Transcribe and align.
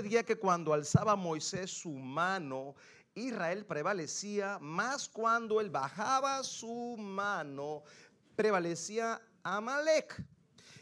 sucedía 0.00 0.22
que 0.22 0.36
cuando 0.36 0.72
alzaba 0.72 1.14
Moisés 1.14 1.70
su 1.70 1.90
mano, 1.90 2.74
Israel 3.14 3.66
prevalecía, 3.66 4.58
más 4.58 5.06
cuando 5.06 5.60
él 5.60 5.68
bajaba 5.68 6.42
su 6.42 6.96
mano, 6.96 7.82
prevalecía 8.34 9.20
Amalek. 9.42 10.24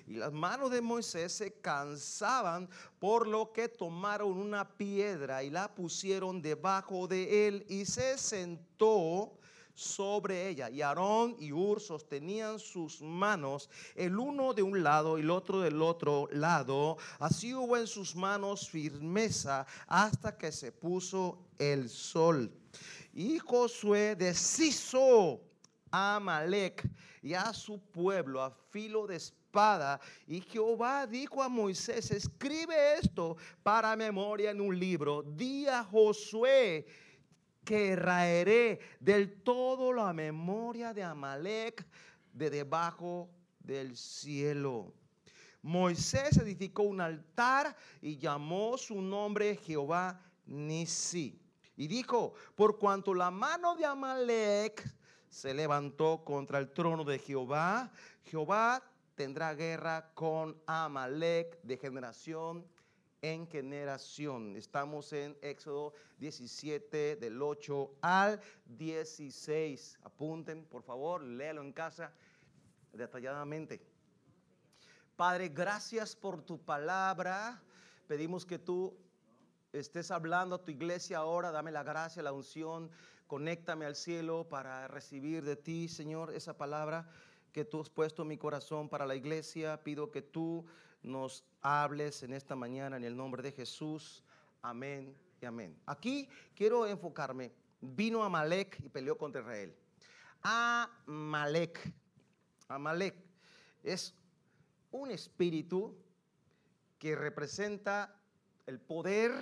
Y 0.06 0.14
las 0.14 0.32
manos 0.32 0.70
de 0.70 0.80
Moisés 0.80 1.32
se 1.32 1.52
cansaban, 1.60 2.70
por 3.00 3.26
lo 3.26 3.52
que 3.52 3.68
tomaron 3.68 4.38
una 4.38 4.76
piedra 4.76 5.42
y 5.42 5.50
la 5.50 5.74
pusieron 5.74 6.40
debajo 6.40 7.08
de 7.08 7.48
él 7.48 7.66
y 7.68 7.86
se 7.86 8.16
sentó 8.18 9.36
sobre 9.78 10.48
ella. 10.48 10.68
Y 10.70 10.82
Aarón 10.82 11.36
y 11.38 11.52
Ur 11.52 11.80
sostenían 11.80 12.58
sus 12.58 13.00
manos, 13.00 13.70
el 13.94 14.18
uno 14.18 14.52
de 14.52 14.62
un 14.62 14.82
lado 14.82 15.18
y 15.18 15.20
el 15.20 15.30
otro 15.30 15.60
del 15.60 15.80
otro 15.80 16.28
lado. 16.32 16.96
Así 17.20 17.54
hubo 17.54 17.76
en 17.76 17.86
sus 17.86 18.16
manos 18.16 18.68
firmeza 18.68 19.66
hasta 19.86 20.36
que 20.36 20.50
se 20.50 20.72
puso 20.72 21.38
el 21.58 21.88
sol. 21.88 22.50
Y 23.12 23.38
Josué 23.38 24.16
deshizo 24.16 25.40
a 25.92 26.16
Amalek 26.16 26.84
y 27.22 27.34
a 27.34 27.52
su 27.52 27.78
pueblo 27.78 28.42
a 28.42 28.50
filo 28.70 29.06
de 29.06 29.16
espada. 29.16 30.00
Y 30.26 30.40
Jehová 30.40 31.06
dijo 31.06 31.40
a 31.40 31.48
Moisés, 31.48 32.10
escribe 32.10 32.94
esto 32.94 33.36
para 33.62 33.94
memoria 33.94 34.50
en 34.50 34.60
un 34.60 34.76
libro. 34.76 35.22
Di 35.22 35.68
a 35.68 35.84
Josué 35.84 36.84
que 37.68 37.94
raeré 37.96 38.80
del 38.98 39.42
todo 39.42 39.92
la 39.92 40.14
memoria 40.14 40.94
de 40.94 41.02
Amalek 41.02 41.84
de 42.32 42.48
debajo 42.48 43.28
del 43.60 43.94
cielo. 43.94 44.94
Moisés 45.60 46.38
edificó 46.38 46.84
un 46.84 47.02
altar 47.02 47.76
y 48.00 48.16
llamó 48.16 48.78
su 48.78 49.02
nombre 49.02 49.54
Jehová 49.56 50.18
Nisi. 50.46 51.38
Y 51.76 51.88
dijo, 51.88 52.32
por 52.54 52.78
cuanto 52.78 53.12
la 53.12 53.30
mano 53.30 53.76
de 53.76 53.84
Amalek 53.84 54.90
se 55.28 55.52
levantó 55.52 56.24
contra 56.24 56.58
el 56.60 56.70
trono 56.70 57.04
de 57.04 57.18
Jehová, 57.18 57.92
Jehová 58.24 58.82
tendrá 59.14 59.52
guerra 59.52 60.10
con 60.14 60.56
Amalek 60.66 61.60
de 61.62 61.76
generación 61.76 62.64
en 63.22 63.46
generación. 63.46 64.56
Estamos 64.56 65.12
en 65.12 65.36
Éxodo 65.42 65.92
17 66.18 67.16
del 67.16 67.42
8 67.42 67.96
al 68.00 68.40
16. 68.66 69.98
Apunten, 70.02 70.64
por 70.64 70.82
favor, 70.82 71.22
léalo 71.22 71.62
en 71.62 71.72
casa 71.72 72.12
detalladamente. 72.92 73.80
Padre, 75.16 75.48
gracias 75.48 76.14
por 76.14 76.42
tu 76.42 76.60
palabra. 76.60 77.60
Pedimos 78.06 78.46
que 78.46 78.58
tú 78.58 78.96
estés 79.72 80.10
hablando 80.10 80.56
a 80.56 80.64
tu 80.64 80.70
iglesia 80.70 81.18
ahora. 81.18 81.50
Dame 81.50 81.72
la 81.72 81.82
gracia, 81.82 82.22
la 82.22 82.32
unción. 82.32 82.90
Conéctame 83.26 83.84
al 83.84 83.96
cielo 83.96 84.48
para 84.48 84.88
recibir 84.88 85.44
de 85.44 85.56
ti, 85.56 85.88
Señor, 85.88 86.32
esa 86.34 86.56
palabra 86.56 87.10
que 87.52 87.64
tú 87.64 87.80
has 87.80 87.90
puesto 87.90 88.22
en 88.22 88.28
mi 88.28 88.38
corazón 88.38 88.88
para 88.88 89.06
la 89.06 89.16
iglesia. 89.16 89.82
Pido 89.82 90.10
que 90.10 90.22
tú 90.22 90.64
nos 91.08 91.44
hables 91.62 92.22
en 92.22 92.32
esta 92.32 92.54
mañana 92.54 92.96
en 92.96 93.04
el 93.04 93.16
nombre 93.16 93.42
de 93.42 93.52
Jesús. 93.52 94.22
Amén 94.62 95.16
y 95.40 95.46
amén. 95.46 95.76
Aquí 95.86 96.28
quiero 96.54 96.86
enfocarme. 96.86 97.52
Vino 97.80 98.22
Amalek 98.22 98.80
y 98.84 98.88
peleó 98.88 99.16
contra 99.16 99.40
Israel. 99.40 99.74
Amalek. 100.42 101.92
Amalek 102.68 103.16
es 103.82 104.14
un 104.90 105.10
espíritu 105.10 105.96
que 106.98 107.14
representa 107.14 108.14
el 108.66 108.80
poder, 108.80 109.32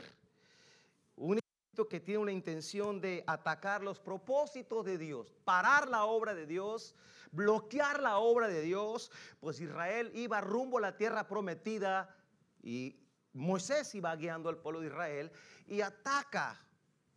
que 1.85 2.01
tiene 2.01 2.21
una 2.21 2.33
intención 2.33 3.01
de 3.01 3.23
atacar 3.27 3.83
los 3.83 4.01
propósitos 4.01 4.85
de 4.85 4.97
Dios, 4.97 5.35
parar 5.45 5.89
la 5.89 6.05
obra 6.05 6.35
de 6.35 6.47
Dios, 6.47 6.95
bloquear 7.33 8.01
la 8.01 8.19
obra 8.19 8.49
de 8.49 8.63
Dios, 8.63 9.11
pues 9.41 9.61
Israel 9.61 10.11
iba 10.15 10.41
rumbo 10.41 10.79
a 10.79 10.81
la 10.81 10.97
tierra 10.97 11.29
prometida 11.29 12.17
y 12.63 12.99
Moisés 13.35 13.95
iba 13.95 14.17
guiando 14.17 14.49
al 14.49 14.59
pueblo 14.59 14.81
de 14.81 14.87
Israel 14.87 15.31
y 15.67 15.83
ataca, 15.83 16.59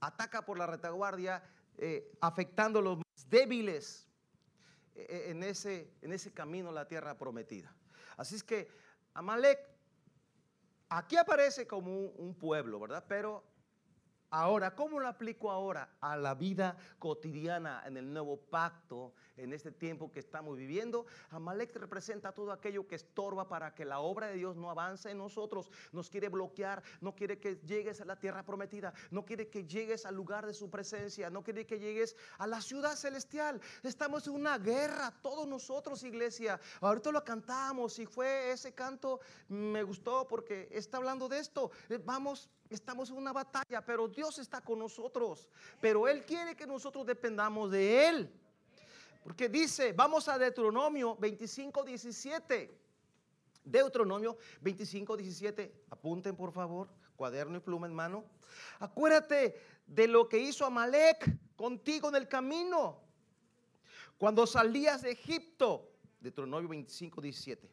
ataca 0.01 0.45
por 0.45 0.57
la 0.57 0.67
retaguardia, 0.67 1.41
eh, 1.77 2.11
afectando 2.19 2.79
a 2.79 2.81
los 2.81 2.97
más 2.97 3.29
débiles 3.29 4.09
eh, 4.95 5.07
eh, 5.09 5.31
en 5.31 5.43
ese, 5.43 5.93
en 6.01 6.11
ese 6.11 6.33
camino 6.33 6.69
a 6.69 6.73
la 6.73 6.87
tierra 6.87 7.17
prometida. 7.17 7.73
Así 8.17 8.35
es 8.35 8.43
que 8.43 8.69
Amalek 9.13 9.59
aquí 10.89 11.15
aparece 11.15 11.65
como 11.65 11.97
un, 11.97 12.13
un 12.17 12.35
pueblo, 12.35 12.81
¿verdad? 12.81 13.05
Pero 13.07 13.48
Ahora, 14.31 14.75
¿cómo 14.75 14.99
lo 14.99 15.07
aplico 15.07 15.49
ahora 15.49 15.89
a 16.01 16.15
la 16.15 16.35
vida 16.35 16.77
cotidiana 16.99 17.81
en 17.87 17.97
el 17.97 18.13
nuevo 18.13 18.37
pacto, 18.37 19.13
en 19.35 19.53
este 19.53 19.71
tiempo 19.71 20.11
que 20.11 20.19
estamos 20.19 20.55
viviendo? 20.55 21.07
Amalek 21.31 21.75
representa 21.75 22.31
todo 22.31 22.51
aquello 22.51 22.87
que 22.87 22.93
estorba 22.93 23.47
para 23.47 23.73
que 23.73 23.85
la 23.85 24.01
obra 24.01 24.27
de 24.27 24.35
Dios 24.35 24.55
no 24.55 24.69
avance 24.69 25.09
en 25.09 25.17
nosotros. 25.17 25.71
Nos 25.91 26.11
quiere 26.11 26.29
bloquear, 26.29 26.83
no 27.01 27.15
quiere 27.15 27.39
que 27.39 27.55
llegues 27.65 28.01
a 28.01 28.05
la 28.05 28.19
tierra 28.19 28.45
prometida, 28.45 28.93
no 29.09 29.25
quiere 29.25 29.49
que 29.49 29.65
llegues 29.65 30.05
al 30.05 30.13
lugar 30.13 30.45
de 30.45 30.53
su 30.53 30.69
presencia, 30.69 31.31
no 31.31 31.43
quiere 31.43 31.65
que 31.65 31.79
llegues 31.79 32.15
a 32.37 32.45
la 32.45 32.61
ciudad 32.61 32.95
celestial. 32.95 33.59
Estamos 33.81 34.27
en 34.27 34.35
una 34.35 34.59
guerra, 34.59 35.11
todos 35.23 35.47
nosotros, 35.47 36.03
iglesia. 36.03 36.59
Ahorita 36.81 37.11
lo 37.11 37.23
cantamos 37.23 37.97
y 37.97 38.05
fue 38.05 38.51
ese 38.51 38.75
canto, 38.75 39.21
me 39.47 39.81
gustó 39.81 40.27
porque 40.27 40.67
está 40.71 40.97
hablando 40.97 41.27
de 41.27 41.39
esto. 41.39 41.71
Vamos 42.05 42.47
Estamos 42.69 43.09
en 43.09 43.17
una 43.17 43.33
batalla, 43.33 43.83
pero 43.83 44.07
Dios 44.07 44.37
está 44.37 44.61
con 44.61 44.77
nosotros. 44.77 45.47
Pero 45.81 46.07
Él 46.07 46.23
quiere 46.23 46.55
que 46.55 46.67
nosotros 46.67 47.03
dependamos 47.03 47.71
de 47.71 48.07
Él. 48.07 48.31
Porque 49.23 49.49
dice, 49.49 49.91
vamos 49.93 50.27
a 50.27 50.37
Deuteronomio 50.37 51.15
25, 51.15 51.83
17. 51.83 52.79
Deuteronomio 53.63 54.37
25, 54.61 55.17
17. 55.17 55.85
Apunten 55.89 56.35
por 56.35 56.51
favor, 56.51 56.89
cuaderno 57.15 57.57
y 57.57 57.59
pluma 57.59 57.87
en 57.87 57.93
mano. 57.93 58.23
Acuérdate 58.79 59.59
de 59.87 60.07
lo 60.07 60.29
que 60.29 60.37
hizo 60.37 60.63
Amalek 60.63 61.55
contigo 61.55 62.09
en 62.09 62.15
el 62.15 62.27
camino. 62.27 63.01
Cuando 64.19 64.45
salías 64.45 65.01
de 65.01 65.11
Egipto. 65.11 65.87
Deuteronomio 66.19 66.69
25, 66.69 67.19
17. 67.19 67.71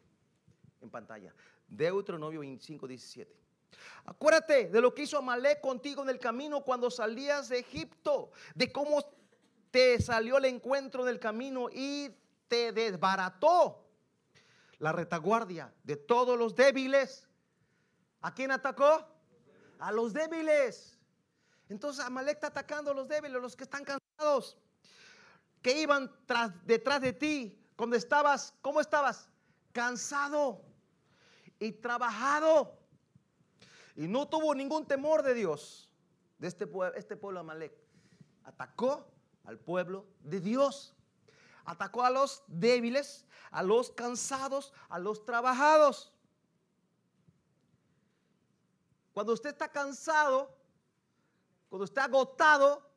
En 0.81 0.89
pantalla. 0.89 1.35
Deuteronomio 1.67 2.39
25, 2.39 2.87
17. 2.87 3.46
Acuérdate 4.05 4.69
de 4.69 4.81
lo 4.81 4.93
que 4.93 5.03
hizo 5.03 5.17
Amalek 5.17 5.61
contigo 5.61 6.01
en 6.01 6.09
el 6.09 6.19
camino 6.19 6.63
cuando 6.63 6.89
salías 6.89 7.49
de 7.49 7.59
Egipto, 7.59 8.31
de 8.55 8.71
cómo 8.71 9.03
te 9.71 10.01
salió 10.01 10.37
el 10.37 10.45
encuentro 10.45 11.03
en 11.03 11.09
el 11.09 11.19
camino 11.19 11.69
y 11.71 12.09
te 12.47 12.71
desbarató 12.71 13.85
la 14.79 14.91
retaguardia 14.91 15.73
de 15.83 15.97
todos 15.97 16.37
los 16.37 16.55
débiles. 16.55 17.27
¿A 18.21 18.33
quién 18.33 18.51
atacó? 18.51 19.05
A 19.79 19.91
los 19.91 20.13
débiles. 20.13 20.97
Entonces 21.69 22.03
Amalek 22.05 22.35
está 22.35 22.47
atacando 22.47 22.91
a 22.91 22.93
los 22.93 23.07
débiles, 23.07 23.41
los 23.41 23.55
que 23.55 23.65
están 23.65 23.83
cansados, 23.83 24.57
que 25.61 25.81
iban 25.81 26.09
tras, 26.25 26.65
detrás 26.65 27.01
de 27.01 27.13
ti 27.13 27.59
cuando 27.75 27.95
estabas, 27.95 28.53
¿cómo 28.61 28.79
estabas? 28.79 29.29
Cansado 29.73 30.63
y 31.59 31.73
trabajado. 31.73 32.76
Y 33.97 34.07
no 34.07 34.29
tuvo 34.29 34.53
ningún 34.53 34.85
temor 34.85 35.23
de 35.23 35.33
Dios, 35.33 35.89
de 36.37 36.47
este, 36.47 36.69
este 36.95 37.17
pueblo 37.17 37.39
Amalek. 37.39 37.73
Atacó 38.43 39.11
al 39.43 39.57
pueblo 39.57 40.05
de 40.19 40.39
Dios. 40.39 40.95
Atacó 41.65 42.03
a 42.03 42.11
los 42.11 42.43
débiles, 42.45 43.25
a 43.49 43.63
los 43.63 43.91
cansados, 43.91 44.71
a 44.87 44.99
los 44.99 45.25
trabajados. 45.25 46.13
Cuando 49.13 49.33
usted 49.33 49.49
está 49.49 49.67
cansado, 49.67 50.55
cuando 51.67 51.85
está 51.85 52.03
agotado, 52.03 52.87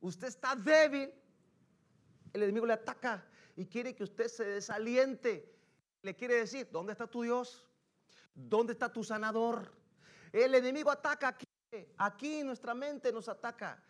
usted 0.00 0.28
está 0.28 0.54
débil, 0.54 1.12
el 2.32 2.42
enemigo 2.44 2.66
le 2.66 2.74
ataca 2.74 3.26
y 3.56 3.66
quiere 3.66 3.96
que 3.96 4.04
usted 4.04 4.28
se 4.28 4.44
desaliente. 4.44 5.52
Le 6.02 6.14
quiere 6.14 6.36
decir, 6.36 6.68
¿dónde 6.70 6.92
está 6.92 7.08
tu 7.08 7.22
Dios? 7.22 7.66
¿Dónde 8.32 8.74
está 8.74 8.92
tu 8.92 9.02
sanador? 9.02 9.82
El 10.34 10.52
enemigo 10.56 10.90
ataca 10.90 11.28
aquí, 11.28 11.46
aquí 11.96 12.42
nuestra 12.42 12.74
mente 12.74 13.12
nos 13.12 13.28
ataca 13.28 13.80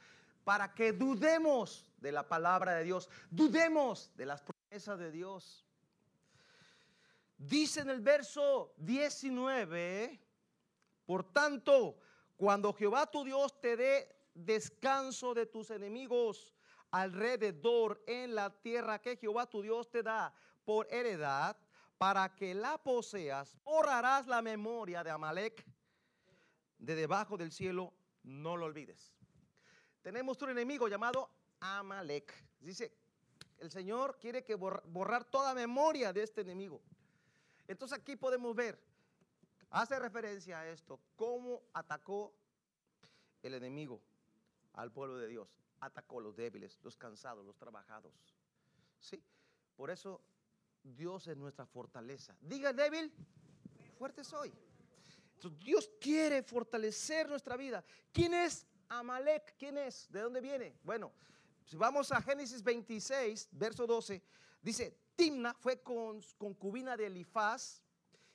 para 0.44 0.74
que 0.74 0.92
dudemos 0.92 1.90
de 1.96 2.12
la 2.12 2.28
palabra 2.28 2.74
de 2.74 2.84
Dios, 2.84 3.08
dudemos 3.30 4.14
de 4.14 4.26
las 4.26 4.42
promesas 4.42 4.98
de 4.98 5.10
Dios. 5.10 5.64
Dice 7.38 7.80
en 7.80 7.88
el 7.88 8.02
verso 8.02 8.74
19, 8.76 10.20
por 11.06 11.32
tanto, 11.32 11.96
cuando 12.36 12.74
Jehová 12.74 13.10
tu 13.10 13.24
Dios 13.24 13.58
te 13.58 13.78
dé 13.78 14.14
descanso 14.34 15.32
de 15.32 15.46
tus 15.46 15.70
enemigos 15.70 16.54
alrededor 16.90 18.04
en 18.06 18.34
la 18.34 18.50
tierra 18.50 19.00
que 19.00 19.16
Jehová 19.16 19.46
tu 19.46 19.62
Dios 19.62 19.90
te 19.90 20.02
da 20.02 20.34
por 20.66 20.92
heredad, 20.92 21.56
para 21.96 22.34
que 22.34 22.54
la 22.54 22.76
poseas, 22.76 23.56
borrarás 23.64 24.26
la 24.26 24.42
memoria 24.42 25.02
de 25.02 25.10
Amalek 25.10 25.64
de 26.78 26.94
debajo 26.94 27.36
del 27.36 27.52
cielo, 27.52 27.92
no 28.22 28.56
lo 28.56 28.66
olvides. 28.66 29.12
Tenemos 30.02 30.40
un 30.42 30.50
enemigo 30.50 30.88
llamado 30.88 31.30
Amalek. 31.60 32.32
Dice, 32.60 32.94
el 33.58 33.70
Señor 33.70 34.18
quiere 34.18 34.44
que 34.44 34.54
borrar 34.54 35.24
toda 35.24 35.54
memoria 35.54 36.12
de 36.12 36.22
este 36.22 36.42
enemigo. 36.42 36.82
Entonces 37.66 37.98
aquí 37.98 38.16
podemos 38.16 38.54
ver, 38.54 38.78
hace 39.70 39.98
referencia 39.98 40.60
a 40.60 40.68
esto, 40.68 41.00
cómo 41.16 41.62
atacó 41.72 42.34
el 43.42 43.54
enemigo 43.54 44.02
al 44.74 44.92
pueblo 44.92 45.16
de 45.16 45.28
Dios. 45.28 45.60
Atacó 45.80 46.20
los 46.20 46.36
débiles, 46.36 46.78
los 46.82 46.96
cansados, 46.96 47.44
los 47.44 47.56
trabajados. 47.56 48.12
¿Sí? 49.00 49.22
Por 49.76 49.90
eso 49.90 50.20
Dios 50.82 51.26
es 51.26 51.36
nuestra 51.36 51.66
fortaleza. 51.66 52.36
Diga 52.40 52.72
débil, 52.72 53.12
fuerte 53.98 54.24
soy. 54.24 54.52
Dios 55.50 55.90
quiere 56.00 56.42
fortalecer 56.42 57.28
nuestra 57.28 57.56
vida. 57.56 57.84
¿Quién 58.12 58.34
es 58.34 58.66
Amalek? 58.88 59.56
¿Quién 59.58 59.78
es? 59.78 60.10
¿De 60.10 60.20
dónde 60.20 60.40
viene? 60.40 60.76
Bueno, 60.82 61.12
si 61.64 61.76
vamos 61.76 62.12
a 62.12 62.20
Génesis 62.20 62.62
26, 62.62 63.48
verso 63.52 63.86
12, 63.86 64.22
dice, 64.62 64.96
Timna 65.16 65.54
fue 65.54 65.80
con, 65.80 66.20
concubina 66.38 66.96
de 66.96 67.06
Elifaz, 67.06 67.82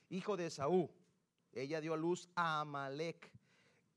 hijo 0.08 0.36
de 0.36 0.50
Saúl. 0.50 0.90
Ella 1.52 1.80
dio 1.80 1.94
a 1.94 1.96
luz 1.96 2.28
a 2.34 2.60
Amalek. 2.60 3.30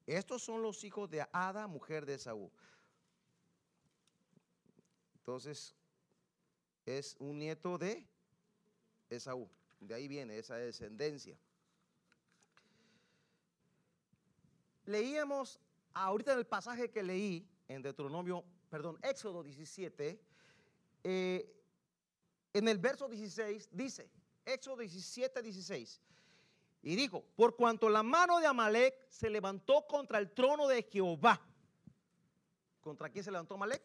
Estos 0.06 0.44
son 0.44 0.62
los 0.62 0.83
hijos 0.83 1.10
de 1.10 1.25
Ada, 1.31 1.68
mujer 1.68 2.06
de 2.06 2.18
Saúl. 2.18 2.51
Entonces, 5.15 5.75
es 6.86 7.15
un 7.19 7.39
nieto 7.39 7.77
de 7.77 8.06
Esaú. 9.10 9.50
De 9.80 9.94
ahí 9.94 10.07
viene 10.07 10.38
esa 10.38 10.56
descendencia. 10.56 11.38
Leíamos 14.86 15.60
ahorita 15.94 16.34
en 16.34 16.40
el 16.40 16.46
pasaje 16.46 16.90
que 16.90 17.04
leí 17.04 17.48
en 17.68 17.82
Deuteronomio, 17.82 18.44
perdón, 18.70 18.98
Éxodo 19.02 19.44
17, 19.44 20.20
eh, 21.04 21.64
en 22.54 22.68
el 22.68 22.78
verso 22.78 23.08
16 23.08 23.70
dice, 23.72 24.10
Éxodo 24.46 24.78
17, 24.78 25.42
16, 25.42 26.02
y 26.84 26.96
dijo, 26.96 27.24
por 27.36 27.56
cuanto 27.56 27.90
la 27.90 28.04
mano 28.04 28.40
de 28.40 28.48
Amalek 28.48 29.08
se 29.10 29.30
levantó 29.30 29.88
contra 29.88 30.20
el 30.20 30.32
trono 30.32 30.68
de 30.68 30.84
Jehová. 30.84 31.42
¿Contra 32.82 33.10
quién 33.10 33.24
se 33.24 33.32
levantó 33.32 33.56
Amalek? 33.56 33.82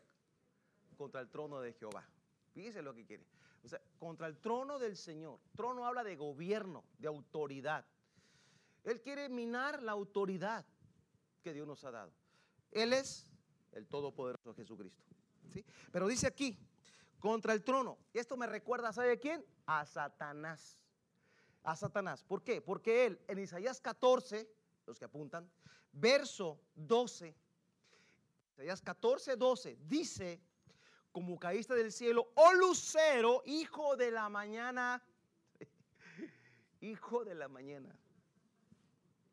Contra 0.96 1.20
el 1.20 1.28
trono 1.28 1.60
de 1.60 1.72
Jehová. 1.74 2.04
Fíjese 2.52 2.82
lo 2.82 2.92
que 2.92 3.06
quiere. 3.06 3.24
O 3.62 3.68
sea, 3.68 3.80
contra 3.98 4.26
el 4.26 4.38
trono 4.38 4.80
del 4.80 4.96
Señor. 4.96 5.38
Trono 5.54 5.86
habla 5.86 6.02
de 6.02 6.16
gobierno, 6.16 6.82
de 6.98 7.06
autoridad. 7.06 7.86
Él 8.82 9.00
quiere 9.00 9.28
minar 9.28 9.82
la 9.82 9.92
autoridad 9.92 10.66
que 11.42 11.52
Dios 11.52 11.66
nos 11.66 11.84
ha 11.84 11.90
dado. 11.90 12.12
Él 12.70 12.92
es 12.92 13.26
el 13.72 13.86
Todopoderoso 13.86 14.54
Jesucristo. 14.54 15.02
¿sí? 15.52 15.64
Pero 15.90 16.06
dice 16.06 16.26
aquí, 16.26 16.58
contra 17.18 17.52
el 17.52 17.64
trono. 17.64 17.98
Y 18.12 18.18
esto 18.18 18.36
me 18.36 18.46
recuerda, 18.46 18.92
¿sabe 18.92 19.18
quién? 19.18 19.44
A 19.66 19.84
Satanás 19.84 20.78
a 21.68 21.76
Satanás. 21.76 22.24
¿Por 22.24 22.42
qué? 22.42 22.62
Porque 22.62 23.06
él 23.06 23.20
en 23.28 23.38
Isaías 23.38 23.80
14, 23.80 24.48
los 24.86 24.98
que 24.98 25.04
apuntan, 25.04 25.50
verso 25.92 26.58
12, 26.74 27.34
Isaías 28.54 28.80
14, 28.80 29.36
12, 29.36 29.78
dice, 29.86 30.40
como 31.12 31.38
caíste 31.38 31.74
del 31.74 31.92
cielo, 31.92 32.32
oh 32.36 32.54
lucero, 32.54 33.42
hijo 33.44 33.96
de 33.96 34.10
la 34.10 34.30
mañana, 34.30 35.02
hijo 36.80 37.24
de 37.24 37.34
la 37.34 37.48
mañana. 37.48 37.94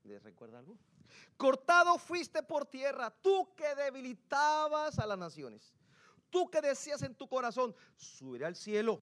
¿Les 0.03 0.21
recuerda 0.21 0.59
algo? 0.59 0.77
Cortado 1.37 1.97
fuiste 1.97 2.43
por 2.43 2.65
tierra, 2.65 3.09
tú 3.21 3.53
que 3.55 3.75
debilitabas 3.75 4.99
a 4.99 5.05
las 5.05 5.17
naciones, 5.17 5.73
tú 6.29 6.49
que 6.49 6.61
decías 6.61 7.01
en 7.01 7.15
tu 7.15 7.27
corazón, 7.27 7.75
subiré 7.95 8.45
al 8.45 8.55
cielo. 8.55 9.01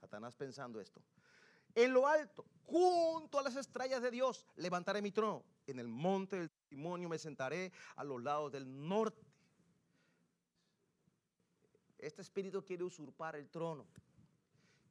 Satanás 0.00 0.34
pensando 0.34 0.80
esto 0.80 1.02
en 1.74 1.92
lo 1.92 2.06
alto, 2.06 2.44
junto 2.64 3.38
a 3.38 3.42
las 3.42 3.56
estrellas 3.56 4.00
de 4.00 4.10
Dios, 4.10 4.46
levantaré 4.56 5.02
mi 5.02 5.10
trono. 5.10 5.44
En 5.66 5.78
el 5.78 5.88
monte 5.88 6.36
del 6.36 6.50
testimonio 6.50 7.08
me 7.08 7.18
sentaré 7.18 7.72
a 7.96 8.04
los 8.04 8.22
lados 8.22 8.52
del 8.52 8.88
norte. 8.88 9.26
Este 11.98 12.22
espíritu 12.22 12.64
quiere 12.64 12.84
usurpar 12.84 13.34
el 13.34 13.48
trono. 13.48 13.86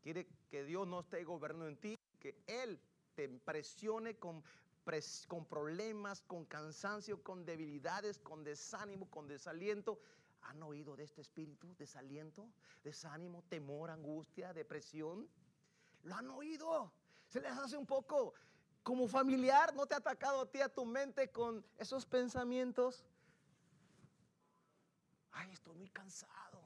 Quiere 0.02 0.28
que 0.50 0.66
Dios 0.66 0.88
no 0.88 1.02
esté 1.02 1.24
gobernando 1.24 1.68
en 1.68 1.78
ti, 1.78 1.98
que 2.20 2.36
Él 2.48 2.80
te 3.16 3.30
presione 3.30 4.16
con, 4.16 4.44
con 5.28 5.46
problemas, 5.46 6.22
con 6.22 6.46
cansancio, 6.46 7.24
con 7.24 7.46
debilidades, 7.46 8.20
con 8.20 8.44
desánimo, 8.44 9.10
con 9.10 9.28
desaliento. 9.28 10.00
¿Han 10.42 10.62
oído 10.62 10.96
de 10.96 11.06
este 11.06 11.22
espíritu? 11.22 11.74
Desaliento, 11.78 12.50
desánimo, 12.84 13.44
temor, 13.44 13.90
angustia, 13.90 14.54
depresión. 14.54 15.30
Lo 16.04 16.16
han 16.16 16.30
oído. 16.30 16.92
Se 17.30 17.40
les 17.40 17.52
hace 17.52 17.78
un 17.78 17.86
poco 17.86 18.34
como 18.84 19.08
familiar. 19.08 19.74
¿No 19.74 19.86
te 19.86 19.94
ha 19.94 20.00
atacado 20.00 20.42
a 20.42 20.52
ti, 20.52 20.60
a 20.60 20.68
tu 20.68 20.86
mente 20.86 21.32
con 21.32 21.66
esos 21.78 22.06
pensamientos? 22.06 23.06
Ay, 25.32 25.50
estoy 25.54 25.76
muy 25.76 25.90
cansado. 25.90 26.62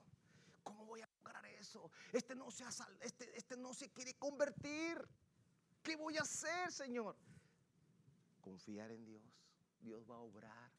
¿Cómo 0.64 0.86
voy 0.86 1.02
a 1.02 1.08
lograr 1.20 1.46
eso? 1.46 1.92
Este 2.12 2.34
no 2.34 2.50
se, 2.50 2.66
este, 3.02 3.38
este 3.38 3.56
no 3.56 3.76
se 3.76 3.90
quiere 3.90 4.16
convertir. 4.16 5.08
¿Qué 5.84 5.96
voy 5.96 6.18
a 6.18 6.22
hacer, 6.22 6.72
Señor? 6.72 7.16
Confiar 8.48 8.92
en 8.92 9.04
Dios. 9.04 9.22
Dios 9.82 10.10
va 10.10 10.16
a 10.16 10.20
obrar. 10.20 10.72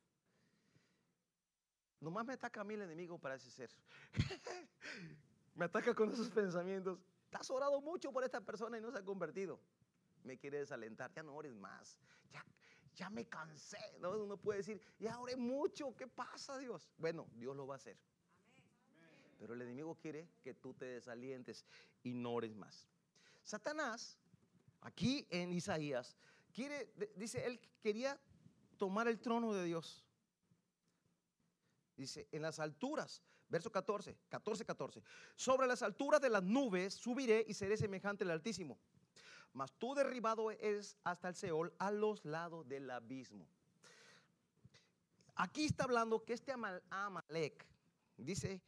Nomás 2.00 2.25
me 2.25 2.32
ataca 2.32 2.62
a 2.62 2.65
mí 2.65 2.75
el 2.75 2.81
enemigo, 2.81 3.19
parece 3.19 3.50
ser. 3.50 3.70
me 5.55 5.67
ataca 5.67 5.94
con 5.94 6.11
esos 6.11 6.31
pensamientos. 6.31 6.99
Has 7.31 7.50
orado 7.50 7.82
mucho 7.82 8.11
por 8.11 8.25
esta 8.25 8.41
persona 8.41 8.79
y 8.79 8.81
no 8.81 8.91
se 8.91 8.99
ha 8.99 9.05
convertido. 9.05 9.61
Me 10.25 10.38
quiere 10.38 10.61
desalentar, 10.61 11.12
ya 11.12 11.23
no 11.23 11.35
ores 11.35 11.55
más. 11.55 11.99
Ya, 12.32 12.43
ya 12.94 13.11
me 13.11 13.26
cansé. 13.26 13.99
¿no? 14.00 14.12
Uno 14.12 14.38
puede 14.38 14.61
decir, 14.61 14.81
ya 14.99 15.19
oré 15.19 15.37
mucho, 15.37 15.94
¿qué 15.94 16.06
pasa 16.06 16.56
Dios? 16.56 16.91
Bueno, 16.97 17.29
Dios 17.35 17.55
lo 17.55 17.67
va 17.67 17.75
a 17.75 17.76
hacer. 17.76 17.99
Pero 19.38 19.53
el 19.53 19.61
enemigo 19.61 19.94
quiere 19.97 20.26
que 20.43 20.55
tú 20.55 20.73
te 20.73 20.87
desalientes 20.87 21.67
y 22.03 22.15
no 22.15 22.32
ores 22.32 22.56
más. 22.56 22.88
Satanás, 23.43 24.19
aquí 24.81 25.26
en 25.29 25.53
Isaías, 25.53 26.17
quiere, 26.58 26.93
dice, 27.14 27.46
él 27.46 27.60
quería 27.81 28.19
tomar 28.78 29.06
el 29.06 29.20
trono 29.20 29.52
de 29.52 29.64
Dios. 29.64 30.05
Dice, 31.96 32.29
en 32.32 32.43
las 32.43 32.58
alturas 32.58 33.22
Verso 33.50 33.72
14, 33.72 34.15
14, 34.29 34.65
14. 34.67 35.03
Sobre 35.34 35.67
las 35.67 35.82
alturas 35.82 36.20
de 36.20 36.29
las 36.29 36.43
nubes 36.43 36.93
subiré 36.93 37.46
y 37.48 37.55
seré 37.55 37.79
semejante 37.79 38.24
al 38.24 38.31
Altísimo. 38.31 38.79
Mas 39.55 39.72
tú 39.79 39.94
derribado 39.94 40.50
es 40.50 40.98
hasta 41.03 41.29
el 41.29 41.34
Seol 41.34 41.72
a 41.79 41.91
los 41.91 42.27
lados 42.27 42.69
del 42.69 42.91
abismo. 42.91 43.48
Aquí 45.34 45.65
está 45.65 45.84
hablando 45.84 46.22
que 46.27 46.34
este 46.34 46.53
Amalek, 46.91 47.67
dice, 48.19 48.60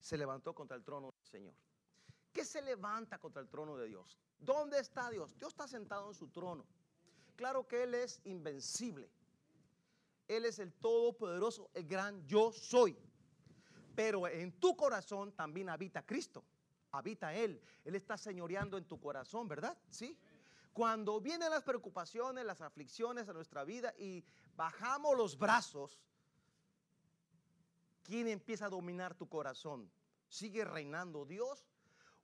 se 0.00 0.18
levantó 0.18 0.52
contra 0.52 0.76
el 0.76 0.82
trono 0.82 1.12
del 1.12 1.26
Señor. 1.28 1.54
¿Qué 2.32 2.44
se 2.44 2.62
levanta 2.62 3.18
contra 3.20 3.40
el 3.40 3.48
trono 3.48 3.76
de 3.76 3.86
Dios? 3.86 4.18
¿Dónde 4.36 4.80
está 4.80 5.10
Dios? 5.10 5.38
Dios 5.38 5.52
está 5.52 5.68
sentado 5.68 6.08
en 6.08 6.14
su 6.14 6.28
trono. 6.28 6.66
Claro 7.36 7.68
que 7.68 7.82
Él 7.82 7.94
es 7.94 8.20
invencible. 8.24 9.10
Él 10.26 10.44
es 10.44 10.58
el 10.58 10.72
todopoderoso, 10.72 11.70
el 11.74 11.86
gran 11.86 12.26
yo 12.26 12.50
soy. 12.52 12.98
Pero 13.94 14.26
en 14.26 14.52
tu 14.58 14.76
corazón 14.76 15.32
también 15.32 15.68
habita 15.68 16.04
Cristo. 16.04 16.44
Habita 16.90 17.34
Él. 17.34 17.60
Él 17.84 17.94
está 17.94 18.16
señoreando 18.16 18.76
en 18.76 18.84
tu 18.84 18.98
corazón, 18.98 19.48
¿verdad? 19.48 19.76
Sí. 19.90 20.18
Cuando 20.72 21.20
vienen 21.20 21.50
las 21.50 21.62
preocupaciones, 21.62 22.44
las 22.44 22.60
aflicciones 22.60 23.28
a 23.28 23.32
nuestra 23.32 23.64
vida 23.64 23.94
y 23.98 24.24
bajamos 24.56 25.16
los 25.16 25.38
brazos, 25.38 26.02
¿quién 28.02 28.28
empieza 28.28 28.66
a 28.66 28.70
dominar 28.70 29.14
tu 29.14 29.28
corazón? 29.28 29.90
¿Sigue 30.28 30.64
reinando 30.64 31.24
Dios? 31.24 31.66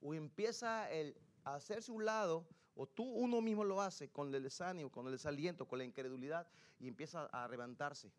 ¿O 0.00 0.12
empieza 0.12 0.90
el 0.90 1.16
a 1.44 1.54
hacerse 1.54 1.90
un 1.92 2.04
lado? 2.04 2.46
¿O 2.74 2.86
tú 2.86 3.04
uno 3.04 3.40
mismo 3.40 3.64
lo 3.64 3.80
hace 3.80 4.08
con 4.08 4.34
el 4.34 4.42
desánimo, 4.42 4.90
con 4.90 5.06
el 5.06 5.12
desaliento, 5.12 5.66
con 5.66 5.78
la 5.78 5.84
incredulidad 5.84 6.46
y 6.78 6.88
empieza 6.88 7.26
a 7.26 7.46
levantarse? 7.48 8.10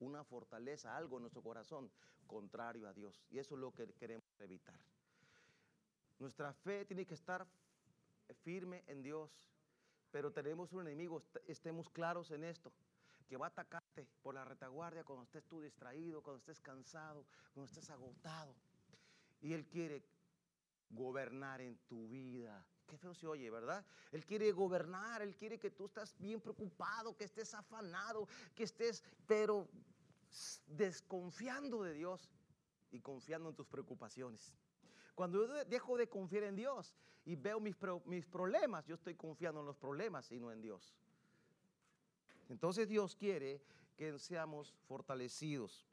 una 0.00 0.24
fortaleza, 0.24 0.96
algo 0.96 1.16
en 1.16 1.22
nuestro 1.22 1.42
corazón 1.42 1.90
contrario 2.26 2.88
a 2.88 2.92
Dios. 2.92 3.22
Y 3.30 3.38
eso 3.38 3.54
es 3.54 3.60
lo 3.60 3.72
que 3.72 3.86
queremos 3.94 4.24
evitar. 4.40 4.78
Nuestra 6.18 6.52
fe 6.52 6.84
tiene 6.84 7.06
que 7.06 7.14
estar 7.14 7.46
firme 8.42 8.82
en 8.86 9.02
Dios, 9.02 9.30
pero 10.10 10.32
tenemos 10.32 10.72
un 10.72 10.80
enemigo, 10.80 11.22
estemos 11.46 11.88
claros 11.90 12.30
en 12.30 12.44
esto, 12.44 12.72
que 13.28 13.36
va 13.36 13.46
a 13.46 13.48
atacarte 13.48 14.06
por 14.22 14.34
la 14.34 14.44
retaguardia 14.44 15.04
cuando 15.04 15.24
estés 15.24 15.44
tú 15.44 15.60
distraído, 15.60 16.22
cuando 16.22 16.38
estés 16.38 16.60
cansado, 16.60 17.24
cuando 17.52 17.70
estés 17.70 17.90
agotado. 17.90 18.54
Y 19.40 19.52
Él 19.52 19.66
quiere 19.66 20.02
gobernar 20.90 21.60
en 21.60 21.76
tu 21.88 22.08
vida, 22.08 22.64
Qué 22.86 22.96
feo 22.96 23.14
se 23.14 23.26
oye, 23.26 23.50
¿verdad? 23.50 23.84
Él 24.12 24.24
quiere 24.24 24.52
gobernar, 24.52 25.22
Él 25.22 25.34
quiere 25.34 25.58
que 25.58 25.70
tú 25.70 25.86
estés 25.86 26.16
bien 26.18 26.40
preocupado, 26.40 27.16
que 27.16 27.24
estés 27.24 27.52
afanado, 27.54 28.28
que 28.54 28.64
estés, 28.64 29.02
pero 29.26 29.68
desconfiando 30.66 31.82
de 31.82 31.94
Dios 31.94 32.30
y 32.92 33.00
confiando 33.00 33.48
en 33.48 33.56
tus 33.56 33.66
preocupaciones. 33.66 34.54
Cuando 35.14 35.46
yo 35.46 35.64
dejo 35.64 35.96
de 35.96 36.08
confiar 36.08 36.44
en 36.44 36.56
Dios 36.56 36.94
y 37.24 37.34
veo 37.34 37.58
mis, 37.58 37.76
mis 38.04 38.26
problemas, 38.26 38.86
yo 38.86 38.94
estoy 38.94 39.14
confiando 39.14 39.60
en 39.60 39.66
los 39.66 39.76
problemas 39.76 40.30
y 40.30 40.38
no 40.38 40.52
en 40.52 40.60
Dios. 40.60 40.94
Entonces 42.48 42.88
Dios 42.88 43.16
quiere 43.16 43.62
que 43.96 44.18
seamos 44.18 44.74
fortalecidos. 44.86 45.86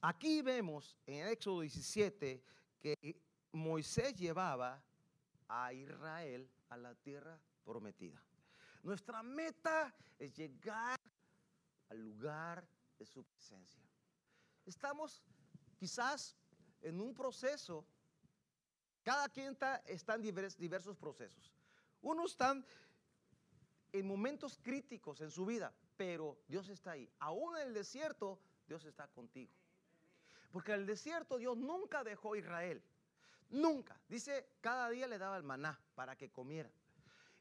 Aquí 0.00 0.42
vemos 0.42 0.98
en 1.06 1.28
Éxodo 1.28 1.62
17 1.62 2.42
que 2.82 3.16
Moisés 3.54 4.14
llevaba 4.16 4.82
a 5.48 5.72
Israel 5.72 6.50
a 6.68 6.76
la 6.76 6.94
tierra 6.96 7.38
prometida. 7.64 8.20
Nuestra 8.82 9.22
meta 9.22 9.94
es 10.18 10.34
llegar 10.34 10.98
al 11.88 11.98
lugar 11.98 12.66
de 12.98 13.06
su 13.06 13.24
presencia. 13.24 13.80
Estamos 14.66 15.22
quizás 15.76 16.36
en 16.82 17.00
un 17.00 17.14
proceso, 17.14 17.86
cada 19.02 19.28
quien 19.28 19.56
está, 19.86 20.14
en 20.14 20.22
diversos 20.58 20.96
procesos. 20.96 21.52
Unos 22.02 22.32
están 22.32 22.66
en 23.92 24.06
momentos 24.06 24.58
críticos 24.60 25.20
en 25.20 25.30
su 25.30 25.46
vida, 25.46 25.72
pero 25.96 26.38
Dios 26.48 26.68
está 26.68 26.92
ahí. 26.92 27.08
Aún 27.20 27.56
en 27.56 27.68
el 27.68 27.74
desierto, 27.74 28.40
Dios 28.66 28.84
está 28.84 29.06
contigo. 29.08 29.52
Porque 30.50 30.72
en 30.72 30.80
el 30.80 30.86
desierto 30.86 31.38
Dios 31.38 31.56
nunca 31.56 32.02
dejó 32.02 32.34
a 32.34 32.38
Israel. 32.38 32.82
Nunca. 33.50 34.00
Dice, 34.08 34.46
cada 34.60 34.88
día 34.90 35.06
le 35.06 35.18
daba 35.18 35.36
el 35.36 35.42
maná 35.42 35.80
para 35.94 36.16
que 36.16 36.30
comiera. 36.30 36.70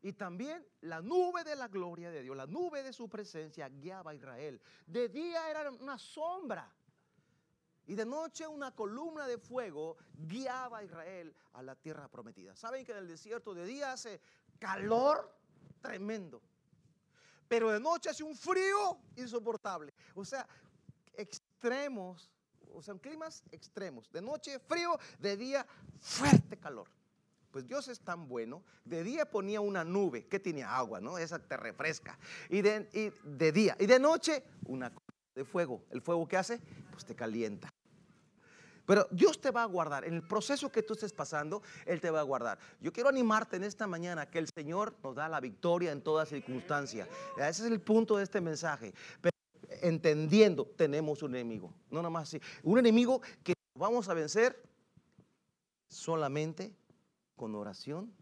Y 0.02 0.14
también 0.14 0.66
la 0.82 1.02
nube 1.02 1.46
de 1.46 1.56
la 1.56 1.70
gloria 1.70 2.12
de 2.12 2.22
Dios, 2.22 2.36
la 2.36 2.46
nube 2.46 2.84
de 2.84 2.92
su 2.92 3.08
presencia 3.08 3.70
guiaba 3.70 4.12
a 4.12 4.14
Israel. 4.14 4.62
De 4.86 5.08
día 5.08 5.50
era 5.50 5.72
una 5.72 5.98
sombra. 5.98 6.70
Y 7.86 7.96
de 7.96 8.06
noche 8.06 8.46
una 8.46 8.76
columna 8.76 9.28
de 9.28 9.38
fuego 9.38 9.98
guiaba 10.14 10.80
a 10.80 10.84
Israel 10.84 11.34
a 11.54 11.64
la 11.64 11.76
tierra 11.76 12.10
prometida. 12.10 12.56
¿Saben 12.56 12.86
que 12.86 12.92
en 12.92 12.98
el 12.98 13.08
desierto 13.08 13.54
de 13.54 13.66
día 13.66 13.94
hace 13.94 14.20
calor 14.60 15.34
tremendo? 15.82 16.42
Pero 17.48 17.72
de 17.72 17.80
noche 17.80 18.10
hace 18.10 18.24
un 18.24 18.36
frío 18.36 18.98
insoportable. 19.16 19.94
O 20.16 20.26
sea, 20.26 20.48
extremos 21.14 22.33
o 22.74 22.82
sea, 22.82 22.96
climas 22.96 23.44
extremos. 23.51 24.12
De 24.12 24.22
noche 24.22 24.60
frío, 24.60 24.98
de 25.20 25.38
día 25.38 25.65
fuerte 26.00 26.58
calor. 26.58 26.88
Pues 27.51 27.68
Dios 27.68 27.88
es 27.88 28.00
tan 28.00 28.27
bueno. 28.27 28.63
De 28.84 29.03
día 29.03 29.30
ponía 29.30 29.62
una 29.62 29.84
nube 29.84 30.25
que 30.25 30.39
tenía 30.39 30.75
agua, 30.75 31.00
¿no? 31.00 31.18
Esa 31.18 31.39
te 31.39 31.56
refresca. 31.56 32.18
Y 32.50 32.62
de, 32.62 33.13
de 33.24 33.51
día. 33.51 33.77
Y 33.80 33.86
de 33.86 34.00
noche 34.00 34.44
una 34.65 34.92
de 35.36 35.46
fuego. 35.46 35.84
¿El 35.92 36.01
fuego 36.01 36.27
qué 36.27 36.38
hace? 36.38 36.60
Pues 36.92 37.06
te 37.06 37.15
calienta. 37.15 37.70
Pero 38.86 39.08
Dios 39.12 39.39
te 39.39 39.51
va 39.51 39.63
a 39.63 39.65
guardar. 39.65 40.03
En 40.03 40.15
el 40.15 40.27
proceso 40.27 40.72
que 40.72 40.84
tú 40.84 40.94
estés 40.94 41.13
pasando, 41.13 41.62
Él 41.86 42.01
te 42.01 42.10
va 42.10 42.20
a 42.20 42.24
guardar. 42.24 42.60
Yo 42.82 42.92
quiero 42.92 43.10
animarte 43.10 43.56
en 43.56 43.63
esta 43.63 43.88
mañana 43.88 44.30
que 44.30 44.39
el 44.39 44.50
Señor 44.53 44.96
nos 45.03 45.15
da 45.15 45.30
la 45.30 45.39
victoria 45.39 45.92
en 45.92 46.01
toda 46.01 46.25
circunstancia. 46.25 47.08
Ese 47.38 47.65
es 47.65 47.72
el 47.72 47.80
punto 47.80 48.18
de 48.18 48.24
este 48.24 48.42
mensaje 48.42 48.94
entendiendo, 49.82 50.65
tenemos 50.77 51.24
un 51.24 51.36
enemigo. 51.36 51.74
No 51.89 52.00
nada 52.00 52.10
más 52.10 52.30
así. 52.30 52.42
Un 52.63 52.80
enemigo 52.80 53.22
que 53.44 53.53
vamos 53.75 54.10
a 54.10 54.13
vencer 54.13 54.62
solamente 55.88 56.75
con 57.36 57.56
oración 57.56 58.13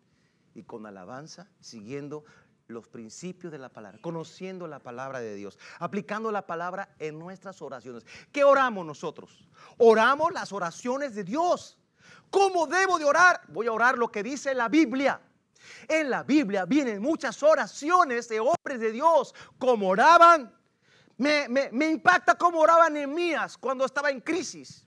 y 0.53 0.63
con 0.63 0.85
alabanza, 0.85 1.49
siguiendo 1.59 2.23
los 2.67 2.87
principios 2.87 3.51
de 3.51 3.57
la 3.57 3.69
palabra, 3.69 3.99
conociendo 4.01 4.67
la 4.67 4.79
palabra 4.79 5.19
de 5.19 5.35
Dios, 5.35 5.59
aplicando 5.79 6.31
la 6.31 6.47
palabra 6.47 6.95
en 6.99 7.19
nuestras 7.19 7.61
oraciones. 7.61 8.05
¿Qué 8.31 8.43
oramos 8.43 8.85
nosotros? 8.85 9.47
Oramos 9.77 10.31
las 10.31 10.51
oraciones 10.53 11.13
de 11.15 11.23
Dios. 11.23 11.77
¿Cómo 12.29 12.67
debo 12.67 12.97
de 12.97 13.05
orar? 13.05 13.41
Voy 13.49 13.67
a 13.67 13.73
orar 13.73 13.97
lo 13.97 14.09
que 14.09 14.23
dice 14.23 14.53
la 14.53 14.69
Biblia. 14.69 15.21
En 15.87 16.09
la 16.09 16.23
Biblia 16.23 16.65
vienen 16.65 17.01
muchas 17.01 17.43
oraciones 17.43 18.27
de 18.29 18.39
hombres 18.39 18.79
de 18.79 18.91
Dios, 18.91 19.35
como 19.59 19.89
oraban 19.89 20.53
me, 21.21 21.85
impacta 21.91 22.35
cómo 22.35 22.59
oraba 22.59 22.89
Nehemías 22.89 23.57
cuando 23.57 23.85
estaba 23.85 24.09
en 24.09 24.21
crisis. 24.21 24.85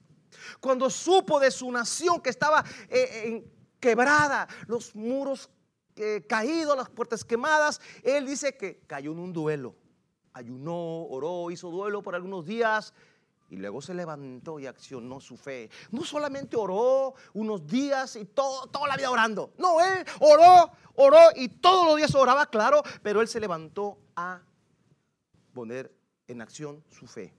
Cuando 0.59 0.89
supo 0.89 1.39
de 1.39 1.49
su 1.49 1.71
nación 1.71 2.21
que 2.21 2.29
estaba 2.29 2.63
eh, 2.89 3.43
quebrada, 3.79 4.47
los 4.67 4.93
muros 4.95 5.49
eh, 5.95 6.25
caídos, 6.27 6.75
las 6.75 6.89
puertas 6.89 7.23
quemadas. 7.23 7.79
Él 8.03 8.25
dice 8.25 8.57
que 8.57 8.81
cayó 8.85 9.13
en 9.13 9.19
un 9.19 9.31
duelo. 9.31 9.75
Ayunó, 10.33 11.03
oró, 11.05 11.49
hizo 11.51 11.69
duelo 11.69 12.01
por 12.01 12.15
algunos 12.15 12.45
días 12.45 12.93
y 13.49 13.55
luego 13.55 13.81
se 13.81 13.93
levantó 13.93 14.59
y 14.59 14.65
accionó 14.65 15.21
su 15.21 15.37
fe. 15.37 15.69
No 15.91 16.03
solamente 16.03 16.57
oró 16.57 17.13
unos 17.33 17.65
días 17.65 18.17
y 18.17 18.25
todo, 18.25 18.67
toda 18.67 18.89
la 18.89 18.97
vida 18.97 19.09
orando. 19.09 19.53
No, 19.57 19.79
él 19.79 20.05
oró, 20.19 20.71
oró 20.95 21.19
y 21.35 21.47
todos 21.47 21.85
los 21.85 21.95
días 21.95 22.13
oraba, 22.13 22.47
claro, 22.47 22.83
pero 23.01 23.21
él 23.21 23.29
se 23.29 23.39
levantó 23.39 23.97
a 24.17 24.41
poner 25.53 25.95
en 26.27 26.41
acción 26.41 26.83
su 26.89 27.07
fe. 27.07 27.33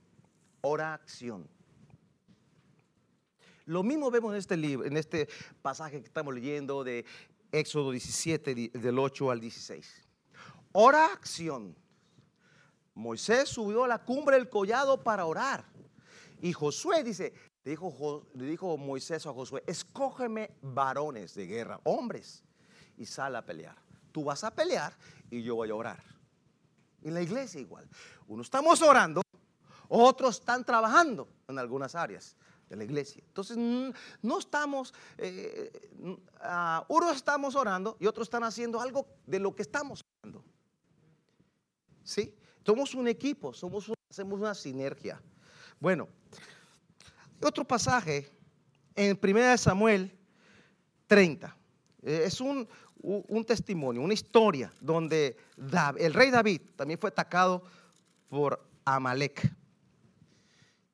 Oración. 0.60 1.48
Lo 3.64 3.82
mismo 3.82 4.10
vemos 4.10 4.32
en 4.32 4.38
este 4.38 4.56
libro, 4.56 4.86
en 4.86 4.96
este 4.96 5.28
pasaje 5.60 6.00
que 6.00 6.06
estamos 6.06 6.34
leyendo 6.34 6.84
de 6.84 7.04
Éxodo 7.50 7.90
17, 7.90 8.70
del 8.72 8.98
8 8.98 9.30
al 9.30 9.40
16. 9.40 10.06
Oración. 10.72 11.76
Moisés 12.94 13.48
subió 13.48 13.84
a 13.84 13.88
la 13.88 14.04
cumbre 14.04 14.36
del 14.36 14.48
collado 14.48 15.02
para 15.02 15.26
orar. 15.26 15.64
Y 16.40 16.52
Josué 16.52 17.02
dice, 17.02 17.34
le 17.64 17.70
dijo, 17.72 18.26
le 18.34 18.46
dijo 18.46 18.76
Moisés 18.76 19.26
a 19.26 19.32
Josué, 19.32 19.62
escógeme 19.66 20.50
varones 20.62 21.34
de 21.34 21.46
guerra, 21.46 21.80
hombres, 21.84 22.44
y 22.96 23.04
sal 23.04 23.36
a 23.36 23.44
pelear. 23.44 23.76
Tú 24.12 24.24
vas 24.24 24.44
a 24.44 24.54
pelear 24.54 24.96
y 25.30 25.42
yo 25.42 25.56
voy 25.56 25.70
a 25.70 25.74
orar. 25.74 26.15
En 27.06 27.14
la 27.14 27.22
iglesia 27.22 27.60
igual. 27.60 27.88
Uno 28.26 28.42
estamos 28.42 28.82
orando, 28.82 29.22
otros 29.88 30.40
están 30.40 30.64
trabajando 30.64 31.28
en 31.46 31.56
algunas 31.56 31.94
áreas 31.94 32.34
de 32.68 32.74
la 32.74 32.82
iglesia. 32.82 33.22
Entonces, 33.28 33.56
no 33.56 34.38
estamos, 34.38 34.92
eh, 35.16 35.70
unos 36.88 37.16
estamos 37.16 37.54
orando 37.54 37.96
y 38.00 38.06
otros 38.06 38.26
están 38.26 38.42
haciendo 38.42 38.80
algo 38.80 39.06
de 39.24 39.38
lo 39.38 39.54
que 39.54 39.62
estamos 39.62 40.04
orando. 40.20 40.44
¿Sí? 42.02 42.34
Somos 42.64 42.92
un 42.94 43.06
equipo, 43.06 43.52
somos 43.54 43.88
hacemos 44.10 44.40
una 44.40 44.54
sinergia. 44.54 45.22
Bueno, 45.78 46.08
otro 47.40 47.64
pasaje 47.64 48.28
en 48.96 49.16
1 49.22 49.58
Samuel 49.58 50.18
30. 51.06 51.56
Eh, 52.02 52.22
es 52.24 52.40
un, 52.40 52.68
un 53.02 53.44
testimonio, 53.44 54.02
una 54.02 54.14
historia 54.14 54.72
donde 54.80 55.36
el 55.98 56.14
rey 56.14 56.30
David 56.30 56.60
también 56.76 56.98
fue 56.98 57.10
atacado 57.10 57.62
por 58.28 58.60
Amalek. 58.84 59.52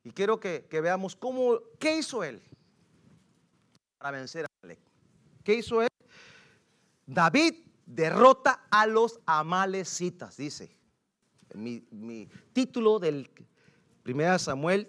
Y 0.04 0.10
quiero 0.10 0.40
que, 0.40 0.66
veamos 0.70 1.14
cómo, 1.14 1.58
qué 1.78 1.98
hizo 1.98 2.24
él 2.24 2.42
para 3.98 4.18
vencer 4.18 4.44
a 4.44 4.48
Amalek. 4.62 4.80
¿Qué 5.44 5.54
hizo 5.54 5.82
él? 5.82 5.88
David 7.06 7.54
derrota 7.86 8.64
a 8.70 8.86
los 8.86 9.20
amalecitas, 9.26 10.36
dice. 10.36 10.76
Mi, 11.54 12.28
título 12.52 12.98
del 12.98 13.30
1 14.06 14.38
Samuel 14.38 14.88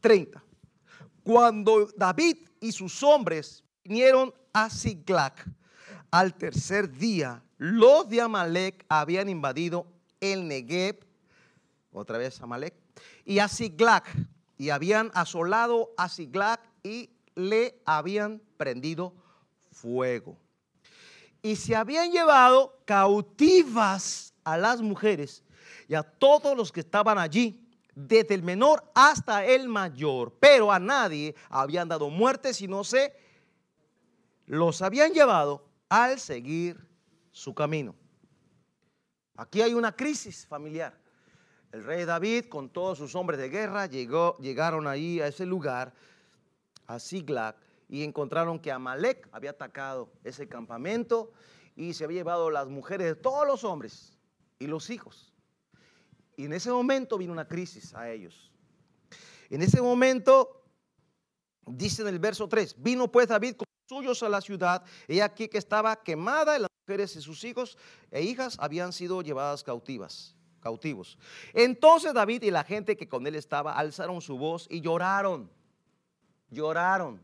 30. 0.00 0.42
Cuando 1.22 1.86
David 1.96 2.38
y 2.60 2.72
sus 2.72 3.02
hombres 3.02 3.62
vinieron 3.84 4.34
a 4.52 4.68
Siglac, 4.68 5.48
al 6.12 6.34
tercer 6.34 6.92
día, 6.92 7.42
los 7.56 8.06
de 8.08 8.20
Amalek 8.20 8.84
habían 8.88 9.30
invadido 9.30 9.86
el 10.20 10.46
Negev, 10.46 11.00
otra 11.90 12.18
vez 12.18 12.40
Amalek, 12.40 12.74
y 13.24 13.38
a 13.38 13.48
Siglac, 13.48 14.14
y 14.58 14.68
habían 14.68 15.10
asolado 15.14 15.90
a 15.96 16.10
Siglac 16.10 16.60
y 16.82 17.10
le 17.34 17.80
habían 17.86 18.42
prendido 18.58 19.14
fuego. 19.70 20.36
Y 21.40 21.56
se 21.56 21.74
habían 21.74 22.12
llevado 22.12 22.78
cautivas 22.84 24.34
a 24.44 24.58
las 24.58 24.82
mujeres 24.82 25.42
y 25.88 25.94
a 25.94 26.02
todos 26.02 26.54
los 26.54 26.70
que 26.70 26.80
estaban 26.80 27.18
allí, 27.18 27.58
desde 27.94 28.34
el 28.34 28.42
menor 28.42 28.84
hasta 28.94 29.46
el 29.46 29.66
mayor, 29.66 30.34
pero 30.38 30.70
a 30.70 30.78
nadie 30.78 31.34
habían 31.48 31.88
dado 31.88 32.10
muerte, 32.10 32.52
sino 32.52 32.84
se 32.84 33.14
los 34.46 34.82
habían 34.82 35.12
llevado 35.12 35.71
al 35.92 36.18
seguir 36.18 36.88
su 37.32 37.54
camino. 37.54 37.94
Aquí 39.36 39.60
hay 39.60 39.74
una 39.74 39.94
crisis 39.94 40.46
familiar. 40.46 40.98
El 41.70 41.84
rey 41.84 42.06
David 42.06 42.46
con 42.46 42.70
todos 42.70 42.96
sus 42.96 43.14
hombres 43.14 43.38
de 43.38 43.50
guerra 43.50 43.84
llegó, 43.84 44.38
llegaron 44.38 44.86
ahí 44.86 45.20
a 45.20 45.26
ese 45.26 45.44
lugar, 45.44 45.92
a 46.86 46.98
Siglac, 46.98 47.58
y 47.90 48.04
encontraron 48.04 48.58
que 48.58 48.72
Amalek 48.72 49.28
había 49.32 49.50
atacado 49.50 50.10
ese 50.24 50.48
campamento 50.48 51.30
y 51.76 51.92
se 51.92 52.04
había 52.04 52.20
llevado 52.20 52.50
las 52.50 52.68
mujeres 52.68 53.08
de 53.08 53.14
todos 53.14 53.46
los 53.46 53.62
hombres 53.62 54.16
y 54.58 54.68
los 54.68 54.88
hijos. 54.88 55.34
Y 56.38 56.46
en 56.46 56.54
ese 56.54 56.70
momento 56.70 57.18
vino 57.18 57.34
una 57.34 57.46
crisis 57.46 57.94
a 57.94 58.10
ellos. 58.10 58.50
En 59.50 59.60
ese 59.60 59.82
momento, 59.82 60.64
dice 61.66 62.00
en 62.00 62.08
el 62.08 62.18
verso 62.18 62.48
3, 62.48 62.76
vino 62.78 63.12
pues 63.12 63.28
David 63.28 63.56
con 63.56 63.66
suyos 63.92 64.22
a 64.22 64.28
la 64.30 64.40
ciudad, 64.40 64.82
y 65.06 65.20
aquí 65.20 65.48
que 65.48 65.58
estaba 65.58 66.02
quemada, 66.02 66.56
y 66.56 66.60
las 66.60 66.70
mujeres 66.86 67.14
y 67.14 67.20
sus 67.20 67.44
hijos 67.44 67.76
e 68.10 68.22
hijas 68.22 68.56
habían 68.58 68.90
sido 68.90 69.20
llevadas 69.20 69.62
cautivas, 69.62 70.34
cautivos. 70.60 71.18
Entonces 71.52 72.14
David 72.14 72.42
y 72.44 72.50
la 72.50 72.64
gente 72.64 72.96
que 72.96 73.06
con 73.06 73.26
él 73.26 73.34
estaba 73.34 73.74
alzaron 73.74 74.22
su 74.22 74.38
voz 74.38 74.66
y 74.70 74.80
lloraron, 74.80 75.50
lloraron. 76.48 77.22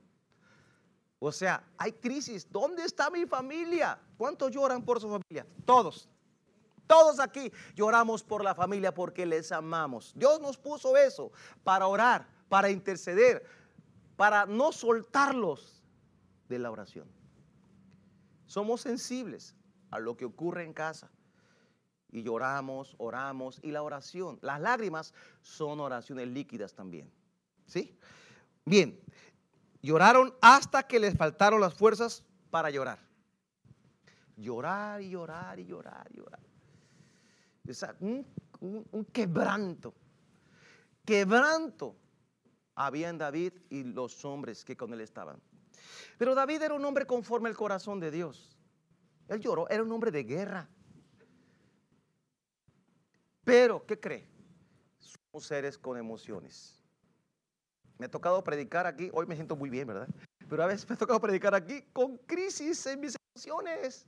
O 1.18 1.32
sea, 1.32 1.64
hay 1.78 1.92
crisis. 1.92 2.46
¿Dónde 2.52 2.84
está 2.84 3.10
mi 3.10 3.24
familia? 3.24 3.98
¿Cuántos 4.18 4.52
lloran 4.52 4.84
por 4.84 5.00
su 5.00 5.08
familia? 5.08 5.46
Todos. 5.64 6.06
Todos 6.86 7.18
aquí 7.18 7.50
lloramos 7.74 8.22
por 8.22 8.44
la 8.44 8.54
familia 8.54 8.92
porque 8.92 9.24
les 9.24 9.52
amamos. 9.52 10.12
Dios 10.14 10.38
nos 10.40 10.58
puso 10.58 10.96
eso 10.98 11.32
para 11.64 11.86
orar, 11.86 12.28
para 12.48 12.70
interceder, 12.70 13.44
para 14.16 14.44
no 14.46 14.70
soltarlos 14.70 15.77
de 16.48 16.58
la 16.58 16.70
oración. 16.70 17.08
Somos 18.46 18.80
sensibles 18.80 19.54
a 19.90 19.98
lo 19.98 20.16
que 20.16 20.24
ocurre 20.24 20.64
en 20.64 20.72
casa 20.72 21.10
y 22.10 22.22
lloramos, 22.22 22.94
oramos 22.98 23.60
y 23.62 23.70
la 23.70 23.82
oración, 23.82 24.38
las 24.40 24.60
lágrimas 24.60 25.12
son 25.42 25.80
oraciones 25.80 26.28
líquidas 26.28 26.74
también. 26.74 27.10
¿Sí? 27.66 27.98
Bien, 28.64 28.98
lloraron 29.82 30.34
hasta 30.40 30.82
que 30.84 30.98
les 30.98 31.16
faltaron 31.16 31.60
las 31.60 31.74
fuerzas 31.74 32.24
para 32.50 32.70
llorar. 32.70 32.98
Llorar 34.36 35.02
y 35.02 35.10
llorar 35.10 35.58
y 35.58 35.66
llorar 35.66 36.08
y 36.10 36.16
llorar 36.16 36.48
un, 38.60 39.04
quebranto. 39.12 39.94
Quebranto 41.04 41.96
había 42.74 43.08
en 43.08 43.18
David 43.18 43.52
y 43.70 43.84
los 43.84 44.24
hombres 44.24 44.64
que 44.64 44.76
con 44.76 44.92
él 44.92 45.00
estaban. 45.00 45.40
Pero 46.18 46.34
David 46.34 46.62
era 46.62 46.74
un 46.74 46.84
hombre 46.84 47.06
conforme 47.06 47.48
al 47.48 47.56
corazón 47.56 48.00
de 48.00 48.10
Dios. 48.10 48.58
Él 49.28 49.40
lloró, 49.40 49.68
era 49.68 49.82
un 49.82 49.92
hombre 49.92 50.10
de 50.10 50.24
guerra. 50.24 50.68
Pero, 53.44 53.86
¿qué 53.86 53.98
cree? 53.98 54.28
Somos 54.98 55.46
seres 55.46 55.78
con 55.78 55.96
emociones. 55.96 56.82
Me 57.96 58.06
ha 58.06 58.10
tocado 58.10 58.44
predicar 58.44 58.86
aquí, 58.86 59.10
hoy 59.12 59.26
me 59.26 59.34
siento 59.34 59.56
muy 59.56 59.70
bien, 59.70 59.86
¿verdad? 59.86 60.08
Pero 60.48 60.62
a 60.62 60.66
veces 60.66 60.88
me 60.88 60.94
ha 60.94 60.98
tocado 60.98 61.20
predicar 61.20 61.54
aquí 61.54 61.82
con 61.92 62.18
crisis 62.18 62.84
en 62.86 63.00
mis 63.00 63.16
emociones. 63.34 64.06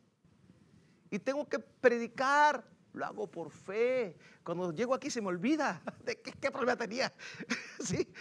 Y 1.11 1.19
tengo 1.19 1.49
que 1.49 1.59
predicar 1.59 2.65
lo 2.93 3.07
hago 3.07 3.31
por 3.31 3.51
fe. 3.51 4.17
Cuando 4.45 4.73
llego 4.73 4.95
aquí 4.95 5.11
se 5.11 5.21
me 5.21 5.29
olvida 5.29 5.83
de 6.05 6.21
qué, 6.21 6.51
problema 6.51 6.77
tenía. 6.77 7.13
¿Sí? 7.81 8.13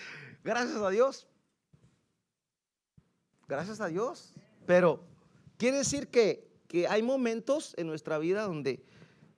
Gracias 0.43 0.77
a 0.77 0.89
Dios. 0.89 1.27
Gracias 3.49 3.81
a 3.81 3.87
Dios. 3.87 4.31
Pero 4.67 5.03
quiere 5.57 5.77
decir 5.77 6.07
que, 6.09 6.47
hay 6.87 7.01
momentos 7.01 7.73
en 7.77 7.87
nuestra 7.87 8.19
vida 8.19 8.43
donde 8.43 8.85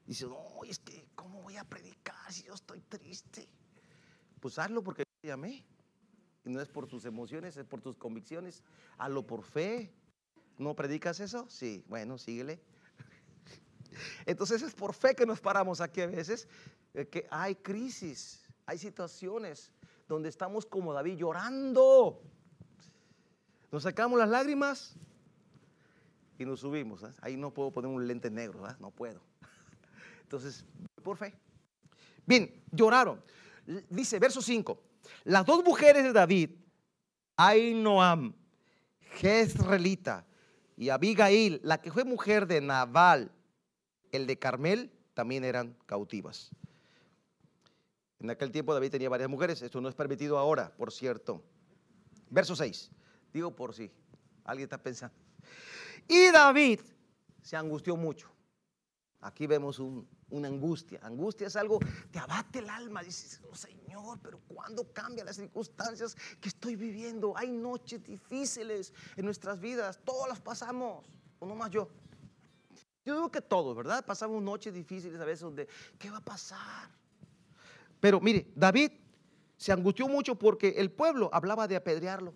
dices, 0.06 0.28
no, 0.28 0.66
es 0.68 0.80
que, 0.80 1.08
¿cómo 1.16 1.42
voy 1.42 1.56
a 1.56 1.64
predicar 1.64 2.30
si 2.30 2.44
yo 2.44 2.54
estoy 2.54 2.82
triste? 2.82 3.48
Pues 4.42 4.60
hazlo 4.60 4.84
porque 4.84 5.06
te 5.22 5.30
llamé. 5.30 5.66
Y 6.44 6.50
no 6.50 6.60
es 6.60 6.68
por 6.68 6.88
tus 6.88 7.06
emociones, 7.06 7.56
es 7.56 7.66
por 7.66 7.80
tus 7.80 7.96
convicciones. 7.96 8.64
Hazlo 8.98 9.26
por 9.26 9.44
fe. 9.44 9.94
¿No 10.58 10.76
predicas 10.76 11.22
eso? 11.22 11.50
Sí, 11.50 11.86
bueno, 11.88 12.18
síguele. 12.18 12.60
Entonces 14.26 14.62
es 14.62 14.74
por 14.74 14.94
fe 14.94 15.16
que 15.16 15.26
nos 15.26 15.40
paramos 15.40 15.80
aquí 15.80 16.02
a 16.02 16.08
veces, 16.08 16.50
que 17.10 17.28
hay 17.32 17.56
crisis, 17.56 18.44
hay 18.66 18.78
situaciones 18.78 19.72
donde 20.10 20.28
estamos 20.28 20.66
como 20.66 20.92
David 20.92 21.16
llorando. 21.16 22.22
Nos 23.72 23.84
sacamos 23.84 24.20
las 24.20 24.28
lágrimas 24.28 24.96
y 26.38 26.46
nos 26.46 26.60
subimos. 26.60 27.06
Ahí 27.22 27.38
no 27.38 27.54
puedo 27.54 27.72
poner 27.72 27.90
un 27.90 28.06
lente 28.06 28.30
negro, 28.30 28.68
no 28.80 28.92
puedo. 28.92 29.22
Entonces, 30.24 30.66
por 31.02 31.18
fe. 31.18 31.34
Bien, 32.26 32.64
lloraron. 32.72 33.24
Dice, 33.90 34.20
verso 34.20 34.42
5, 34.42 34.82
las 35.24 35.46
dos 35.46 35.64
mujeres 35.64 36.04
de 36.04 36.12
David, 36.12 36.50
Ainoam, 37.38 38.34
Jezreelita 39.18 40.26
y 40.76 40.90
Abigail, 40.90 41.62
la 41.64 41.80
que 41.80 41.92
fue 41.92 42.04
mujer 42.04 42.48
de 42.48 42.60
Nabal, 42.60 43.32
el 44.12 44.28
de 44.28 44.38
Carmel, 44.38 44.92
también 45.14 45.44
eran 45.44 45.78
cautivas. 45.86 46.52
En 48.20 48.30
aquel 48.30 48.52
tiempo 48.52 48.74
David 48.74 48.92
tenía 48.92 49.10
varias 49.10 49.30
mujeres, 49.30 49.62
esto 49.62 49.80
no 49.80 49.90
es 49.90 49.96
permitido 49.96 50.38
ahora, 50.38 50.76
por 50.76 50.92
cierto. 50.92 51.44
Verso 52.30 52.56
6, 52.56 52.92
digo 53.34 53.56
por 53.56 53.74
si 53.74 53.92
alguien 54.44 54.66
está 54.66 54.78
pensando. 54.78 55.16
Y 56.08 56.32
David 56.32 56.80
se 57.42 57.56
angustió 57.56 57.96
mucho. 57.96 58.30
Aquí 59.22 59.46
vemos 59.46 59.80
una 59.80 60.48
angustia. 60.48 61.00
Angustia 61.04 61.48
es 61.48 61.56
algo, 61.56 61.80
te 62.10 62.20
abate 62.20 62.60
el 62.60 62.70
alma. 62.70 63.04
Dices, 63.04 63.40
oh, 63.50 63.56
Señor, 63.56 64.20
pero 64.22 64.40
¿cuándo 64.48 64.92
cambian 64.92 65.28
las 65.28 65.36
circunstancias 65.36 66.18
que 66.40 66.50
estoy 66.50 66.76
viviendo? 66.76 67.38
Hay 67.38 67.52
noches 67.52 68.04
difíciles 68.04 68.94
en 69.16 69.26
nuestras 69.26 69.60
vidas, 69.60 70.00
todas 70.04 70.28
las 70.28 70.42
pasamos, 70.42 71.06
o 71.40 71.46
no 71.46 71.56
más 71.56 71.70
yo. 71.70 71.88
Yo 73.06 73.16
digo 73.16 73.32
que 73.32 73.42
todos, 73.42 73.76
¿verdad? 73.76 74.06
Pasamos 74.06 74.42
noches 74.42 74.74
difíciles 74.74 75.20
a 75.20 75.26
veces 75.26 75.42
donde, 75.42 75.68
¿qué 75.98 76.10
va 76.10 76.18
a 76.18 76.26
pasar? 76.26 76.90
Pero 78.00 78.20
mire, 78.20 78.52
David 78.56 78.92
se 79.58 79.72
angustió 79.72 80.08
mucho 80.08 80.36
porque 80.36 80.70
el 80.78 80.92
pueblo 80.92 81.30
hablaba 81.32 81.68
de 81.68 81.76
apedrearlo. 81.76 82.34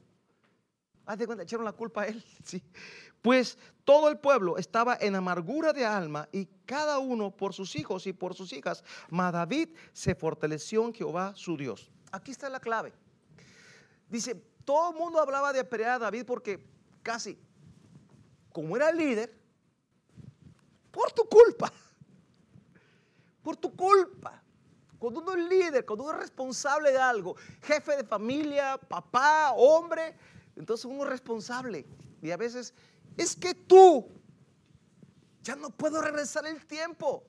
Haz 1.05 1.19
de 1.19 1.25
cuenta, 1.27 1.43
echaron 1.43 1.65
la 1.65 1.73
culpa 1.73 2.03
a 2.03 2.07
él. 2.07 2.23
Pues 3.21 3.57
todo 3.83 4.07
el 4.09 4.19
pueblo 4.19 4.55
estaba 4.59 4.99
en 5.01 5.15
amargura 5.15 5.73
de 5.73 5.83
alma 5.83 6.29
y 6.31 6.45
cada 6.67 6.99
uno 6.99 7.31
por 7.31 7.55
sus 7.55 7.75
hijos 7.75 8.05
y 8.05 8.13
por 8.13 8.35
sus 8.35 8.53
hijas. 8.53 8.83
Mas 9.09 9.33
David 9.33 9.69
se 9.93 10.13
fortaleció 10.13 10.85
en 10.85 10.93
Jehová 10.93 11.33
su 11.35 11.57
Dios. 11.57 11.89
Aquí 12.11 12.29
está 12.29 12.49
la 12.49 12.59
clave. 12.59 12.93
Dice, 14.07 14.35
todo 14.63 14.91
el 14.91 14.97
mundo 14.97 15.19
hablaba 15.19 15.51
de 15.53 15.59
apedrear 15.59 15.93
a 15.93 15.99
David 15.99 16.23
porque 16.23 16.63
casi, 17.01 17.35
como 18.53 18.75
era 18.75 18.89
el 18.89 18.97
líder, 18.97 19.35
por 20.91 21.11
tu 21.11 21.23
culpa. 21.27 21.71
Por 23.41 23.57
tu 23.57 23.75
culpa. 23.75 24.41
Cuando 24.97 25.19
uno 25.19 25.33
es 25.33 25.49
líder, 25.49 25.85
cuando 25.85 26.03
uno 26.03 26.13
es 26.13 26.19
responsable 26.19 26.91
de 26.91 26.97
algo, 26.97 27.35
jefe 27.61 27.95
de 27.95 28.03
familia, 28.03 28.75
papá, 28.77 29.51
hombre, 29.51 30.15
entonces 30.55 30.85
uno 30.85 31.03
es 31.03 31.09
responsable. 31.09 31.85
Y 32.21 32.31
a 32.31 32.37
veces 32.37 32.73
es 33.17 33.35
que 33.35 33.53
tú 33.53 34.07
ya 35.41 35.55
no 35.55 35.69
puedo 35.69 36.01
regresar 36.01 36.45
el 36.45 36.65
tiempo. 36.65 37.23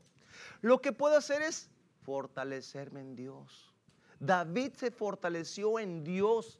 Lo 0.62 0.80
que 0.80 0.92
puedo 0.92 1.16
hacer 1.16 1.42
es 1.42 1.68
fortalecerme 2.02 3.00
en 3.00 3.14
Dios. 3.14 3.72
David 4.18 4.72
se 4.74 4.90
fortaleció 4.90 5.78
en 5.78 6.02
Dios 6.02 6.58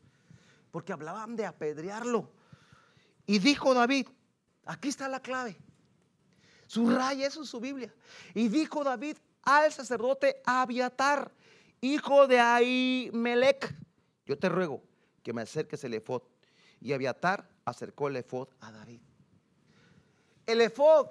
porque 0.70 0.92
hablaban 0.92 1.36
de 1.36 1.46
apedrearlo. 1.46 2.30
Y 3.26 3.38
dijo 3.38 3.74
David, 3.74 4.08
aquí 4.66 4.88
está 4.88 5.08
la 5.08 5.20
clave. 5.20 5.56
Subraya 6.66 7.26
eso 7.26 7.40
en 7.40 7.46
su 7.46 7.60
Biblia. 7.60 7.92
Y 8.34 8.48
dijo 8.48 8.84
David 8.84 9.16
al 9.42 9.72
sacerdote 9.72 10.42
Abiatar, 10.44 11.32
hijo 11.80 12.26
de 12.26 12.40
Ahimelech, 12.40 13.74
yo 14.26 14.38
te 14.38 14.48
ruego 14.48 14.82
que 15.22 15.32
me 15.32 15.42
acerques 15.42 15.82
el 15.84 15.94
efod. 15.94 16.22
Y 16.80 16.92
Abiatar 16.92 17.48
acercó 17.64 18.08
el 18.08 18.16
efod 18.16 18.48
a 18.60 18.70
David. 18.70 19.00
El 20.46 20.60
efod 20.60 21.08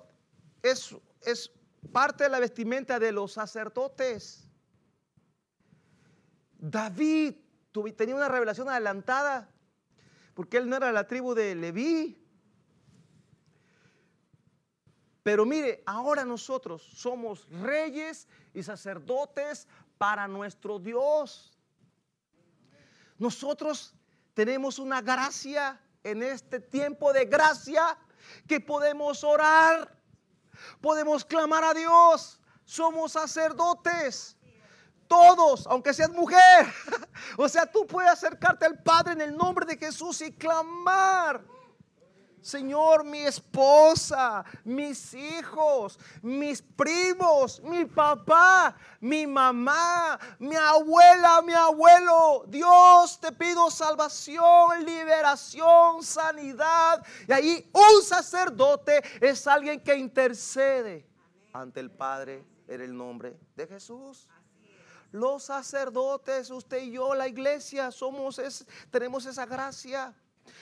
es, 0.61 0.95
es 1.21 1.51
parte 1.91 2.25
de 2.25 2.29
la 2.29 2.39
vestimenta 2.39 2.99
de 2.99 3.11
los 3.11 3.33
sacerdotes. 3.33 4.49
David 6.57 7.35
tenía 7.95 8.15
una 8.15 8.29
revelación 8.29 8.69
adelantada 8.69 9.49
porque 10.33 10.57
él 10.57 10.69
no 10.69 10.75
era 10.75 10.87
de 10.87 10.93
la 10.93 11.07
tribu 11.07 11.33
de 11.33 11.55
Leví. 11.55 12.21
Pero 15.23 15.45
mire, 15.45 15.81
ahora 15.85 16.23
nosotros 16.23 16.83
somos 16.83 17.49
reyes 17.49 18.27
y 18.53 18.61
sacerdotes 18.61 19.67
para 19.97 20.27
nuestro 20.27 20.77
Dios. 20.77 21.57
Nosotros 23.17 23.95
tenemos 24.35 24.77
una 24.77 25.01
gracia 25.01 25.81
en 26.03 26.21
este 26.21 26.59
tiempo 26.59 27.11
de 27.13 27.25
gracia 27.25 27.97
que 28.47 28.59
podemos 28.59 29.23
orar, 29.23 29.97
podemos 30.81 31.25
clamar 31.25 31.63
a 31.63 31.73
Dios, 31.73 32.39
somos 32.65 33.13
sacerdotes. 33.13 34.37
Todos, 35.07 35.67
aunque 35.67 35.93
seas 35.93 36.11
mujer. 36.11 36.39
O 37.37 37.49
sea, 37.49 37.65
tú 37.65 37.87
puedes 37.87 38.11
acercarte 38.11 38.65
al 38.65 38.81
Padre 38.83 39.13
en 39.13 39.21
el 39.21 39.35
nombre 39.35 39.65
de 39.65 39.77
Jesús 39.77 40.21
y 40.21 40.31
clamar. 40.33 41.43
Señor, 42.45 43.03
mi 43.03 43.21
esposa, 43.21 44.45
mis 44.63 45.15
hijos, 45.15 45.97
mis 46.21 46.61
primos, 46.61 47.59
mi 47.63 47.85
papá, 47.85 48.77
mi 49.01 49.25
mamá, 49.25 50.19
mi 50.37 50.55
abuela, 50.55 51.41
mi 51.41 51.53
abuelo. 51.53 52.45
Dios, 52.47 53.19
te 53.19 53.31
pido 53.31 53.71
salvación, 53.71 54.85
liberación, 54.85 56.03
sanidad. 56.03 57.03
Y 57.27 57.31
ahí 57.31 57.71
un 57.73 58.03
sacerdote 58.03 59.01
es 59.19 59.47
alguien 59.47 59.83
que 59.83 59.95
intercede 59.95 61.03
ante 61.51 61.79
el 61.79 61.89
Padre 61.89 62.45
en 62.67 62.79
el 62.79 62.95
nombre 62.95 63.39
de 63.55 63.65
Jesús. 63.65 64.27
Los 65.11 65.45
sacerdotes, 65.45 66.51
usted 66.51 66.83
y 66.83 66.91
yo, 66.91 67.15
la 67.15 67.27
iglesia, 67.27 67.89
somos 67.89 68.39
tenemos 68.91 69.25
esa 69.25 69.47
gracia. 69.47 70.13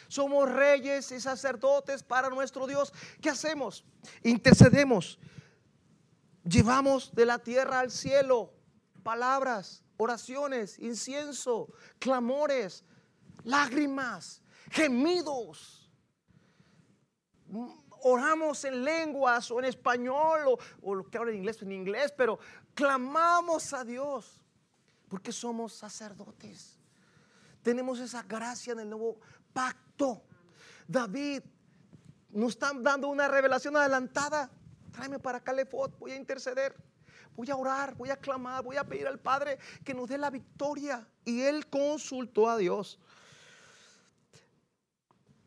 Somos 0.07 0.51
reyes 0.51 1.11
y 1.11 1.19
sacerdotes 1.19 2.03
para 2.03 2.29
nuestro 2.29 2.67
Dios. 2.67 2.93
¿Qué 3.21 3.29
hacemos? 3.29 3.83
Intercedemos. 4.23 5.19
Llevamos 6.43 7.13
de 7.13 7.25
la 7.25 7.39
tierra 7.39 7.79
al 7.79 7.91
cielo 7.91 8.53
palabras, 9.03 9.83
oraciones, 9.97 10.79
incienso, 10.79 11.71
clamores, 11.99 12.83
lágrimas, 13.43 14.41
gemidos. 14.71 15.91
Oramos 18.05 18.63
en 18.65 18.83
lenguas 18.83 19.51
o 19.51 19.59
en 19.59 19.65
español 19.65 20.41
o, 20.47 20.57
o 20.81 20.95
lo 20.95 21.09
que 21.09 21.17
habla 21.17 21.31
en 21.31 21.37
inglés 21.37 21.61
en 21.61 21.71
inglés, 21.71 22.13
pero 22.17 22.39
clamamos 22.73 23.71
a 23.73 23.83
Dios 23.83 24.41
porque 25.07 25.31
somos 25.31 25.73
sacerdotes. 25.73 26.79
Tenemos 27.61 27.99
esa 27.99 28.23
gracia 28.23 28.73
en 28.73 28.79
el 28.79 28.89
nuevo 28.89 29.19
pacto. 29.53 30.23
David 30.87 31.43
nos 32.31 32.51
está 32.51 32.71
dando 32.75 33.07
una 33.07 33.27
revelación 33.27 33.77
adelantada. 33.77 34.49
Tráeme 34.91 35.19
para 35.19 35.37
acá 35.39 35.53
voy 35.99 36.11
a 36.11 36.15
interceder. 36.15 36.75
Voy 37.35 37.49
a 37.49 37.55
orar, 37.55 37.95
voy 37.95 38.09
a 38.09 38.17
clamar, 38.17 38.63
voy 38.63 38.77
a 38.77 38.83
pedir 38.83 39.07
al 39.07 39.19
Padre 39.19 39.57
que 39.83 39.93
nos 39.93 40.07
dé 40.07 40.17
la 40.17 40.29
victoria. 40.29 41.07
Y 41.25 41.41
él 41.41 41.67
consultó 41.67 42.49
a 42.49 42.57
Dios. 42.57 42.99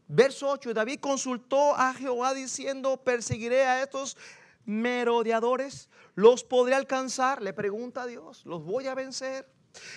Verso 0.08 0.48
8, 0.48 0.72
David 0.72 1.00
consultó 1.00 1.74
a 1.74 1.92
Jehová 1.92 2.32
diciendo, 2.32 2.96
perseguiré 3.02 3.64
a 3.64 3.82
estos 3.82 4.16
merodeadores, 4.64 5.88
los 6.14 6.44
podré 6.44 6.74
alcanzar, 6.74 7.42
le 7.42 7.52
pregunta 7.52 8.02
a 8.02 8.06
Dios, 8.06 8.44
los 8.46 8.64
voy 8.64 8.86
a 8.86 8.94
vencer. 8.94 9.48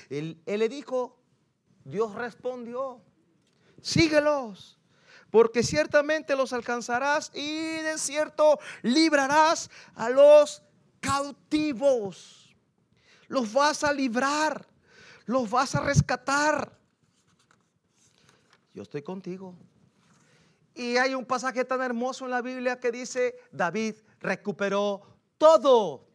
Él, 0.10 0.41
le 0.45 0.69
dijo, 0.69 1.19
Dios 1.86 2.15
respondió, 2.15 3.02
síguelos, 3.82 4.78
porque 5.30 5.63
ciertamente 5.63 6.36
los 6.36 6.54
alcanzarás 6.54 7.32
y 7.34 7.78
de 7.78 7.98
cierto 7.98 8.60
librarás 8.82 9.70
a 9.96 10.10
los 10.10 10.63
cautivos. 11.00 12.56
Los 13.28 13.54
vas 13.54 13.84
a 13.84 13.94
librar, 13.94 14.65
los 15.26 15.50
vas 15.50 15.76
a 15.76 15.82
rescatar. 15.82 16.78
Yo 18.74 18.84
estoy 18.84 19.04
contigo. 19.04 19.56
Y 20.74 20.98
hay 20.98 21.13
un 21.13 21.26
pasaje 21.26 21.65
tan 21.65 21.82
hermoso 21.82 22.26
en 22.26 22.32
la 22.32 22.42
Biblia 22.42 22.80
que 22.80 22.92
dice, 22.92 23.36
David 23.52 23.96
recuperó 24.20 25.02
todo. 25.38 26.08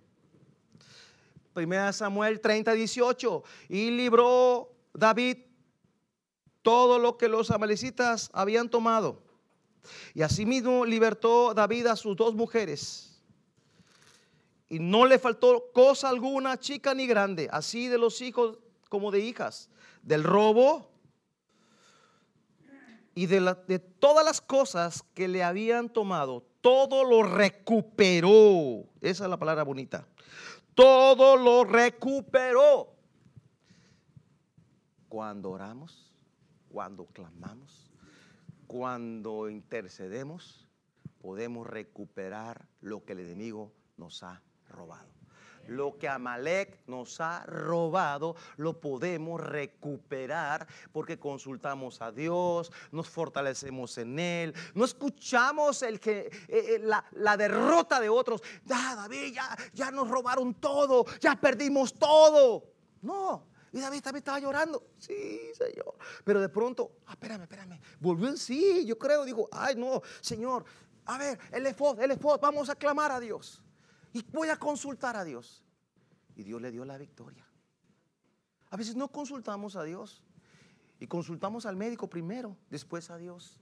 Primera 1.52 1.92
Samuel 1.92 2.40
30, 2.40 2.72
18. 2.72 3.44
Y 3.68 3.90
libró 3.90 4.72
David 4.92 5.38
todo 6.64 6.98
lo 6.98 7.16
que 7.16 7.28
los 7.28 7.52
amalecitas 7.52 8.28
habían 8.32 8.68
tomado. 8.68 9.22
Y 10.14 10.22
asimismo 10.22 10.84
libertó 10.84 11.54
David 11.54 11.86
a 11.86 11.94
sus 11.94 12.16
dos 12.16 12.34
mujeres. 12.34 13.22
Y 14.68 14.80
no 14.80 15.06
le 15.06 15.20
faltó 15.20 15.70
cosa 15.72 16.08
alguna, 16.08 16.58
chica 16.58 16.92
ni 16.92 17.06
grande, 17.06 17.48
así 17.52 17.86
de 17.86 17.98
los 17.98 18.20
hijos 18.20 18.58
como 18.88 19.12
de 19.12 19.20
hijas, 19.20 19.70
del 20.02 20.24
robo 20.24 20.90
y 23.14 23.26
de, 23.26 23.78
todas 24.00 24.24
las 24.24 24.40
cosas 24.40 25.04
que 25.14 25.28
le 25.28 25.44
habían 25.44 25.88
tomado. 25.88 26.44
Todo 26.60 27.04
lo 27.04 27.22
recuperó. 27.22 28.88
Esa 29.00 29.24
es 29.24 29.30
la 29.30 29.38
palabra 29.38 29.62
bonita 29.62 30.08
todo 30.74 31.36
lo 31.36 31.64
recuperó. 31.64 32.92
Cuando 35.08 35.50
oramos, 35.50 36.12
cuando 36.74 37.06
clamamos, 37.06 37.88
cuando 38.66 39.48
intercedemos, 39.48 40.66
podemos 41.22 41.68
recuperar 41.68 42.66
lo 42.80 43.04
que 43.04 43.12
el 43.12 43.20
enemigo 43.20 43.72
nos 43.96 44.24
ha 44.24 44.42
robado. 44.68 45.08
Lo 45.68 45.96
que 45.96 46.08
Amalek 46.08 46.82
nos 46.88 47.20
ha 47.20 47.46
robado 47.46 48.34
lo 48.56 48.80
podemos 48.80 49.40
recuperar 49.40 50.66
porque 50.90 51.16
consultamos 51.16 52.02
a 52.02 52.10
Dios, 52.10 52.72
nos 52.90 53.08
fortalecemos 53.08 53.96
en 53.98 54.18
Él, 54.18 54.54
no 54.74 54.84
escuchamos 54.84 55.80
el 55.84 56.00
que, 56.00 56.26
eh, 56.26 56.30
eh, 56.48 56.80
la, 56.82 57.36
derrota 57.36 58.00
de 58.00 58.08
otros. 58.08 58.42
Ya, 58.64 58.96
David, 58.96 59.32
ya, 59.32 59.56
ya 59.72 59.92
nos 59.92 60.08
robaron 60.08 60.54
todo, 60.54 61.06
ya 61.20 61.36
perdimos 61.36 61.94
todo. 61.94 62.64
No, 63.00 63.53
y 63.74 63.80
David 63.80 64.02
también 64.02 64.20
estaba 64.20 64.38
llorando. 64.38 64.86
Sí, 64.98 65.50
Señor. 65.52 65.96
Pero 66.22 66.40
de 66.40 66.48
pronto, 66.48 66.92
ah, 67.06 67.14
espérame, 67.14 67.42
espérame. 67.42 67.80
Volvió 67.98 68.28
en 68.28 68.38
sí, 68.38 68.86
yo 68.86 68.96
creo. 68.96 69.24
Digo, 69.24 69.48
ay, 69.50 69.74
no, 69.74 70.00
Señor. 70.20 70.64
A 71.06 71.18
ver, 71.18 71.40
el 71.50 71.66
efod, 71.66 71.98
el 72.00 72.12
efod, 72.12 72.38
vamos 72.40 72.70
a 72.70 72.76
clamar 72.76 73.10
a 73.10 73.18
Dios 73.18 73.60
y 74.12 74.24
voy 74.30 74.48
a 74.48 74.56
consultar 74.56 75.16
a 75.16 75.24
Dios. 75.24 75.64
Y 76.36 76.44
Dios 76.44 76.62
le 76.62 76.70
dio 76.70 76.84
la 76.84 76.96
victoria. 76.96 77.44
A 78.70 78.76
veces 78.76 78.94
no 78.94 79.08
consultamos 79.08 79.74
a 79.74 79.82
Dios 79.82 80.22
y 81.00 81.08
consultamos 81.08 81.66
al 81.66 81.74
médico 81.74 82.08
primero, 82.08 82.56
después 82.70 83.10
a 83.10 83.16
Dios. 83.16 83.58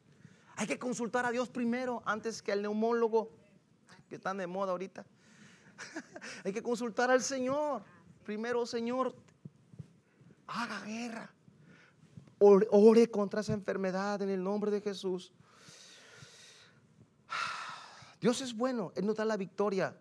Hay 0.56 0.66
que 0.66 0.78
consultar 0.78 1.24
a 1.24 1.30
Dios 1.30 1.48
primero 1.48 2.02
antes 2.04 2.42
que 2.42 2.52
al 2.52 2.60
neumólogo, 2.60 3.30
que 4.10 4.16
están 4.16 4.36
de 4.36 4.46
moda 4.46 4.72
ahorita. 4.72 5.06
Hay 6.44 6.52
que 6.52 6.62
consultar 6.62 7.10
al 7.10 7.22
Señor. 7.22 7.82
Primero, 8.24 8.66
Señor, 8.66 9.16
haga 10.52 10.80
guerra. 10.82 11.34
Ore 12.38 13.10
contra 13.10 13.40
esa 13.40 13.52
enfermedad 13.52 14.20
en 14.22 14.30
el 14.30 14.42
nombre 14.42 14.70
de 14.70 14.80
Jesús. 14.80 15.32
Dios 18.20 18.40
es 18.40 18.54
bueno, 18.54 18.92
Él 18.96 19.06
nos 19.06 19.16
da 19.16 19.24
la 19.24 19.36
victoria 19.36 19.96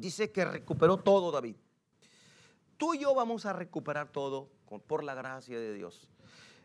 dice 0.00 0.30
que 0.30 0.44
recuperó 0.44 0.96
todo 0.98 1.30
David. 1.30 1.56
Tú 2.76 2.94
y 2.94 2.98
yo 2.98 3.14
vamos 3.14 3.46
a 3.46 3.52
recuperar 3.52 4.10
todo 4.12 4.50
por 4.86 5.02
la 5.02 5.14
gracia 5.14 5.58
de 5.58 5.74
Dios. 5.74 6.08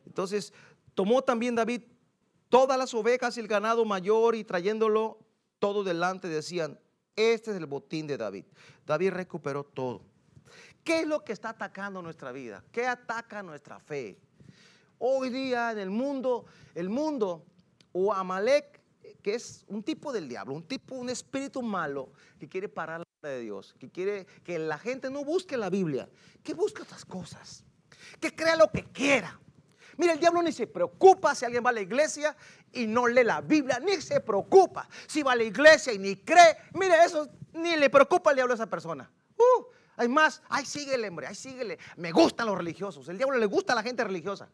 Entonces, 0.06 0.54
tomó 0.94 1.22
también 1.22 1.56
David 1.56 1.84
todas 2.50 2.78
las 2.78 2.94
ovejas 2.94 3.38
y 3.38 3.40
el 3.40 3.48
ganado 3.48 3.86
mayor 3.86 4.36
y 4.36 4.44
trayéndolo 4.44 5.20
todo 5.60 5.84
delante 5.84 6.28
decían, 6.28 6.80
este 7.16 7.52
es 7.52 7.58
el 7.58 7.66
botín 7.66 8.08
de 8.08 8.18
David. 8.18 8.46
David 8.86 9.12
recuperó 9.12 9.64
todo. 9.64 10.02
¿Qué 10.84 11.02
es 11.02 11.08
lo 11.08 11.24
que 11.24 11.34
está 11.34 11.50
atacando 11.50 12.02
nuestra 12.02 12.32
vida? 12.32 12.64
¿Qué 12.72 12.88
ataca 12.88 13.44
nuestra 13.44 13.80
fe? 13.80 14.18
Hoy 14.98 15.30
día 15.30 15.72
en 15.72 15.80
el 15.80 15.90
mundo, 15.90 16.46
el 16.74 16.90
mundo 16.90 17.46
o 17.92 18.14
Amalek, 18.14 18.82
que 19.22 19.36
es 19.36 19.64
un 19.68 19.84
tipo 19.84 20.12
del 20.12 20.28
diablo, 20.28 20.56
un 20.56 20.68
tipo, 20.68 20.96
un 20.96 21.10
espíritu 21.10 21.62
malo 21.62 22.12
que 22.40 22.50
quiere 22.50 22.68
parar 22.68 23.04
de 23.22 23.40
Dios, 23.42 23.76
que 23.80 23.90
quiere 23.92 24.26
que 24.44 24.58
la 24.58 24.80
gente 24.80 25.12
no 25.12 25.24
busque 25.24 25.56
la 25.56 25.70
Biblia, 25.70 26.10
que 26.44 26.56
busque 26.56 26.82
otras 26.82 27.06
cosas, 27.06 27.64
que 28.20 28.36
crea 28.36 28.56
lo 28.56 28.72
que 28.72 28.86
quiera. 28.86 29.40
Mira, 29.98 30.14
el 30.14 30.20
diablo 30.20 30.42
ni 30.42 30.52
se 30.52 30.66
preocupa 30.66 31.36
si 31.36 31.46
alguien 31.46 31.64
va 31.64 31.70
a 31.70 31.74
la 31.74 31.82
iglesia 31.82 32.36
y 32.72 32.88
no 32.88 33.08
lee 33.08 33.24
la 33.24 33.42
Biblia, 33.42 33.80
ni 33.80 34.02
se 34.02 34.20
preocupa 34.20 34.90
si 35.06 35.22
va 35.22 35.34
a 35.34 35.36
la 35.36 35.44
iglesia 35.44 35.94
y 35.94 36.00
ni 36.00 36.16
cree. 36.16 36.58
Mire, 36.74 37.04
eso 37.06 37.30
ni 37.54 37.76
le 37.76 37.90
preocupa 37.90 38.32
al 38.32 38.36
diablo 38.36 38.54
a 38.54 38.56
esa 38.56 38.68
persona. 38.68 39.12
Uh, 39.38 39.51
hay 39.98 40.08
más, 40.08 40.42
ay, 40.50 40.66
síguele, 40.66 41.10
hombre, 41.10 41.28
ay, 41.28 41.36
síguele. 41.36 41.78
Me 41.98 42.12
gustan 42.12 42.48
los 42.48 42.58
religiosos. 42.58 43.08
El 43.10 43.18
diablo 43.18 43.38
le 43.38 43.46
gusta 43.46 43.74
a 43.74 43.76
la 43.76 43.84
gente 43.84 44.04
religiosa. 44.04 44.50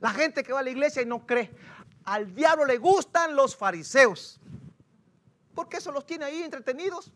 La 0.00 0.10
gente 0.10 0.42
que 0.42 0.52
va 0.52 0.60
a 0.60 0.62
la 0.62 0.70
iglesia 0.70 1.02
y 1.02 1.06
no 1.06 1.26
cree. 1.26 1.50
Al 2.04 2.34
diablo 2.34 2.64
le 2.64 2.78
gustan 2.78 3.34
los 3.34 3.56
fariseos. 3.56 4.40
Porque 5.54 5.78
eso 5.78 5.90
los 5.90 6.06
tiene 6.06 6.24
ahí 6.24 6.42
entretenidos 6.42 7.12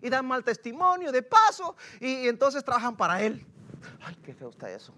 y 0.00 0.08
dan 0.08 0.26
mal 0.26 0.42
testimonio 0.42 1.12
de 1.12 1.22
paso 1.22 1.76
y, 2.00 2.26
entonces 2.28 2.64
trabajan 2.64 2.96
para 2.96 3.22
él. 3.22 3.44
Ay, 4.00 4.16
qué 4.22 4.34
feo 4.34 4.50
está 4.50 4.70
eso. 4.70 4.94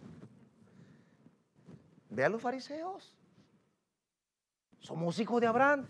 Ve 2.08 2.24
a 2.24 2.28
los 2.28 2.40
fariseos. 2.40 3.14
Somos 4.78 5.18
hijos 5.18 5.40
de 5.40 5.46
Abraham. 5.46 5.88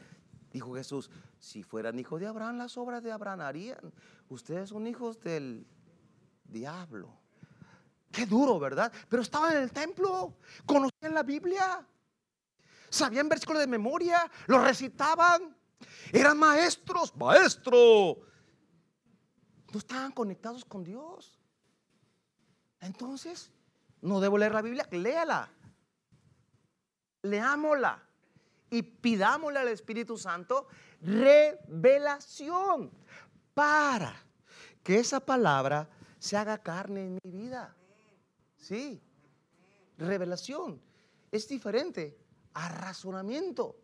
Dijo 0.52 0.74
Jesús, 0.74 1.10
si 1.38 1.62
fueran 1.62 1.98
hijos 1.98 2.20
de 2.20 2.28
Abraham, 2.28 2.58
las 2.58 2.78
obras 2.78 3.02
de 3.02 3.12
Abraham 3.12 3.40
harían. 3.40 3.92
Ustedes 4.28 4.70
son 4.70 4.86
hijos 4.86 5.20
del 5.20 5.66
diablo. 6.54 7.20
Qué 8.10 8.24
duro, 8.24 8.58
¿verdad? 8.58 8.90
Pero 9.08 9.22
estaban 9.22 9.56
en 9.56 9.64
el 9.64 9.72
templo, 9.72 10.38
conocían 10.64 11.12
la 11.12 11.22
Biblia. 11.22 11.86
sabían 12.88 13.28
versículos 13.28 13.60
de 13.60 13.66
memoria, 13.66 14.30
los 14.46 14.62
recitaban, 14.62 15.54
eran 16.12 16.38
maestros, 16.38 17.14
maestro. 17.16 18.20
No 19.72 19.78
estaban 19.78 20.12
conectados 20.12 20.64
con 20.64 20.84
Dios. 20.84 21.40
Entonces, 22.80 23.50
no 24.00 24.20
debo 24.20 24.38
leer 24.38 24.54
la 24.54 24.62
Biblia, 24.62 24.86
léala. 24.92 25.50
Leámosla 27.22 28.00
y 28.70 28.82
pidámosle 28.82 29.58
al 29.58 29.68
Espíritu 29.68 30.16
Santo 30.16 30.68
revelación 31.00 32.92
para 33.54 34.14
que 34.82 34.98
esa 34.98 35.20
palabra 35.20 35.88
se 36.24 36.38
haga 36.38 36.56
carne 36.56 37.02
en 37.02 37.18
mi 37.22 37.30
vida. 37.30 37.76
Sí, 38.56 38.98
revelación 39.98 40.80
es 41.30 41.46
diferente 41.46 42.16
a 42.54 42.70
razonamiento. 42.70 43.76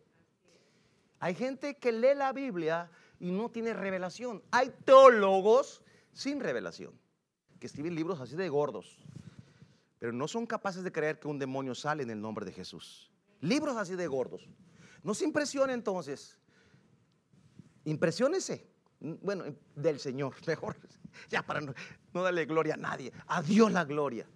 Hay 1.19 1.35
gente 1.35 1.77
que 1.77 1.91
lee 1.91 2.15
la 2.15 2.33
Biblia 2.33 2.89
y 3.19 3.29
no 3.31 3.51
tiene 3.51 3.73
revelación. 3.73 4.41
Hay 4.49 4.73
teólogos 4.83 5.83
sin 6.13 6.39
revelación 6.39 6.99
que 7.59 7.67
escriben 7.67 7.93
libros 7.93 8.19
así 8.19 8.35
de 8.35 8.49
gordos, 8.49 8.97
pero 9.99 10.11
no 10.11 10.27
son 10.27 10.47
capaces 10.47 10.83
de 10.83 10.91
creer 10.91 11.19
que 11.19 11.27
un 11.27 11.37
demonio 11.37 11.75
sale 11.75 12.01
en 12.01 12.09
el 12.09 12.19
nombre 12.19 12.43
de 12.43 12.53
Jesús. 12.53 13.11
Libros 13.41 13.77
así 13.77 13.95
de 13.95 14.07
gordos. 14.07 14.49
No 15.03 15.13
se 15.13 15.25
impresione 15.25 15.73
entonces. 15.73 16.39
Impresiónese. 17.85 18.70
Bueno, 19.01 19.45
del 19.75 19.99
Señor, 19.99 20.33
mejor. 20.47 20.77
Ya 21.29 21.41
para 21.41 21.59
no, 21.61 21.73
darle 22.13 22.45
gloria 22.45 22.75
a 22.75 22.77
nadie. 22.77 23.11
A 23.27 23.41
Dios 23.41 23.71
la 23.71 23.83
gloria. 23.83 24.27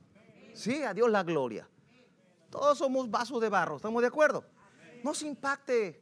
Sí, 0.54 0.84
a 0.84 0.94
Dios 0.94 1.10
la 1.10 1.24
gloria. 1.24 1.70
Todos 2.50 2.78
somos 2.78 3.10
vasos 3.10 3.42
de 3.42 3.50
barro, 3.50 3.76
¿estamos 3.76 4.02
de 4.02 4.08
acuerdo? 4.08 4.46
No 5.04 5.14
se 5.14 5.28
impacte 5.28 6.02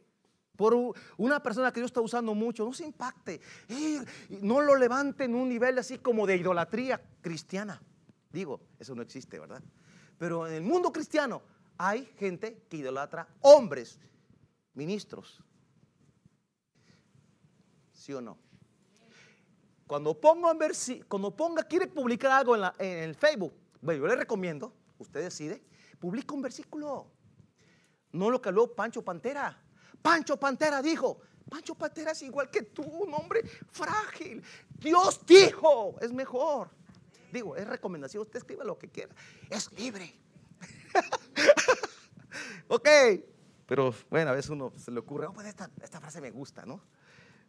por 0.56 0.94
una 1.16 1.42
persona 1.42 1.72
que 1.72 1.80
Dios 1.80 1.88
está 1.88 2.00
usando 2.00 2.34
mucho, 2.34 2.64
no 2.64 2.72
se 2.72 2.84
impacte. 2.84 3.40
no 4.40 4.60
lo 4.60 4.76
levante 4.76 5.24
en 5.24 5.34
un 5.34 5.48
nivel 5.48 5.78
así 5.78 5.98
como 5.98 6.26
de 6.26 6.36
idolatría 6.36 7.00
cristiana. 7.20 7.82
Digo, 8.30 8.60
eso 8.78 8.94
no 8.94 9.02
existe, 9.02 9.38
¿verdad? 9.38 9.62
Pero 10.18 10.46
en 10.46 10.54
el 10.54 10.62
mundo 10.62 10.92
cristiano 10.92 11.42
hay 11.76 12.06
gente 12.18 12.64
que 12.68 12.78
idolatra 12.78 13.28
hombres, 13.40 13.98
ministros. 14.74 15.42
¿Sí 17.92 18.12
o 18.12 18.20
no? 18.20 18.43
Cuando 19.86 20.18
ponga, 20.18 20.54
ponga 21.36 21.62
quiere 21.64 21.86
publicar 21.86 22.32
algo 22.32 22.56
en, 22.56 22.64
en 22.78 22.98
el 23.04 23.14
Facebook, 23.14 23.54
bueno, 23.80 24.02
yo 24.02 24.06
le 24.08 24.16
recomiendo, 24.16 24.72
usted 24.98 25.22
decide, 25.22 25.62
publica 25.98 26.34
un 26.34 26.42
versículo. 26.42 27.10
No 28.12 28.30
lo 28.30 28.40
que 28.40 28.48
habló 28.48 28.74
Pancho 28.74 29.02
Pantera. 29.02 29.60
Pancho 30.00 30.38
Pantera 30.38 30.80
dijo, 30.80 31.20
Pancho 31.50 31.74
Pantera 31.74 32.12
es 32.12 32.22
igual 32.22 32.50
que 32.50 32.62
tú, 32.62 32.82
un 32.82 33.12
hombre 33.12 33.42
frágil. 33.70 34.42
Dios 34.78 35.20
dijo, 35.26 35.96
es 36.00 36.12
mejor. 36.12 36.70
Digo, 37.32 37.56
es 37.56 37.66
recomendación, 37.66 38.22
usted 38.22 38.38
escriba 38.38 38.64
lo 38.64 38.78
que 38.78 38.88
quiera. 38.88 39.14
Es 39.50 39.70
libre. 39.72 40.14
ok, 42.68 42.88
pero 43.66 43.94
bueno, 44.10 44.30
a 44.30 44.34
veces 44.34 44.50
uno 44.50 44.72
se 44.76 44.90
le 44.90 45.00
ocurre, 45.00 45.26
oh, 45.26 45.32
pues 45.32 45.46
esta, 45.46 46.00
frase 46.00 46.20
me 46.20 46.30
gusta, 46.30 46.66
¿no? 46.66 46.80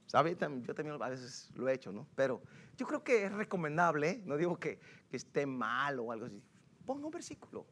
¿Sabe? 0.08 0.38
Yo 0.66 0.76
también 0.76 1.02
a 1.02 1.10
veces 1.10 1.50
lo 1.56 1.68
he 1.68 1.74
hecho, 1.74 1.92
¿no? 1.92 2.08
Pero 2.16 2.42
yo 2.78 2.86
creo 2.86 3.04
que 3.04 3.26
es 3.26 3.32
recomendable, 3.32 4.22
no 4.26 4.38
digo 4.38 4.58
que, 4.60 4.80
esté 5.12 5.46
mal 5.46 5.98
o 6.02 6.12
algo 6.12 6.26
así. 6.26 6.44
Ponga 6.86 7.06
un 7.06 7.12
versículo. 7.12 7.66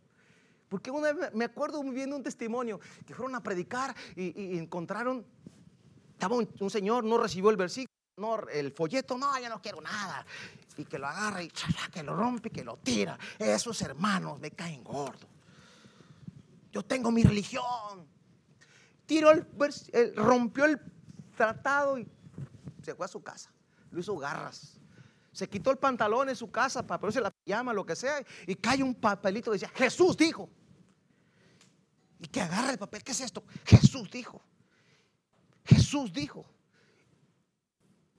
Porque 0.69 0.89
una 0.89 1.11
vez 1.11 1.33
me 1.33 1.43
acuerdo 1.43 1.83
de 1.83 2.05
un 2.05 2.23
testimonio 2.23 2.79
que 3.05 3.13
fueron 3.13 3.35
a 3.35 3.43
predicar 3.43 3.93
y, 4.15 4.57
encontraron, 4.57 5.25
estaba 6.13 6.37
un, 6.37 6.69
señor, 6.69 7.03
no 7.03 7.17
recibió 7.17 7.49
el 7.49 7.57
versículo, 7.57 7.93
no, 8.15 8.39
el 8.47 8.71
folleto, 8.71 9.17
no, 9.17 9.37
ya 9.39 9.49
no 9.49 9.61
quiero 9.61 9.81
nada. 9.81 10.25
Y 10.77 10.85
que 10.85 10.97
lo 10.97 11.05
agarra 11.05 11.43
y 11.43 11.51
que 11.91 12.01
lo 12.01 12.15
rompe, 12.15 12.49
que 12.49 12.63
lo 12.63 12.77
tira. 12.77 13.19
Esos 13.37 13.81
hermanos 13.81 14.39
me 14.39 14.51
caen 14.51 14.85
gordo. 14.85 15.27
Yo 16.71 16.81
tengo 16.83 17.11
mi 17.11 17.23
religión. 17.23 18.07
Tiró 19.05 19.31
el, 19.31 19.45
rompió 20.15 20.63
el 20.63 20.79
tratado 21.35 21.99
y 21.99 22.07
se 22.83 22.95
fue 22.95 23.05
a 23.05 23.09
su 23.09 23.21
casa. 23.21 23.51
Lo 23.91 23.99
hizo 23.99 24.15
garras. 24.17 24.79
Se 25.31 25.49
quitó 25.49 25.71
el 25.71 25.77
pantalón 25.77 26.29
en 26.29 26.35
su 26.35 26.51
casa 26.51 26.85
para 26.85 26.99
ponerse 26.99 27.21
la 27.21 27.33
llama, 27.45 27.73
lo 27.73 27.85
que 27.85 27.95
sea, 27.95 28.23
y 28.45 28.55
cae 28.55 28.83
un 28.83 28.93
papelito 28.93 29.51
que 29.51 29.55
decía, 29.55 29.71
Jesús 29.75 30.15
dijo 30.15 30.49
y 32.23 32.27
que 32.27 32.39
agarra 32.39 32.71
el 32.71 32.77
papel. 32.77 33.03
¿Qué 33.03 33.11
es 33.11 33.19
esto? 33.19 33.43
Jesús 33.65 34.09
dijo. 34.09 34.41
Jesús 35.65 36.13
dijo. 36.13 36.45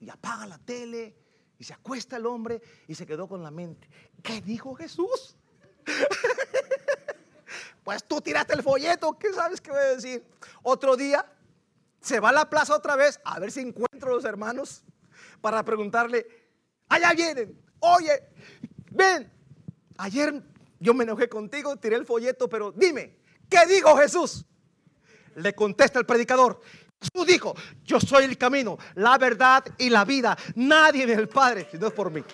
Y 0.00 0.11
apaga 0.11 0.46
la 0.46 0.59
tele 0.59 1.16
y 1.59 1.64
se 1.64 1.72
acuesta 1.72 2.16
el 2.16 2.27
hombre 2.27 2.61
y 2.87 2.94
se 2.94 3.07
quedó 3.07 3.27
con 3.27 3.42
la 3.42 3.50
mente. 3.50 3.88
¿Qué 4.22 4.42
dijo 4.42 4.74
Jesús? 4.74 5.37
pues 7.85 8.05
tú 8.05 8.20
tiraste 8.20 8.55
el 8.55 8.62
folleto, 8.62 9.18
¿qué 9.18 9.33
sabes 9.33 9.61
qué 9.61 9.70
voy 9.70 9.81
a 9.81 9.94
decir? 9.94 10.27
Otro 10.62 10.96
día 10.96 11.24
se 12.04 12.20
va 12.20 12.28
a 12.28 12.32
la 12.32 12.50
plaza 12.50 12.76
otra 12.76 12.94
vez 12.94 13.20
a 13.24 13.40
ver 13.40 13.50
si 13.50 13.60
encuentro 13.60 14.10
a 14.10 14.14
los 14.14 14.24
hermanos 14.24 14.84
para 15.40 15.64
preguntarle, 15.64 16.26
allá 16.88 17.12
vienen, 17.12 17.60
oye, 17.80 18.28
ven, 18.90 19.32
ayer 19.96 20.42
yo 20.78 20.94
me 20.94 21.04
enojé 21.04 21.28
contigo, 21.28 21.76
tiré 21.76 21.96
el 21.96 22.06
folleto, 22.06 22.48
pero 22.48 22.70
dime, 22.70 23.24
¿Qué 23.48 23.66
dijo 23.66 23.96
Jesús? 23.96 24.44
Le 25.36 25.54
contesta 25.54 25.98
el 25.98 26.06
predicador. 26.06 26.60
Jesús 27.00 27.26
dijo, 27.26 27.54
yo 27.84 28.00
soy 28.00 28.24
el 28.24 28.38
camino, 28.38 28.78
la 28.94 29.18
verdad 29.18 29.64
y 29.78 29.90
la 29.90 30.04
vida. 30.04 30.36
Nadie 30.54 31.04
es 31.04 31.18
el 31.18 31.28
Padre 31.28 31.68
si 31.70 31.78
no 31.78 31.88
es 31.88 31.92
por 31.92 32.10
mí. 32.10 32.24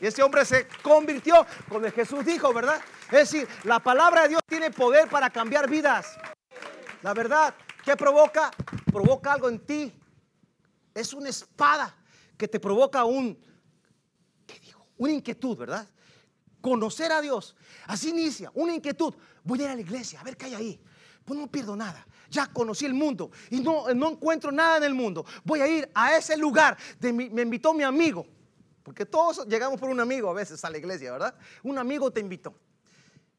Y 0.00 0.06
ese 0.06 0.22
hombre 0.22 0.44
se 0.44 0.68
convirtió 0.82 1.44
cuando 1.68 1.90
Jesús 1.90 2.24
dijo, 2.24 2.52
¿verdad? 2.52 2.80
Es 3.06 3.32
decir, 3.32 3.48
la 3.64 3.80
palabra 3.80 4.22
de 4.22 4.28
Dios 4.28 4.42
tiene 4.46 4.70
poder 4.70 5.08
para 5.08 5.30
cambiar 5.30 5.68
vidas. 5.68 6.16
La 7.02 7.14
verdad, 7.14 7.54
¿qué 7.88 7.96
provoca? 7.96 8.50
Provoca 8.92 9.32
algo 9.32 9.48
en 9.48 9.60
ti. 9.60 9.90
Es 10.94 11.14
una 11.14 11.30
espada 11.30 11.96
que 12.36 12.46
te 12.46 12.60
provoca 12.60 13.04
un, 13.04 13.38
¿qué 14.46 14.60
dijo? 14.60 14.86
Una 14.98 15.12
inquietud, 15.12 15.56
¿verdad? 15.56 15.88
Conocer 16.60 17.10
a 17.12 17.22
Dios. 17.22 17.56
Así 17.86 18.10
inicia, 18.10 18.50
una 18.52 18.74
inquietud 18.74 19.14
voy 19.42 19.60
a 19.60 19.64
ir 19.64 19.68
a 19.70 19.74
la 19.74 19.80
iglesia, 19.80 20.20
a 20.20 20.24
ver 20.24 20.36
qué 20.36 20.46
hay 20.46 20.54
ahí. 20.54 20.80
Pues 21.24 21.40
no 21.40 21.46
pierdo 21.46 21.76
nada. 21.76 22.06
Ya 22.28 22.46
conocí 22.46 22.84
el 22.84 22.92
mundo 22.92 23.30
y 23.48 23.60
no, 23.60 23.94
no 23.94 24.10
encuentro 24.10 24.52
nada 24.52 24.76
en 24.76 24.84
el 24.84 24.92
mundo. 24.92 25.24
Voy 25.42 25.60
a 25.62 25.66
ir 25.66 25.90
a 25.94 26.14
ese 26.14 26.36
lugar. 26.36 26.76
De 27.00 27.10
me 27.10 27.40
invitó 27.40 27.72
mi 27.72 27.84
amigo. 27.84 28.26
Porque 28.82 29.06
todos 29.06 29.46
llegamos 29.46 29.80
por 29.80 29.88
un 29.88 30.00
amigo 30.00 30.28
a 30.28 30.34
veces 30.34 30.62
a 30.62 30.68
la 30.68 30.76
iglesia, 30.76 31.12
¿verdad? 31.12 31.34
Un 31.62 31.78
amigo 31.78 32.10
te 32.10 32.20
invitó. 32.20 32.54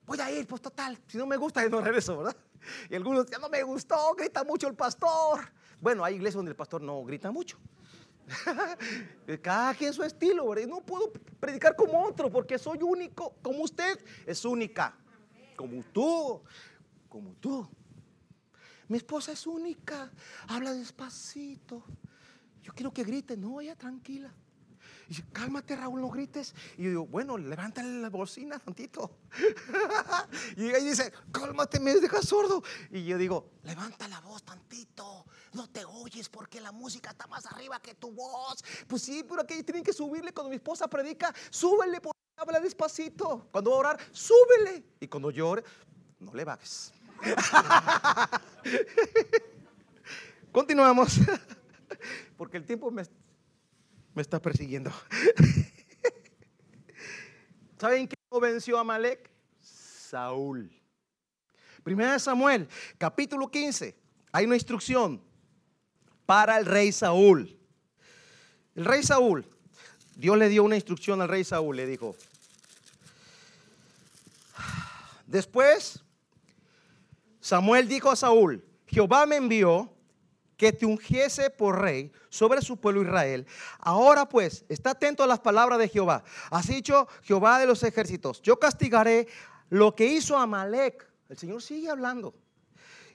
Voy 0.08 0.20
a 0.20 0.32
ir, 0.32 0.48
pues 0.48 0.60
total. 0.60 1.00
Si 1.06 1.20
no 1.20 1.28
me 1.28 1.38
gusta, 1.38 1.64
no 1.70 1.82
regreso, 1.82 2.18
¿verdad? 2.18 2.36
Y 2.90 2.96
algunos 2.96 3.26
ya 3.28 3.38
no 3.40 3.50
me 3.50 3.64
gustó, 3.64 4.14
grita 4.16 4.44
mucho 4.44 4.68
el 4.68 4.76
pastor. 4.76 5.52
Bueno, 5.80 6.04
hay 6.04 6.16
iglesias 6.16 6.36
donde 6.36 6.52
el 6.52 6.58
pastor 6.58 6.82
no 6.82 7.04
grita 7.04 7.32
mucho. 7.32 7.58
Cada 9.42 9.74
quien 9.74 9.94
su 9.94 10.04
estilo. 10.04 10.54
No 10.68 10.82
puedo 10.82 11.12
predicar 11.40 11.76
como 11.76 12.04
otro 12.04 12.30
porque 12.30 12.60
soy 12.60 12.80
único, 12.82 13.36
como 13.42 13.64
usted 13.64 14.00
es 14.26 14.46
única 14.46 14.96
como 15.60 15.84
tú, 15.92 16.42
como 17.10 17.34
tú. 17.34 17.68
Mi 18.88 18.96
esposa 18.96 19.34
es 19.34 19.46
única, 19.46 20.10
habla 20.48 20.72
despacito. 20.74 21.84
Yo 22.64 22.72
quiero 22.72 22.94
que 22.94 23.04
grite, 23.04 23.36
no, 23.36 23.60
ella 23.60 23.76
tranquila. 23.76 24.34
Y 25.10 25.14
dice, 25.14 25.26
cálmate 25.34 25.76
Raúl, 25.76 26.02
no 26.02 26.10
grites. 26.12 26.54
Y 26.78 26.84
yo 26.84 26.90
digo, 26.90 27.08
bueno, 27.08 27.36
levántale 27.36 28.00
la 28.00 28.12
bocina 28.12 28.60
tantito. 28.60 29.18
y 30.56 30.68
ella 30.68 30.78
dice, 30.78 31.12
cálmate, 31.32 31.80
me 31.80 31.96
dejas 31.96 32.28
sordo. 32.28 32.62
Y 32.92 33.06
yo 33.06 33.18
digo, 33.18 33.50
levanta 33.64 34.08
la 34.08 34.20
voz 34.20 34.44
tantito. 34.44 35.26
No 35.54 35.68
te 35.68 35.84
oyes 35.84 36.30
porque 36.30 36.62
la 36.62 36.72
música 36.72 37.10
está 37.10 37.26
más 37.26 37.48
arriba 37.48 37.80
que 37.80 37.96
tu 37.96 38.12
voz. 38.12 38.64
Pues 38.88 39.02
sí, 39.02 39.26
pero 39.28 39.42
aquí 39.42 39.64
tienen 39.64 39.84
que 39.84 39.94
subirle 39.94 40.32
cuando 40.32 40.52
mi 40.52 40.58
esposa 40.58 40.88
predica. 40.88 41.34
Súbele 41.50 42.00
por 42.00 42.14
Habla 42.38 42.60
despacito. 42.60 43.48
Cuando 43.52 43.72
va 43.72 43.76
a 43.76 43.80
orar, 43.80 44.00
súbele. 44.12 44.84
Y 45.00 45.08
cuando 45.08 45.32
llore, 45.32 45.64
no 46.20 46.34
le 46.34 46.46
bajes. 46.46 46.94
Continuamos. 50.52 51.20
Porque 52.38 52.58
el 52.58 52.66
tiempo 52.66 52.92
me, 52.92 53.04
me 54.14 54.22
está 54.22 54.42
persiguiendo. 54.42 54.92
¿Saben 57.80 58.08
quién 58.08 58.42
venció 58.42 58.78
a 58.78 58.84
Malek? 58.84 59.30
Saúl. 59.62 60.72
Primera 61.84 62.14
de 62.14 62.20
Samuel, 62.20 62.68
capítulo 62.98 63.50
15. 63.50 63.96
Hay 64.32 64.46
una 64.46 64.56
instrucción 64.56 65.22
para 66.26 66.58
el 66.58 66.66
rey 66.66 66.92
Saúl. 66.92 67.58
El 68.76 68.86
rey 68.86 69.04
Saúl, 69.04 69.46
Dios 70.16 70.38
le 70.38 70.50
dio 70.50 70.64
una 70.64 70.76
instrucción 70.76 71.22
al 71.22 71.30
rey 71.30 71.44
Saúl, 71.44 71.76
le 71.76 71.86
dijo, 71.86 72.16
Después, 75.26 76.04
Samuel 77.40 77.88
dijo 77.88 78.10
a 78.10 78.16
Saúl, 78.16 78.66
Jehová 78.88 79.28
me 79.28 79.36
envió 79.36 79.94
que 80.60 80.74
te 80.74 80.86
ungiese 80.86 81.50
por 81.50 81.80
rey 81.80 82.12
sobre 82.28 82.62
su 82.62 82.76
pueblo 82.76 83.02
Israel. 83.02 83.48
Ahora 83.80 84.28
pues, 84.28 84.66
está 84.68 84.90
atento 84.90 85.24
a 85.24 85.28
las 85.28 85.40
palabras 85.40 85.80
de 85.80 85.88
Jehová. 85.88 86.22
Así 86.52 86.76
dicho 86.76 87.08
Jehová 87.24 87.60
de 87.60 87.66
los 87.66 87.82
ejércitos, 87.82 88.42
yo 88.42 88.60
castigaré 88.60 89.30
lo 89.70 89.96
que 89.96 90.06
hizo 90.06 90.38
Amalek. 90.38 91.08
El 91.30 91.38
Señor 91.38 91.62
sigue 91.62 91.90
hablando. 91.90 92.36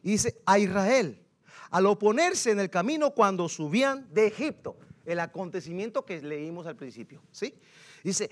Dice, 0.03 0.41
a 0.47 0.59
Israel, 0.59 1.23
al 1.71 1.85
oponerse 1.85 2.51
en 2.51 2.61
el 2.61 2.71
camino 2.71 3.11
cuando 3.11 3.47
subían 3.51 4.09
de 4.15 4.27
Egipto. 4.27 4.79
El 5.05 5.21
acontecimiento 5.21 6.07
que 6.07 6.23
leímos 6.23 6.67
al 6.67 6.77
principio. 6.77 7.21
¿sí? 7.31 7.61
Dice, 8.03 8.31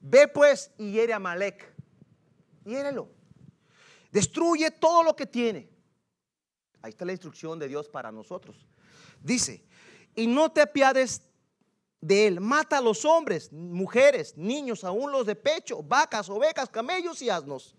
ve 0.00 0.28
pues 0.28 0.70
y 0.78 0.92
hiere 0.92 1.12
a 1.12 1.16
Amalek. 1.16 1.74
Hiérelo. 2.64 3.08
Destruye 4.12 4.70
todo 4.70 5.02
lo 5.02 5.16
que 5.16 5.26
tiene. 5.26 5.71
Ahí 6.82 6.90
está 6.90 7.04
la 7.04 7.12
instrucción 7.12 7.58
de 7.58 7.68
Dios 7.68 7.88
para 7.88 8.10
nosotros. 8.10 8.66
Dice, 9.22 9.64
y 10.14 10.26
no 10.26 10.50
te 10.50 10.60
apiades 10.60 11.22
de 12.00 12.26
él. 12.26 12.40
Mata 12.40 12.78
a 12.78 12.82
los 12.82 13.04
hombres, 13.04 13.52
mujeres, 13.52 14.36
niños, 14.36 14.84
aún 14.84 15.10
los 15.10 15.24
de 15.24 15.36
pecho, 15.36 15.82
vacas, 15.82 16.28
ovejas, 16.28 16.68
camellos 16.68 17.22
y 17.22 17.30
asnos. 17.30 17.76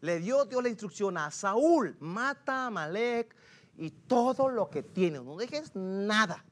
Le 0.00 0.18
dio 0.18 0.44
Dios 0.46 0.62
la 0.62 0.68
instrucción 0.68 1.16
a 1.16 1.30
Saúl, 1.30 1.96
mata 2.00 2.66
a 2.66 2.70
Malek 2.70 3.36
y 3.76 3.90
todo 3.90 4.48
lo 4.48 4.68
que 4.68 4.82
tiene, 4.82 5.20
no 5.20 5.36
dejes 5.36 5.70
nada. 5.74 6.44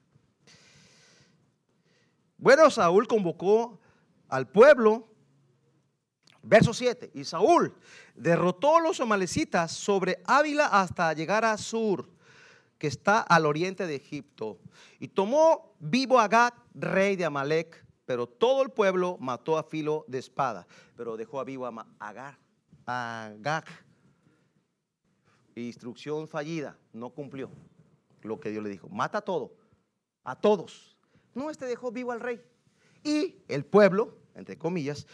Bueno, 2.39 2.71
Saúl 2.71 3.09
convocó 3.09 3.81
al 4.29 4.49
pueblo, 4.49 5.10
verso 6.43 6.73
7, 6.73 7.11
y 7.15 7.25
Saúl 7.25 7.75
derrotó 8.15 8.77
a 8.77 8.81
los 8.81 9.01
amalecitas 9.01 9.73
sobre 9.73 10.21
Ávila 10.25 10.67
hasta 10.67 11.13
llegar 11.13 11.45
a 11.45 11.57
Sur, 11.57 12.09
que 12.79 12.87
está 12.87 13.21
al 13.21 13.47
oriente 13.47 13.87
de 13.87 13.97
Egipto. 13.97 14.59
Y 14.99 15.09
tomó 15.09 15.75
vivo 15.79 16.19
a 16.19 16.25
Agag, 16.25 16.55
rey 16.75 17.17
de 17.17 17.25
Amalek, 17.25 17.85
pero 18.07 18.27
todo 18.27 18.63
el 18.63 18.71
pueblo 18.71 19.17
mató 19.21 19.59
a 19.59 19.63
filo 19.63 20.05
de 20.09 20.19
espada, 20.19 20.67
pero 20.97 21.17
dejó 21.17 21.41
a 21.41 21.45
vivo 21.45 21.67
a 21.67 21.87
Agag. 21.99 22.39
Agag. 22.87 23.65
Instrucción 25.55 26.27
fallida, 26.27 26.79
no 26.93 27.11
cumplió 27.11 27.51
lo 28.23 28.41
que 28.41 28.51
Dios 28.51 28.65
le 28.65 28.71
dijo. 28.71 28.89
Mata 28.89 29.19
a 29.19 29.21
todo, 29.23 29.55
a 30.25 30.35
todos. 30.35 30.97
No, 31.35 31.51
este 31.51 31.67
dejó 31.67 31.93
vivo 31.93 32.13
al 32.13 32.21
rey. 32.21 32.41
Y 33.05 33.37
el 33.49 33.65
pueblo, 33.65 34.19
entre 34.35 34.57
comillas, 34.57 35.07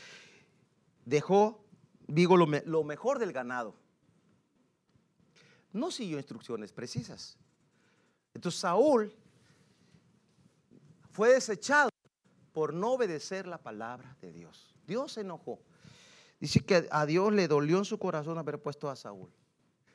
dejó 1.06 1.66
digo 2.06 2.36
lo, 2.36 2.84
mejor 2.84 3.18
del 3.18 3.32
ganado. 3.32 3.74
No 5.72 5.90
siguió 5.90 6.18
instrucciones 6.18 6.72
precisas. 6.72 7.36
Entonces 8.34 8.60
Saúl 8.60 9.14
fue 11.10 11.32
desechado 11.32 11.90
por 12.52 12.72
no 12.72 12.92
obedecer 12.92 13.46
la 13.46 13.58
palabra 13.58 14.16
de 14.20 14.32
Dios. 14.32 14.74
Dios 14.86 15.12
se 15.12 15.22
enojó. 15.22 15.60
Dice 16.38 16.60
que 16.60 16.86
a 16.90 17.06
Dios 17.06 17.32
le 17.32 17.48
dolió 17.48 17.78
en 17.78 17.84
su 17.84 17.98
corazón 17.98 18.38
haber 18.38 18.60
puesto 18.60 18.90
a 18.90 18.96
Saúl. 18.96 19.30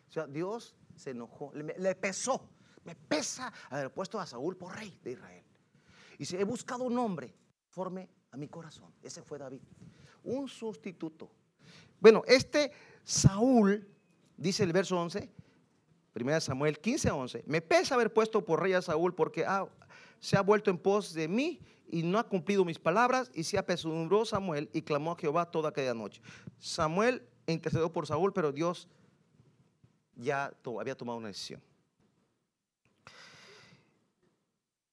O 0.10 0.12
sea, 0.12 0.28
Dios 0.28 0.76
se 0.96 1.12
enojó, 1.12 1.52
le, 1.54 1.96
pesó, 1.96 2.50
me 2.84 2.96
pesa 2.96 3.54
haber 3.70 3.94
puesto 3.94 4.20
a 4.20 4.26
Saúl 4.26 4.58
por 4.58 4.76
rey 4.76 5.00
de 5.04 5.12
Israel. 5.12 5.46
Y 6.18 6.26
si 6.26 6.36
he 6.36 6.44
buscado 6.44 6.84
un 6.84 6.98
hombre 6.98 7.34
conforme 7.66 8.10
a 8.32 8.38
mi 8.38 8.48
corazón. 8.48 8.94
Ese 9.02 9.22
fue 9.22 9.38
David. 9.38 9.62
Un 10.24 10.48
sustituto 10.48 11.30
bueno, 12.02 12.24
este 12.28 12.72
Saúl, 13.04 13.88
dice 14.36 14.64
el 14.64 14.74
verso 14.74 15.00
11, 15.00 15.30
1 16.16 16.42
Samuel 16.42 16.80
15, 16.80 17.12
11, 17.12 17.44
me 17.46 17.62
pesa 17.62 17.94
haber 17.94 18.12
puesto 18.12 18.44
por 18.44 18.60
rey 18.60 18.74
a 18.74 18.82
Saúl 18.82 19.14
porque 19.14 19.46
se 20.20 20.36
ha 20.36 20.42
vuelto 20.42 20.72
en 20.72 20.80
pos 20.80 21.14
de 21.14 21.28
mí 21.28 21.62
y 21.88 22.02
no 22.02 22.18
ha 22.18 22.28
cumplido 22.28 22.66
mis 22.66 22.80
palabras 22.80 23.30
y 23.36 23.44
se 23.44 23.60
apesadumbró 23.60 24.26
Samuel 24.26 24.70
y 24.74 24.82
clamó 24.82 25.12
a 25.12 25.16
Jehová 25.16 25.46
toda 25.46 25.70
aquella 25.70 25.94
noche. 25.94 26.22
Samuel 26.58 27.22
intercedió 27.46 27.92
por 27.94 28.08
Saúl, 28.08 28.34
pero 28.34 28.52
Dios 28.52 28.88
ya 30.16 30.52
había 30.80 30.98
tomado 30.98 31.20
una 31.20 31.28
decisión. 31.28 31.62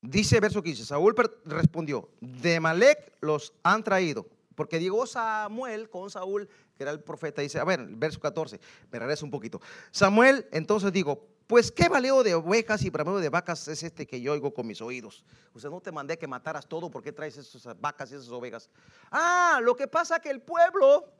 Dice 0.02 0.38
verso 0.40 0.62
15, 0.62 0.84
Saúl 0.84 1.14
respondió, 1.44 2.10
de 2.20 2.60
Malek 2.60 3.16
los 3.20 3.52
han 3.62 3.82
traído, 3.82 4.26
porque 4.58 4.80
llegó 4.80 5.06
Samuel 5.06 5.88
con 5.88 6.10
Saúl 6.10 6.48
que 6.76 6.82
era 6.82 6.90
el 6.90 7.00
profeta, 7.00 7.42
dice, 7.42 7.60
a 7.60 7.64
ver, 7.64 7.86
verso 7.88 8.18
14, 8.18 8.58
me 8.90 8.98
regreso 8.98 9.24
un 9.24 9.30
poquito. 9.30 9.60
Samuel, 9.92 10.48
entonces 10.50 10.92
digo, 10.92 11.28
pues 11.46 11.70
qué 11.70 11.88
valeo 11.88 12.24
de 12.24 12.34
ovejas 12.34 12.82
y 12.82 12.90
brameo 12.90 13.20
de 13.20 13.28
vacas 13.28 13.68
es 13.68 13.84
este 13.84 14.04
que 14.04 14.20
yo 14.20 14.32
oigo 14.32 14.52
con 14.52 14.66
mis 14.66 14.80
oídos. 14.80 15.24
Sea, 15.54 15.70
no 15.70 15.80
te 15.80 15.92
mandé 15.92 16.18
que 16.18 16.26
mataras 16.26 16.66
todo, 16.66 16.90
¿por 16.90 17.04
qué 17.04 17.12
traes 17.12 17.36
esas 17.36 17.80
vacas 17.80 18.10
y 18.10 18.16
esas 18.16 18.30
ovejas? 18.30 18.68
Ah, 19.12 19.60
lo 19.62 19.76
que 19.76 19.86
pasa 19.86 20.18
que 20.18 20.28
el 20.28 20.42
pueblo, 20.42 21.12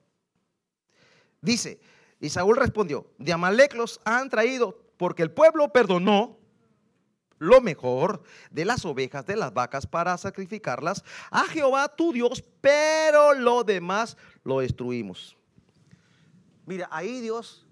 dice, 1.40 1.80
y 2.18 2.28
Saúl 2.28 2.56
respondió, 2.56 3.06
de 3.18 3.32
Amalek 3.32 3.74
los 3.74 4.00
han 4.04 4.28
traído 4.28 4.80
porque 4.96 5.22
el 5.22 5.30
pueblo 5.30 5.72
perdonó 5.72 6.40
lo 7.38 7.60
mejor 7.60 8.22
de 8.50 8.64
las 8.64 8.84
ovejas, 8.84 9.26
de 9.26 9.36
las 9.36 9.52
vacas, 9.52 9.86
para 9.86 10.16
sacrificarlas 10.18 11.04
a 11.30 11.44
Jehová 11.44 11.88
tu 11.88 12.12
Dios, 12.12 12.44
pero 12.60 13.34
lo 13.34 13.64
demás 13.64 14.16
lo 14.44 14.60
destruimos. 14.60 15.36
Mira, 16.66 16.88
ahí 16.90 17.20
Dios, 17.20 17.66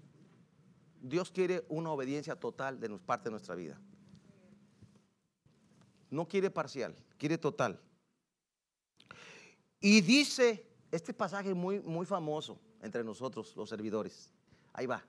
Dios 1.01 1.31
quiere 1.31 1.65
una 1.69 1.91
obediencia 1.91 2.35
total 2.35 2.79
de 2.79 2.89
parte 2.97 3.25
de 3.25 3.31
nuestra 3.31 3.55
vida. 3.55 3.79
No 6.09 6.27
quiere 6.27 6.49
parcial, 6.49 6.95
quiere 7.17 7.37
total. 7.37 7.79
Y 9.79 10.01
dice 10.01 10.65
este 10.91 11.13
pasaje 11.13 11.53
muy, 11.53 11.79
muy 11.81 12.05
famoso 12.05 12.59
entre 12.81 13.03
nosotros, 13.03 13.55
los 13.55 13.69
servidores. 13.69 14.31
Ahí 14.73 14.85
va. 14.85 15.03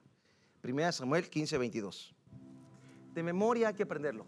Primera 0.60 0.92
Samuel 0.92 1.28
15, 1.28 1.56
22. 1.56 2.14
De 3.14 3.22
memoria 3.22 3.68
hay 3.68 3.74
que 3.74 3.84
aprenderlo. 3.84 4.26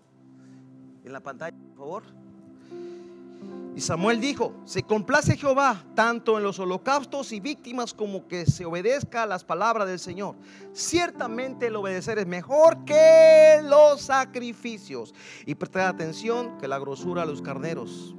En 1.05 1.13
la 1.13 1.21
pantalla, 1.21 1.57
por 1.57 1.77
favor. 1.77 2.03
Y 3.75 3.81
Samuel 3.81 4.21
dijo, 4.21 4.53
se 4.65 4.83
complace 4.83 5.37
Jehová 5.37 5.85
tanto 5.95 6.37
en 6.37 6.45
los 6.45 6.59
holocaustos 6.59 7.33
y 7.33 7.41
víctimas 7.41 7.95
como 7.95 8.27
que 8.27 8.45
se 8.45 8.65
obedezca 8.65 9.23
a 9.23 9.27
las 9.27 9.45
palabras 9.45 9.87
del 9.87 9.99
Señor. 9.99 10.35
Ciertamente 10.73 11.69
el 11.69 11.77
obedecer 11.77 12.19
es 12.19 12.27
mejor 12.27 12.85
que 12.85 13.61
los 13.63 14.03
sacrificios. 14.03 15.15
Y 15.47 15.55
prestar 15.55 15.87
atención 15.87 16.59
que 16.59 16.69
la 16.69 16.79
grosura 16.79 17.23
a 17.23 17.27
los 17.27 17.41
carneros. 17.41 18.15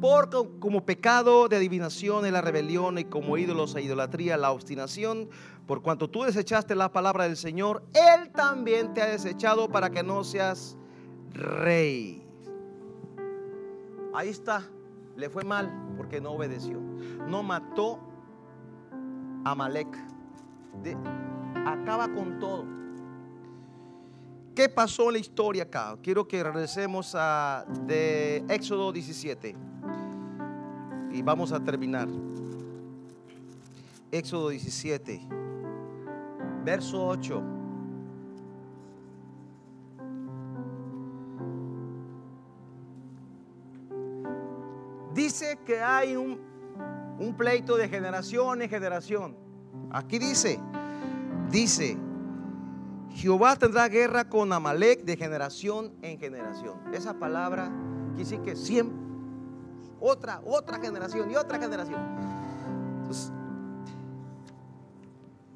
Porque 0.00 0.38
como 0.58 0.86
pecado 0.86 1.48
de 1.48 1.56
adivinación 1.56 2.24
es 2.24 2.32
la 2.32 2.40
rebelión 2.40 2.98
y 2.98 3.04
como 3.04 3.36
ídolos 3.36 3.74
e 3.74 3.82
idolatría 3.82 4.36
la 4.36 4.52
obstinación, 4.52 5.28
por 5.66 5.82
cuanto 5.82 6.08
tú 6.08 6.22
desechaste 6.22 6.74
la 6.74 6.92
palabra 6.92 7.24
del 7.24 7.36
Señor, 7.36 7.84
Él 7.92 8.30
también 8.30 8.94
te 8.94 9.02
ha 9.02 9.06
desechado 9.06 9.68
para 9.68 9.90
que 9.90 10.02
no 10.02 10.24
seas 10.24 10.76
rey. 11.34 12.22
Ahí 14.14 14.28
está, 14.28 14.62
le 15.16 15.30
fue 15.30 15.44
mal 15.44 15.94
porque 15.96 16.20
no 16.20 16.32
obedeció. 16.32 16.78
No 17.28 17.42
mató 17.42 17.98
a 19.44 19.54
Malek. 19.54 19.96
acaba 21.66 22.12
con 22.12 22.38
todo. 22.38 22.64
¿Qué 24.54 24.68
pasó 24.68 25.06
en 25.06 25.14
la 25.14 25.18
historia 25.18 25.62
acá? 25.62 25.96
Quiero 26.02 26.28
que 26.28 26.42
regresemos 26.42 27.14
a 27.14 27.64
de 27.86 28.44
Éxodo 28.48 28.92
17. 28.92 29.56
Y 31.10 31.22
vamos 31.22 31.52
a 31.52 31.60
terminar. 31.60 32.08
Éxodo 34.10 34.50
17, 34.50 35.26
verso 36.64 37.06
8. 37.06 37.61
Dice 45.14 45.58
que 45.64 45.80
hay 45.80 46.16
un, 46.16 46.40
pleito 47.36 47.76
de 47.76 47.88
generación 47.88 48.62
en 48.62 48.68
generación. 48.68 49.36
Aquí 49.90 50.18
dice, 50.18 50.58
dice, 51.50 51.96
Jehová 53.10 53.56
tendrá 53.56 53.88
guerra 53.88 54.28
con 54.28 54.52
Amalek 54.52 55.04
de 55.04 55.16
generación 55.16 55.92
en 56.02 56.18
generación. 56.18 56.80
Esa 56.92 57.14
palabra 57.14 57.70
quiere 58.14 58.30
decir 58.30 58.40
que 58.40 58.56
siempre, 58.56 58.96
otra, 60.00 60.40
otra 60.44 60.78
generación 60.80 61.30
y 61.30 61.36
otra 61.36 61.58
generación. 61.58 62.00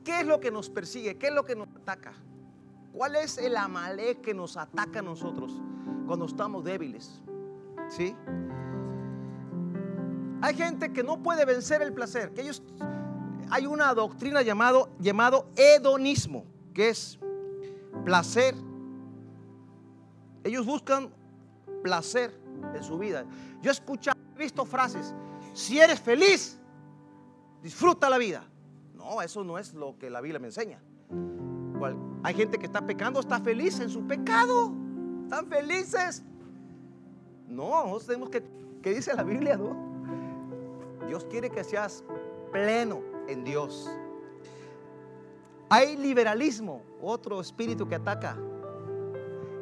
¿qué 0.04 0.20
es 0.20 0.26
lo 0.26 0.38
que 0.40 0.50
nos 0.50 0.70
persigue? 0.70 1.18
¿Qué 1.18 1.26
es 1.26 1.34
lo 1.34 1.44
que 1.44 1.56
nos 1.56 1.68
ataca? 1.68 2.14
¿Cuál 2.92 3.16
es 3.16 3.38
el 3.38 3.56
Amalek 3.56 4.20
que 4.20 4.32
nos 4.32 4.56
ataca 4.56 5.00
a 5.00 5.02
nosotros 5.02 5.60
cuando 6.06 6.26
estamos 6.26 6.64
débiles? 6.64 7.22
¿Sí? 7.88 8.14
Hay 10.46 10.54
gente 10.54 10.92
que 10.92 11.02
no 11.02 11.20
puede 11.24 11.44
vencer 11.44 11.82
el 11.82 11.92
placer, 11.92 12.32
que 12.32 12.42
ellos 12.42 12.62
hay 13.50 13.66
una 13.66 13.92
doctrina 13.94 14.42
llamado, 14.42 14.90
llamado 15.00 15.48
hedonismo, 15.56 16.44
que 16.72 16.90
es 16.90 17.18
placer. 18.04 18.54
Ellos 20.44 20.64
buscan 20.64 21.10
placer 21.82 22.32
en 22.76 22.84
su 22.84 22.96
vida. 22.96 23.24
Yo 23.60 23.72
he 23.72 23.74
escuchado, 23.74 24.16
he 24.36 24.38
visto 24.38 24.64
frases, 24.64 25.16
si 25.52 25.80
eres 25.80 25.98
feliz, 25.98 26.60
disfruta 27.60 28.08
la 28.08 28.16
vida. 28.16 28.44
No, 28.94 29.20
eso 29.22 29.42
no 29.42 29.58
es 29.58 29.74
lo 29.74 29.98
que 29.98 30.08
la 30.08 30.20
Biblia 30.20 30.38
me 30.38 30.46
enseña. 30.46 30.80
Hay 32.22 32.34
gente 32.34 32.56
que 32.56 32.66
está 32.66 32.86
pecando, 32.86 33.18
está 33.18 33.40
feliz 33.40 33.80
en 33.80 33.90
su 33.90 34.06
pecado. 34.06 34.72
Están 35.24 35.48
felices. 35.48 36.22
No, 37.48 37.98
tenemos 38.06 38.30
que, 38.30 38.44
¿qué 38.80 38.94
dice 38.94 39.12
la 39.12 39.24
Biblia? 39.24 39.58
Dios 41.06 41.26
quiere 41.30 41.50
que 41.50 41.64
seas 41.64 42.04
pleno 42.52 43.02
en 43.28 43.44
Dios. 43.44 43.90
Hay 45.68 45.96
liberalismo, 45.96 46.82
otro 47.00 47.40
espíritu 47.40 47.88
que 47.88 47.96
ataca. 47.96 48.36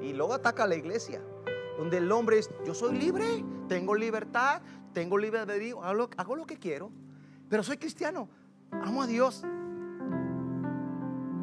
Y 0.03 0.13
luego 0.13 0.35
ataca 0.35 0.65
a 0.65 0.67
la 0.67 0.75
iglesia, 0.75 1.23
donde 1.79 1.97
el 1.97 2.13
hombre 2.13 2.39
es, 2.39 2.51
yo 2.67 2.75
soy 2.75 2.99
libre, 2.99 3.45
tengo 3.69 3.95
libertad, 3.95 4.61
tengo 4.93 5.17
libertad, 5.17 5.57
hago, 5.83 6.11
hago 6.17 6.37
lo 6.37 6.45
que 6.45 6.59
quiero, 6.59 6.91
pero 7.49 7.63
soy 7.63 7.79
cristiano, 7.79 8.29
amo 8.71 9.03
a 9.03 9.07
Dios. 9.07 9.43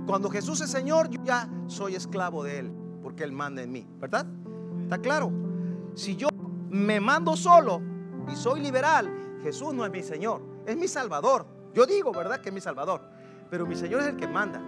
Cuando 0.05 0.29
Jesús 0.29 0.61
es 0.61 0.69
Señor, 0.69 1.09
yo 1.09 1.23
ya 1.23 1.49
soy 1.65 1.95
esclavo 1.95 2.43
de 2.43 2.59
Él, 2.59 2.73
porque 3.01 3.23
Él 3.23 3.31
manda 3.31 3.63
en 3.63 3.71
mí, 3.71 3.87
¿verdad? 3.99 4.27
¿Está 4.83 4.99
claro? 4.99 5.31
Si 5.95 6.15
yo 6.15 6.27
me 6.69 6.99
mando 6.99 7.35
solo 7.35 7.81
y 8.31 8.35
soy 8.35 8.61
liberal, 8.61 9.11
Jesús 9.43 9.73
no 9.73 9.85
es 9.85 9.91
mi 9.91 10.03
Señor, 10.03 10.41
es 10.65 10.77
mi 10.77 10.87
Salvador. 10.87 11.45
Yo 11.73 11.85
digo, 11.85 12.11
¿verdad? 12.11 12.41
Que 12.41 12.49
es 12.49 12.55
mi 12.55 12.61
Salvador 12.61 13.01
pero 13.51 13.67
mi 13.67 13.75
Señor 13.75 13.99
es 14.01 14.07
el 14.07 14.15
que 14.15 14.27
manda. 14.27 14.61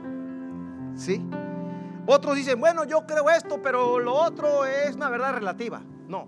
¿Sí? 0.96 1.26
Otros 2.06 2.36
dicen, 2.36 2.60
bueno, 2.60 2.84
yo 2.84 3.08
creo 3.08 3.30
esto, 3.30 3.62
pero 3.64 3.98
lo 3.98 4.14
otro 4.14 4.66
es 4.66 4.96
una 4.96 5.10
verdad 5.10 5.34
relativa. 5.36 5.82
No, 6.10 6.28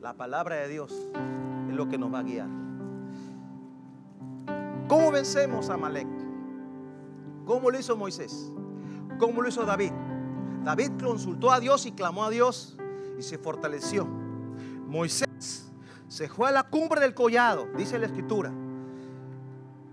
la 0.00 0.12
palabra 0.12 0.56
de 0.56 0.68
Dios 0.68 0.92
es 1.68 1.74
lo 1.74 1.88
que 1.88 1.96
nos 1.96 2.12
va 2.12 2.18
a 2.18 2.22
guiar. 2.24 2.48
¿Cómo 4.88 5.12
vencemos 5.12 5.70
a 5.70 5.76
Malek? 5.76 6.08
¿Cómo 7.46 7.70
lo 7.70 7.78
hizo 7.78 7.96
Moisés? 7.96 8.52
¿Cómo 9.20 9.40
lo 9.40 9.48
hizo 9.48 9.64
David? 9.64 9.92
David 10.64 10.90
consultó 11.00 11.52
a 11.52 11.60
Dios 11.60 11.86
y 11.86 11.92
clamó 11.92 12.24
a 12.24 12.30
Dios 12.30 12.76
y 13.16 13.22
se 13.22 13.38
fortaleció. 13.38 14.04
Moisés 14.88 15.71
se 16.12 16.28
fue 16.28 16.50
a 16.50 16.52
la 16.52 16.64
cumbre 16.64 17.00
del 17.00 17.14
collado, 17.14 17.68
dice 17.74 17.98
la 17.98 18.04
escritura. 18.04 18.52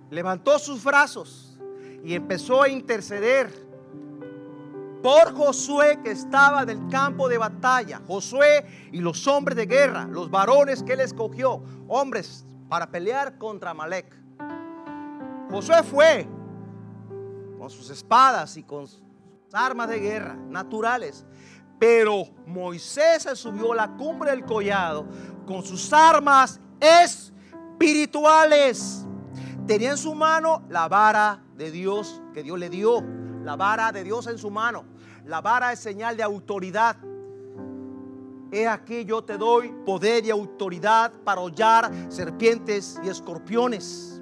Levantó 0.10 0.60
sus 0.60 0.84
brazos 0.84 1.58
y 2.04 2.14
empezó 2.14 2.62
a 2.62 2.68
interceder 2.68 3.50
por 5.02 5.34
Josué 5.34 6.02
que 6.04 6.12
estaba 6.12 6.64
en 6.64 6.72
el 6.72 6.88
campo 6.90 7.30
de 7.30 7.38
batalla. 7.38 8.02
Josué 8.06 8.90
y 8.92 9.00
los 9.00 9.26
hombres 9.28 9.56
de 9.56 9.66
guerra, 9.66 10.08
los 10.12 10.30
varones 10.30 10.84
que 10.84 10.92
él 10.92 11.00
escogió, 11.00 11.64
hombres 11.88 12.46
para 12.68 12.92
pelear 12.92 13.38
contra 13.38 13.74
Malek. 13.74 14.14
Josué 15.50 15.84
fue 15.84 16.28
con 17.58 17.70
sus 17.70 17.90
espadas 17.92 18.58
y 18.58 18.64
con 18.64 18.88
sus 18.88 19.02
armas 19.54 19.88
de 19.88 20.00
guerra 20.00 20.36
naturales. 20.36 21.26
Pero 21.80 22.26
Moisés 22.46 23.24
se 23.24 23.38
subió 23.38 23.72
a 23.72 23.76
la 23.78 23.96
cumbre 23.96 24.32
del 24.32 24.44
collado 24.44 25.08
con 25.50 25.64
sus 25.64 25.92
armas 25.92 26.62
espirituales. 26.80 29.04
Tenía 29.66 29.90
en 29.90 29.98
su 29.98 30.14
mano 30.14 30.62
la 30.70 30.88
vara 30.88 31.44
de 31.58 31.72
Dios 31.72 32.22
que 32.36 32.44
Dios 32.44 32.60
le 32.60 32.70
dio. 32.70 33.04
La 33.44 33.56
vara 33.56 33.92
de 33.92 34.04
Dios 34.04 34.28
en 34.28 34.38
su 34.38 34.52
mano. 34.52 34.86
La 35.26 35.42
vara 35.42 35.74
es 35.74 35.80
señal 35.80 36.16
de 36.16 36.22
autoridad. 36.22 36.98
He 38.52 38.68
aquí 38.68 39.06
yo 39.06 39.24
te 39.24 39.40
doy 39.40 39.74
poder 39.88 40.24
y 40.24 40.30
autoridad 40.30 41.12
para 41.24 41.42
hollar 41.42 41.92
serpientes 42.10 43.00
y 43.04 43.10
escorpiones. 43.10 44.22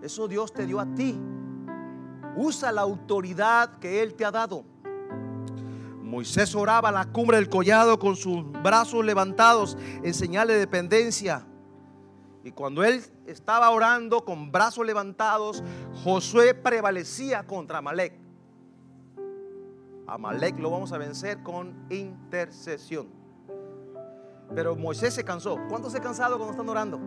Eso 0.00 0.28
Dios 0.28 0.52
te 0.52 0.64
dio 0.64 0.78
a 0.78 0.86
ti. 0.94 1.18
Usa 2.36 2.70
la 2.70 2.82
autoridad 2.82 3.80
que 3.80 4.00
Él 4.00 4.14
te 4.14 4.24
ha 4.24 4.30
dado. 4.30 4.64
Moisés 6.06 6.54
oraba 6.54 6.90
a 6.90 6.92
la 6.92 7.04
cumbre 7.06 7.36
del 7.36 7.48
collado 7.48 7.98
con 7.98 8.14
sus 8.14 8.50
brazos 8.62 9.04
levantados 9.04 9.76
en 10.04 10.14
señal 10.14 10.46
de 10.46 10.56
dependencia. 10.56 11.44
Y 12.44 12.52
cuando 12.52 12.84
él 12.84 13.02
estaba 13.26 13.68
orando 13.70 14.24
con 14.24 14.52
brazos 14.52 14.86
levantados, 14.86 15.64
Josué 16.04 16.54
prevalecía 16.54 17.44
contra 17.44 17.78
Amalek. 17.78 18.14
Amalek 20.06 20.56
lo 20.60 20.70
vamos 20.70 20.92
a 20.92 20.98
vencer 20.98 21.42
con 21.42 21.74
intercesión. 21.90 23.08
Pero 24.54 24.76
Moisés 24.76 25.12
se 25.12 25.24
cansó. 25.24 25.58
¿Cuántos 25.68 25.92
se 25.92 26.00
cansado 26.00 26.36
cuando 26.36 26.52
están 26.52 26.68
orando? 26.68 27.00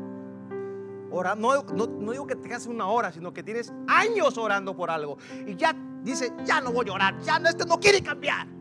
no, 1.37 1.63
no, 1.63 2.11
digo 2.11 2.27
que 2.27 2.35
te 2.35 2.53
hace 2.53 2.69
una 2.69 2.87
hora, 2.87 3.13
sino 3.13 3.33
que 3.33 3.43
tienes 3.43 3.71
años 3.87 4.37
orando 4.37 4.75
por 4.75 4.91
algo. 4.91 5.17
Y 5.47 5.55
ya 5.55 5.73
dice, 6.03 6.33
ya 6.43 6.59
no 6.59 6.73
voy 6.73 6.89
a 6.89 6.93
orar, 6.93 7.17
ya 7.21 7.37
este 7.37 7.65
no 7.65 7.79
quiere 7.79 8.03
cambiar. 8.03 8.58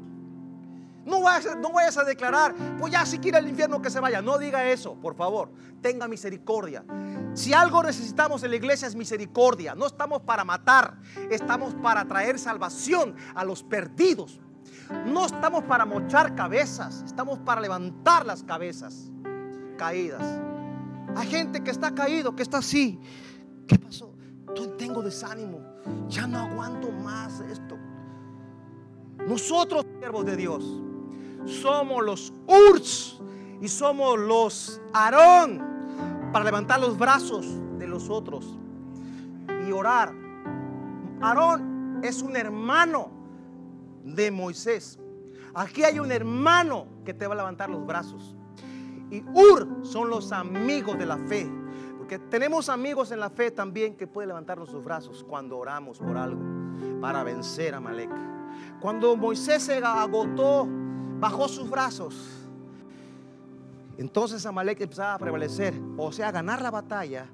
No 1.09 1.23
vayas, 1.23 1.97
a 1.97 2.05
declarar, 2.05 2.55
pues 2.79 2.93
ya 2.93 3.07
si 3.07 3.19
quiere 3.19 3.39
el 3.39 3.49
infierno 3.49 3.81
que 3.81 3.91
se 3.91 3.99
vaya. 3.99 4.21
No 4.21 4.37
diga 4.39 4.69
eso, 4.69 4.95
por 4.95 5.17
favor. 5.17 5.51
Tenga 5.81 6.07
misericordia. 6.07 6.85
Si 7.33 7.55
algo 7.55 7.83
necesitamos 7.83 8.43
en 8.43 8.51
la 8.51 8.57
iglesia 8.57 8.87
es 8.87 8.95
misericordia. 8.95 9.75
No 9.75 9.87
estamos 9.87 10.21
para 10.23 10.45
matar, 10.45 10.99
estamos 11.31 11.75
para 11.75 12.05
traer 12.05 12.39
salvación 12.39 13.17
a 13.35 13.45
los 13.45 13.63
perdidos. 13.63 14.41
No 15.07 15.27
estamos 15.27 15.65
para 15.65 15.87
mochar 15.87 16.35
cabezas, 16.35 17.03
estamos 17.07 17.39
para 17.39 17.61
levantar 17.61 18.27
las 18.27 18.43
cabezas 18.43 19.11
caídas. 19.79 20.23
Hay 21.17 21.27
gente 21.29 21.65
que 21.65 21.71
está 21.71 21.95
caído, 21.95 22.37
que 22.37 22.43
está 22.43 22.59
así. 22.59 23.01
¿Qué 23.67 23.79
pasó? 23.79 24.15
tengo 24.77 25.03
desánimo. 25.03 25.61
Ya 26.09 26.27
no 26.27 26.39
aguanto 26.39 26.91
más 26.91 27.41
esto. 27.41 27.79
Nosotros, 29.27 29.85
siervos 29.99 30.25
de 30.27 30.37
Dios, 30.37 30.65
somos 31.45 32.05
los 32.05 32.33
Urs 32.47 33.21
y 33.61 33.69
somos 33.69 34.19
los 34.19 34.81
Aarón 34.93 35.63
para 36.33 36.45
levantar 36.45 36.81
los 36.81 36.99
brazos 36.99 37.47
de 37.79 37.87
los 37.87 38.09
otros 38.09 38.59
y 39.67 39.73
orar. 39.73 40.13
Aarón 41.21 42.01
es 42.03 42.23
un 42.23 42.37
hermano 42.37 43.11
de 44.05 44.31
Moisés. 44.31 44.99
Aquí 45.55 45.83
hay 45.83 45.99
un 45.99 46.13
hermano 46.13 46.87
que 47.05 47.15
te 47.15 47.27
va 47.27 47.35
a 47.35 47.39
levantar 47.39 47.71
los 47.71 47.85
brazos. 47.85 48.37
Y 49.11 49.23
Ur 49.35 49.81
son 49.83 50.11
los 50.11 50.33
amigos 50.33 50.99
de 50.99 51.07
la 51.07 51.17
fe. 51.17 51.51
Porque 51.97 52.19
tenemos 52.19 52.69
amigos 52.69 53.11
en 53.11 53.21
la 53.21 53.31
fe 53.31 53.51
también 53.51 53.97
que 53.97 54.07
pueden 54.07 54.29
levantar 54.29 54.59
sus 54.67 54.85
brazos 54.85 55.25
cuando 55.25 55.59
oramos 55.59 55.99
por 55.99 56.17
algo 56.17 56.41
para 57.01 57.23
vencer 57.23 57.75
a 57.75 57.81
Malek. 57.81 58.11
Cuando 58.81 59.17
Moisés 59.17 59.63
se 59.63 59.79
agotó 59.79 60.69
bajó 61.19 61.49
sus 61.49 61.69
brazos. 61.69 62.15
Entonces 63.97 64.47
Amalek 64.47 64.81
empezaba 64.81 65.15
a 65.15 65.19
prevalecer, 65.19 65.75
o 65.97 66.13
sea, 66.13 66.29
a 66.29 66.33
ganar 66.33 66.63
la 66.63 66.71
batalla 66.71 67.29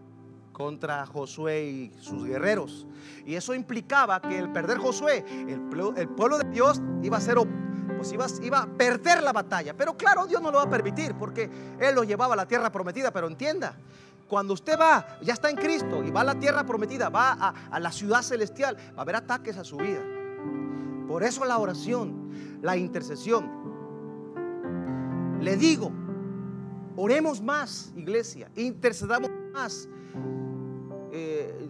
contra 0.52 1.04
Josué 1.04 1.64
y 1.64 1.92
sus 2.00 2.24
guerreros. 2.24 2.86
Y 3.26 3.34
eso 3.34 3.54
implicaba 3.54 4.22
que 4.22 4.38
el 4.38 4.50
perder 4.50 4.78
Josué, 4.78 5.24
el, 5.46 5.60
pueblo 6.08 6.38
de 6.38 6.48
Dios 6.50 6.80
iba 7.02 7.18
a 7.18 7.20
ser 7.20 7.36
pues 7.98 8.12
iba, 8.12 8.26
iba, 8.42 8.62
a 8.62 8.66
perder 8.66 9.22
la 9.22 9.32
batalla. 9.32 9.76
Pero 9.76 9.94
claro, 9.94 10.26
Dios 10.26 10.40
no 10.40 10.50
lo 10.50 10.58
va 10.58 10.64
a 10.64 10.70
permitir 10.70 11.14
porque 11.16 11.50
Él 11.78 11.94
lo 11.94 12.04
llevaba 12.04 12.32
a 12.32 12.36
la 12.36 12.46
tierra 12.46 12.72
prometida. 12.72 13.10
Pero 13.10 13.26
entienda, 13.26 13.76
cuando 14.26 14.54
usted 14.54 14.78
va, 14.78 15.18
ya 15.20 15.34
está 15.34 15.50
en 15.50 15.56
Cristo 15.56 16.02
y 16.02 16.10
va 16.10 16.22
a 16.22 16.24
la 16.24 16.38
tierra 16.38 16.64
prometida, 16.64 17.10
va 17.10 17.32
a, 17.32 17.54
a 17.70 17.80
la 17.80 17.92
ciudad 17.92 18.22
celestial, 18.22 18.76
va 18.76 18.98
a 18.98 19.02
haber 19.02 19.16
ataques 19.16 19.58
a 19.58 19.64
su 19.64 19.76
vida. 19.76 20.00
Por 21.06 21.22
eso 21.22 21.44
la 21.44 21.58
oración, 21.58 22.60
la 22.62 22.76
intercesión, 22.76 23.73
le 25.40 25.56
digo, 25.56 25.92
oremos 26.96 27.40
más, 27.40 27.92
iglesia, 27.96 28.50
intercedamos 28.56 29.30
más. 29.52 29.88
Eh, 31.12 31.68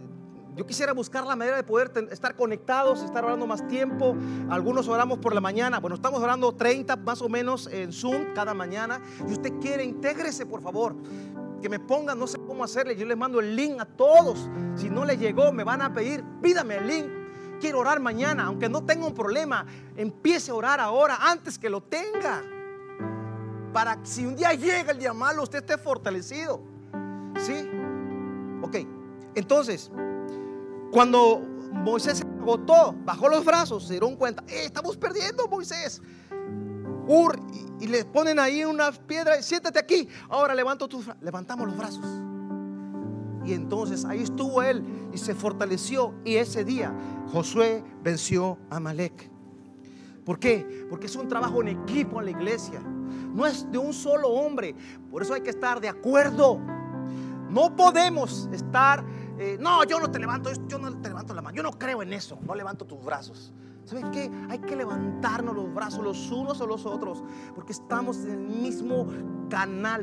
yo 0.57 0.65
quisiera 0.67 0.93
buscar 0.93 1.27
la 1.27 1.35
manera 1.35 1.57
de 1.57 1.65
poder 1.65 1.91
estar 2.13 2.37
conectados, 2.37 3.03
estar 3.03 3.25
orando 3.25 3.47
más 3.47 3.67
tiempo. 3.67 4.17
Algunos 4.49 4.87
oramos 4.87 5.19
por 5.19 5.35
la 5.35 5.41
mañana. 5.41 5.81
Bueno, 5.81 5.97
estamos 5.97 6.23
orando 6.23 6.53
30 6.53 6.97
más 6.97 7.21
o 7.23 7.29
menos 7.29 7.67
en 7.67 7.93
Zoom 7.93 8.33
cada 8.35 8.55
mañana. 8.55 9.03
Y 9.29 9.33
usted 9.33 9.53
quiere, 9.61 9.85
intégrese, 9.85 10.47
por 10.47 10.63
favor. 10.63 10.95
Que 11.61 11.69
me 11.69 11.81
pongan, 11.81 12.19
no 12.19 12.29
sé 12.29 12.39
cómo 12.39 12.63
hacerle. 12.63 12.95
Yo 12.95 13.05
les 13.05 13.17
mando 13.17 13.41
el 13.41 13.57
link 13.57 13.81
a 13.81 13.85
todos. 13.85 14.49
Si 14.77 14.89
no 14.89 15.05
le 15.05 15.17
llegó, 15.17 15.53
me 15.53 15.65
van 15.65 15.83
a 15.83 15.93
pedir, 15.93 16.23
pídame 16.41 16.77
el 16.77 16.87
link. 16.87 17.07
Quiero 17.61 17.81
orar 17.81 17.99
mañana, 17.99 18.45
aunque 18.45 18.69
no 18.69 18.85
tenga 18.85 19.09
un 19.09 19.15
problema. 19.15 19.67
Empiece 19.97 20.53
a 20.53 20.55
orar 20.55 20.79
ahora, 20.79 21.17
antes 21.21 21.59
que 21.59 21.69
lo 21.69 21.83
tenga 21.83 22.45
para 23.75 24.01
que 24.01 24.07
si 24.07 24.25
un 24.25 24.37
día 24.37 24.55
llega 24.55 24.93
el 24.93 24.99
día 24.99 25.13
malo, 25.13 25.43
usted 25.43 25.59
esté 25.59 25.77
fortalecido. 25.77 26.63
¿Sí? 27.37 27.69
Ok. 28.63 28.77
Entonces, 29.35 29.91
cuando 30.93 31.43
Moisés 31.73 32.19
se 32.19 32.25
agotó, 32.25 32.95
bajó 33.05 33.29
los 33.29 33.45
brazos, 33.45 33.85
se 33.85 33.95
dieron 33.95 34.15
cuenta, 34.15 34.45
eh, 34.47 34.65
estamos 34.65 34.97
perdiendo 34.97 35.49
Moisés. 35.49 36.01
Ur, 37.09 37.37
y, 37.81 37.89
le 37.89 38.05
ponen 38.05 38.39
ahí 38.39 38.65
una 38.65 38.93
piedra, 38.93 39.43
siéntate 39.43 39.81
aquí, 39.81 40.09
ahora 40.29 40.55
levanto 40.55 40.89
tus, 40.89 41.11
levantamos 41.21 41.67
los 41.67 41.77
brazos. 41.77 42.07
Y 43.45 43.55
entonces 43.55 44.05
ahí 44.05 44.23
estuvo 44.23 44.63
él 44.63 44.85
y 45.13 45.19
se 45.19 45.35
fortaleció. 45.35 46.15
Y 46.25 46.37
ese 46.37 46.65
día 46.65 46.95
Josué 47.33 47.83
venció 48.05 48.57
a 48.71 48.79
Malek. 48.79 49.31
¿Por 50.25 50.39
qué? 50.39 50.87
Porque 50.89 51.07
es 51.07 51.17
un 51.17 51.27
trabajo 51.27 51.61
en 51.61 51.69
equipo 51.69 52.21
en 52.21 52.27
la 52.27 52.31
iglesia. 52.31 52.81
No 53.35 53.45
es 53.47 53.71
de 53.71 53.79
un 53.79 53.93
solo 53.93 54.29
hombre. 54.29 54.75
Por 55.11 55.23
eso 55.23 55.35
hay 55.35 55.43
que 55.43 55.51
estar 55.51 55.81
de 55.81 55.89
acuerdo. 55.89 56.61
No 57.51 57.77
podemos 57.77 58.49
estar, 58.53 59.05
eh, 59.39 59.57
no, 59.61 59.85
yo 59.85 60.01
no 60.01 60.11
te 60.11 60.19
levanto, 60.19 60.51
yo 60.67 60.79
no 60.79 60.97
te 61.01 61.09
levanto 61.09 61.35
la 61.35 61.43
mano. 61.43 61.57
Yo 61.57 61.63
no 61.63 61.73
creo 61.73 62.03
en 62.03 62.13
eso. 62.13 62.39
No 62.47 62.55
levanto 62.55 62.87
tus 62.87 63.05
brazos. 63.05 63.53
¿Sabes 63.85 64.07
qué? 64.13 64.31
Hay 64.49 64.61
que 64.61 64.77
levantarnos 64.77 65.55
los 65.55 65.73
brazos 65.75 66.03
los 66.03 66.31
unos 66.31 66.61
a 66.61 66.65
los 66.65 66.87
otros, 66.87 67.23
porque 67.55 67.73
estamos 67.73 68.17
en 68.25 68.31
el 68.31 68.39
mismo 68.39 69.07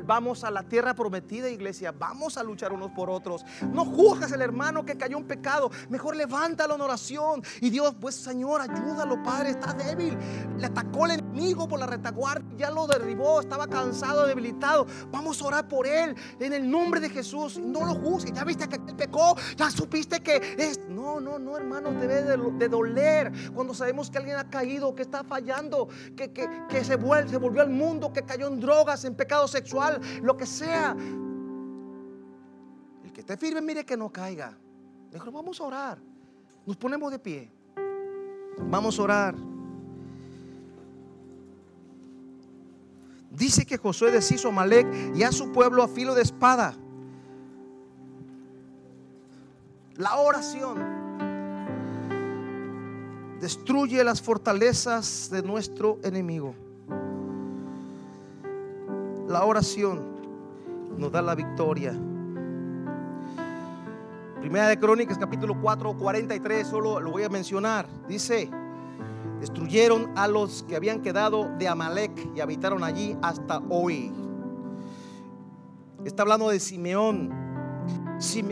Vamos 0.06 0.44
a 0.44 0.52
la 0.52 0.64
tierra 0.64 0.94
prometida, 0.94 1.50
iglesia. 1.50 1.92
Vamos 1.92 2.38
a 2.38 2.44
luchar 2.44 2.74
unos 2.74 2.92
por 2.92 3.10
otros. 3.10 3.46
No 3.72 3.86
juzgas 3.86 4.32
al 4.32 4.42
hermano 4.42 4.86
que 4.86 4.98
cayó 4.98 5.18
en 5.18 5.26
pecado. 5.26 5.70
Mejor 5.90 6.16
levántalo 6.16 6.76
en 6.76 6.82
oración. 6.82 7.44
Y 7.60 7.70
Dios, 7.70 7.96
pues 8.00 8.16
Señor, 8.16 8.62
ayúdalo, 8.62 9.22
Padre. 9.24 9.52
Está 9.52 9.74
débil. 9.74 10.18
Le 10.58 10.66
atacó 10.66 11.06
el 11.06 11.12
enemigo 11.12 11.68
por 11.68 11.80
la 11.80 11.86
retaguardia. 11.86 12.50
Ya 12.58 12.72
lo 12.72 12.88
derribó. 12.88 13.42
Estaba 13.42 13.68
cansado, 13.68 14.26
debilitado. 14.26 14.88
Vamos 15.12 15.42
a 15.42 15.46
orar 15.46 15.68
por 15.68 15.86
él 15.86 16.16
en 16.40 16.54
el 16.54 16.70
nombre 16.70 17.00
de 17.00 17.10
Jesús. 17.10 17.58
No 17.58 17.86
lo 17.86 17.96
juzgues. 17.96 18.34
Ya 18.34 18.44
viste 18.44 18.68
que 18.68 18.76
él 18.76 18.96
pecó. 18.96 19.36
Ya 19.58 19.70
supiste 19.70 20.22
que 20.22 20.56
es. 20.58 20.80
No, 20.88 21.20
no, 21.20 21.40
no, 21.40 21.58
hermano. 21.58 21.92
Debe 21.92 22.24
de, 22.24 22.38
de 22.38 22.70
doler 22.70 23.32
cuando 23.54 23.74
sabemos 23.74 24.10
que 24.10 24.18
alguien 24.18 24.38
ha 24.38 24.50
caído, 24.50 24.96
que 24.96 25.02
está 25.02 25.24
fallando, 25.24 25.88
que, 26.16 26.32
que, 26.32 26.84
se, 26.84 26.96
vuelve, 26.96 27.30
se 27.30 27.38
volvió 27.38 27.62
al 27.62 27.70
mundo, 27.70 28.14
que 28.14 28.24
cayó 28.24 28.48
en 28.48 28.60
drogas, 28.60 29.06
en 29.06 29.16
pecado 29.16 29.41
sexual, 29.48 30.00
lo 30.22 30.38
que 30.38 30.46
sea. 30.46 30.96
El 33.04 33.12
que 33.12 33.22
esté 33.22 33.38
firme, 33.38 33.62
mire 33.62 33.86
que 33.86 33.98
no 33.98 34.12
caiga. 34.12 34.58
Dijo, 35.12 35.32
vamos 35.32 35.60
a 35.60 35.64
orar. 35.64 35.98
Nos 36.66 36.78
ponemos 36.78 37.12
de 37.12 37.20
pie. 37.20 37.52
Vamos 38.58 39.00
a 39.00 39.04
orar. 39.04 39.36
Dice 43.32 43.66
que 43.66 43.78
Josué 43.78 44.12
deshizo 44.12 44.50
a 44.50 44.52
Malek 44.52 45.16
y 45.16 45.24
a 45.24 45.32
su 45.32 45.52
pueblo 45.52 45.84
a 45.84 45.88
filo 45.88 46.14
de 46.14 46.22
espada. 46.22 46.76
La 49.96 50.18
oración 50.18 51.02
destruye 53.40 54.04
las 54.04 54.22
fortalezas 54.22 55.30
de 55.32 55.42
nuestro 55.42 56.00
enemigo. 56.04 56.56
La 59.32 59.46
oración 59.46 60.02
nos 60.98 61.10
da 61.10 61.22
la 61.22 61.36
victoria. 61.36 61.94
Primera 64.42 64.68
de 64.68 64.78
Crónicas, 64.78 65.18
capítulo 65.18 65.56
4, 65.62 65.98
43, 65.98 66.68
solo 66.68 67.00
lo 67.00 67.12
voy 67.12 67.24
a 67.24 67.30
mencionar. 67.30 67.88
Dice, 68.10 68.50
destruyeron 69.40 70.12
a 70.18 70.28
los 70.28 70.64
que 70.64 70.76
habían 70.76 71.02
quedado 71.02 71.50
de 71.58 71.70
Amalek 71.70 72.12
y 72.36 72.42
habitaron 72.42 72.84
allí 72.84 73.16
hasta 73.22 73.62
hoy. 73.70 74.12
Está 76.04 76.24
hablando 76.24 76.50
de 76.50 76.60
Simeón. 76.60 77.30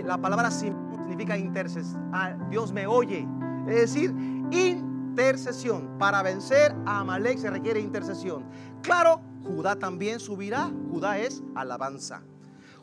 La 0.05 0.17
palabra 0.17 0.49
Simeón 0.49 0.95
significa 0.95 1.37
intercesión. 1.37 2.09
Ah, 2.13 2.37
Dios 2.49 2.71
me 2.71 2.87
oye. 2.87 3.27
Es 3.67 3.75
decir, 3.75 4.15
intercesión. 4.49 5.97
Para 5.99 6.23
vencer 6.23 6.73
a 6.85 6.99
Amalek 6.99 7.37
se 7.37 7.49
requiere 7.49 7.81
intercesión. 7.81 8.45
Claro, 8.81 9.19
Judá 9.43 9.75
también 9.77 10.19
subirá. 10.19 10.71
Judá 10.91 11.19
es 11.19 11.41
alabanza. 11.55 12.21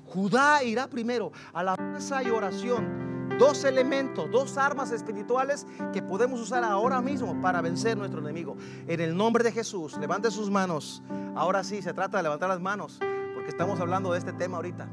Judá 0.07 0.63
irá 0.63 0.87
primero, 0.87 1.33
alabanza 1.53 2.23
y 2.23 2.31
oración. 2.31 3.07
Dos 3.39 3.65
elementos, 3.65 4.31
dos 4.31 4.57
armas 4.57 4.93
espirituales 4.93 5.67
que 5.93 6.01
podemos 6.01 6.41
usar 6.41 6.65
ahora 6.65 7.03
mismo 7.03 7.39
para 7.41 7.61
vencer 7.61 7.97
nuestro 7.99 8.21
enemigo. 8.21 8.57
En 8.87 9.01
el 9.01 9.17
nombre 9.17 9.45
de 9.45 9.53
Jesús, 9.53 9.99
levante 9.99 10.31
sus 10.31 10.49
manos. 10.49 11.03
Ahora 11.35 11.63
sí, 11.65 11.83
se 11.83 11.93
trata 11.93 12.17
de 12.19 12.23
levantar 12.23 12.49
las 12.49 12.61
manos, 12.61 12.99
porque 13.35 13.51
estamos 13.51 13.79
hablando 13.81 14.13
de 14.13 14.21
este 14.21 14.33
tema 14.33 14.57
ahorita. 14.57 14.89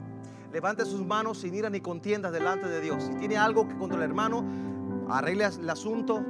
Levante 0.51 0.83
sus 0.85 1.05
manos 1.05 1.39
sin 1.39 1.55
ira 1.55 1.69
ni 1.69 1.79
contiendas 1.79 2.33
delante 2.33 2.67
de 2.67 2.81
Dios. 2.81 3.03
Si 3.03 3.15
tiene 3.15 3.37
algo 3.37 3.67
que 3.67 3.77
contra 3.77 3.97
el 3.97 4.03
hermano, 4.03 4.43
arregle 5.09 5.45
el 5.45 5.69
asunto, 5.69 6.23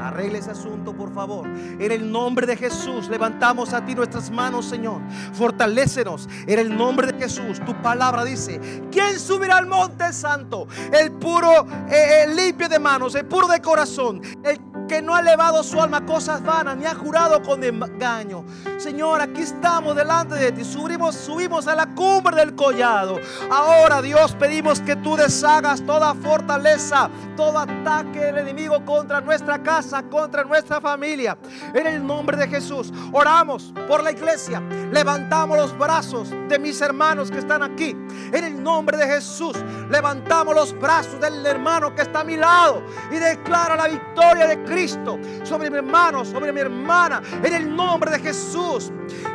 Arregle 0.00 0.38
ese 0.38 0.50
asunto, 0.50 0.92
por 0.92 1.12
favor. 1.12 1.46
En 1.46 1.92
el 1.92 2.10
nombre 2.10 2.46
de 2.46 2.56
Jesús, 2.56 3.08
levantamos 3.08 3.72
a 3.72 3.84
ti 3.84 3.94
nuestras 3.94 4.30
manos, 4.30 4.66
Señor. 4.66 5.00
Fortalécenos. 5.32 6.28
En 6.46 6.58
el 6.58 6.76
nombre 6.76 7.06
de 7.06 7.18
Jesús, 7.18 7.60
tu 7.64 7.74
palabra 7.82 8.24
dice: 8.24 8.60
¿Quién 8.90 9.18
subirá 9.18 9.58
al 9.58 9.66
monte 9.66 10.12
santo? 10.12 10.66
El 10.92 11.12
puro, 11.12 11.66
eh, 11.88 12.24
el 12.24 12.36
limpio 12.36 12.68
de 12.68 12.78
manos, 12.78 13.14
el 13.14 13.26
puro 13.26 13.46
de 13.46 13.60
corazón, 13.60 14.20
el 14.42 14.58
que 14.86 15.02
no 15.02 15.14
ha 15.14 15.20
elevado 15.20 15.62
su 15.62 15.80
alma 15.80 15.98
a 15.98 16.06
cosas 16.06 16.42
vanas, 16.42 16.76
ni 16.76 16.86
ha 16.86 16.94
jurado 16.94 17.42
con 17.42 17.62
engaño. 17.64 18.44
Señor, 18.78 19.20
aquí 19.20 19.42
estamos 19.42 19.96
delante 19.96 20.34
de 20.34 20.52
ti. 20.52 20.64
Subimos, 20.64 21.14
subimos 21.14 21.66
a 21.66 21.74
la 21.74 21.86
cumbre 21.94 22.36
del 22.36 22.54
collado. 22.54 23.18
Ahora, 23.50 24.02
Dios, 24.02 24.34
pedimos 24.38 24.80
que 24.80 24.96
tú 24.96 25.16
deshagas 25.16 25.84
toda 25.86 26.14
fortaleza, 26.14 27.08
todo 27.36 27.58
ataque 27.58 28.18
del 28.18 28.38
enemigo 28.38 28.84
contra 28.84 29.20
nuestra 29.20 29.62
casa, 29.62 30.02
contra 30.02 30.44
nuestra 30.44 30.80
familia. 30.80 31.38
En 31.72 31.86
el 31.86 32.06
nombre 32.06 32.36
de 32.36 32.48
Jesús, 32.48 32.92
oramos 33.12 33.72
por 33.88 34.02
la 34.02 34.12
iglesia. 34.12 34.60
Levantamos 34.92 35.56
los 35.56 35.76
brazos 35.78 36.30
de 36.48 36.58
mis 36.58 36.80
hermanos 36.80 37.30
que 37.30 37.38
están 37.38 37.62
aquí. 37.62 37.96
En 38.32 38.44
el 38.44 38.62
nombre 38.62 38.96
de 38.96 39.06
Jesús, 39.06 39.56
levantamos 39.90 40.54
los 40.54 40.78
brazos 40.78 41.20
del 41.20 41.44
hermano 41.46 41.94
que 41.94 42.02
está 42.02 42.20
a 42.20 42.24
mi 42.24 42.36
lado 42.36 42.82
y 43.10 43.16
declara 43.16 43.76
la 43.76 43.88
victoria 43.88 44.46
de 44.46 44.62
Cristo 44.62 44.73
Cristo, 44.74 45.20
sobre 45.44 45.70
mi 45.70 45.76
hermano, 45.76 46.24
sobre 46.24 46.52
mi 46.52 46.58
hermana, 46.58 47.22
en 47.44 47.54
el 47.54 47.76
nombre 47.76 48.10
de 48.10 48.18
Jesús. 48.18 48.90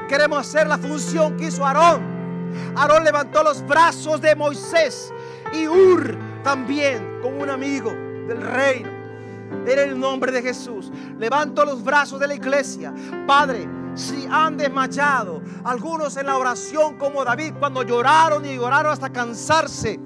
Queremos 0.10 0.40
hacer 0.40 0.68
la 0.68 0.78
función 0.78 1.38
que 1.38 1.46
hizo 1.46 1.66
Aarón. 1.66 2.04
Aarón 2.76 3.06
levantó 3.06 3.42
los 3.42 3.66
brazos 3.66 4.20
de 4.20 4.36
Moisés 4.36 5.14
y 5.54 5.66
Ur 5.66 6.18
también 6.44 7.20
como 7.22 7.42
un 7.42 7.50
amigo 7.50 7.90
del 7.90 8.42
reino. 8.42 8.90
En 9.66 9.80
el 9.80 9.98
nombre 9.98 10.34
de 10.34 10.42
Jesús, 10.42 10.92
levanto 11.18 11.64
los 11.64 11.86
brazos 11.86 12.20
de 12.20 12.28
la 12.28 12.34
iglesia. 12.36 12.94
Padre, 13.26 13.66
si 13.96 14.28
han 14.30 14.58
desmayado, 14.58 15.42
algunos 15.64 16.18
en 16.18 16.26
la 16.26 16.38
oración 16.38 16.98
como 16.98 17.24
David, 17.24 17.54
cuando 17.58 17.84
lloraron 17.84 18.46
y 18.46 18.56
lloraron 18.56 18.92
hasta 18.92 19.10
cansarse, 19.10 19.98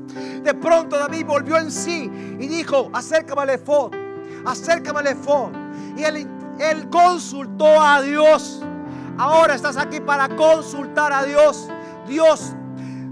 de 0.44 0.54
pronto 0.54 0.96
David 0.96 1.26
volvió 1.26 1.58
en 1.58 1.72
sí 1.72 2.10
y 2.40 2.48
dijo, 2.48 2.92
acércame 2.94 3.42
al 3.42 3.50
efod 3.50 4.03
acércame 4.46 5.00
al 5.00 5.18
Y 5.98 6.04
él, 6.04 6.90
consultó 6.90 7.82
a 7.82 8.02
Dios. 8.02 8.64
Ahora 9.18 9.56
estás 9.56 9.78
aquí 9.78 10.00
para 10.00 10.36
consultar 10.36 11.14
a 11.14 11.24
Dios. 11.24 11.70
Dios, 12.08 12.54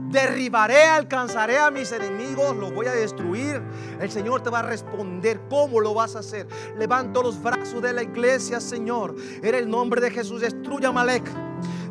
derribaré, 0.09 0.83
alcanzaré 0.83 1.57
a 1.57 1.71
mis 1.71 1.91
enemigos, 1.91 2.55
los 2.57 2.73
voy 2.73 2.87
a 2.87 2.91
destruir. 2.91 3.61
El 3.99 4.11
Señor 4.11 4.41
te 4.41 4.49
va 4.49 4.59
a 4.59 4.63
responder 4.63 5.41
cómo 5.49 5.79
lo 5.79 5.93
vas 5.93 6.15
a 6.15 6.19
hacer. 6.19 6.47
Levanto 6.77 7.21
los 7.21 7.41
brazos 7.41 7.81
de 7.81 7.93
la 7.93 8.03
iglesia, 8.03 8.59
Señor. 8.59 9.15
En 9.41 9.55
el 9.55 9.69
nombre 9.69 10.01
de 10.01 10.11
Jesús, 10.11 10.41
destruya 10.41 10.91
Malek. 10.91 11.23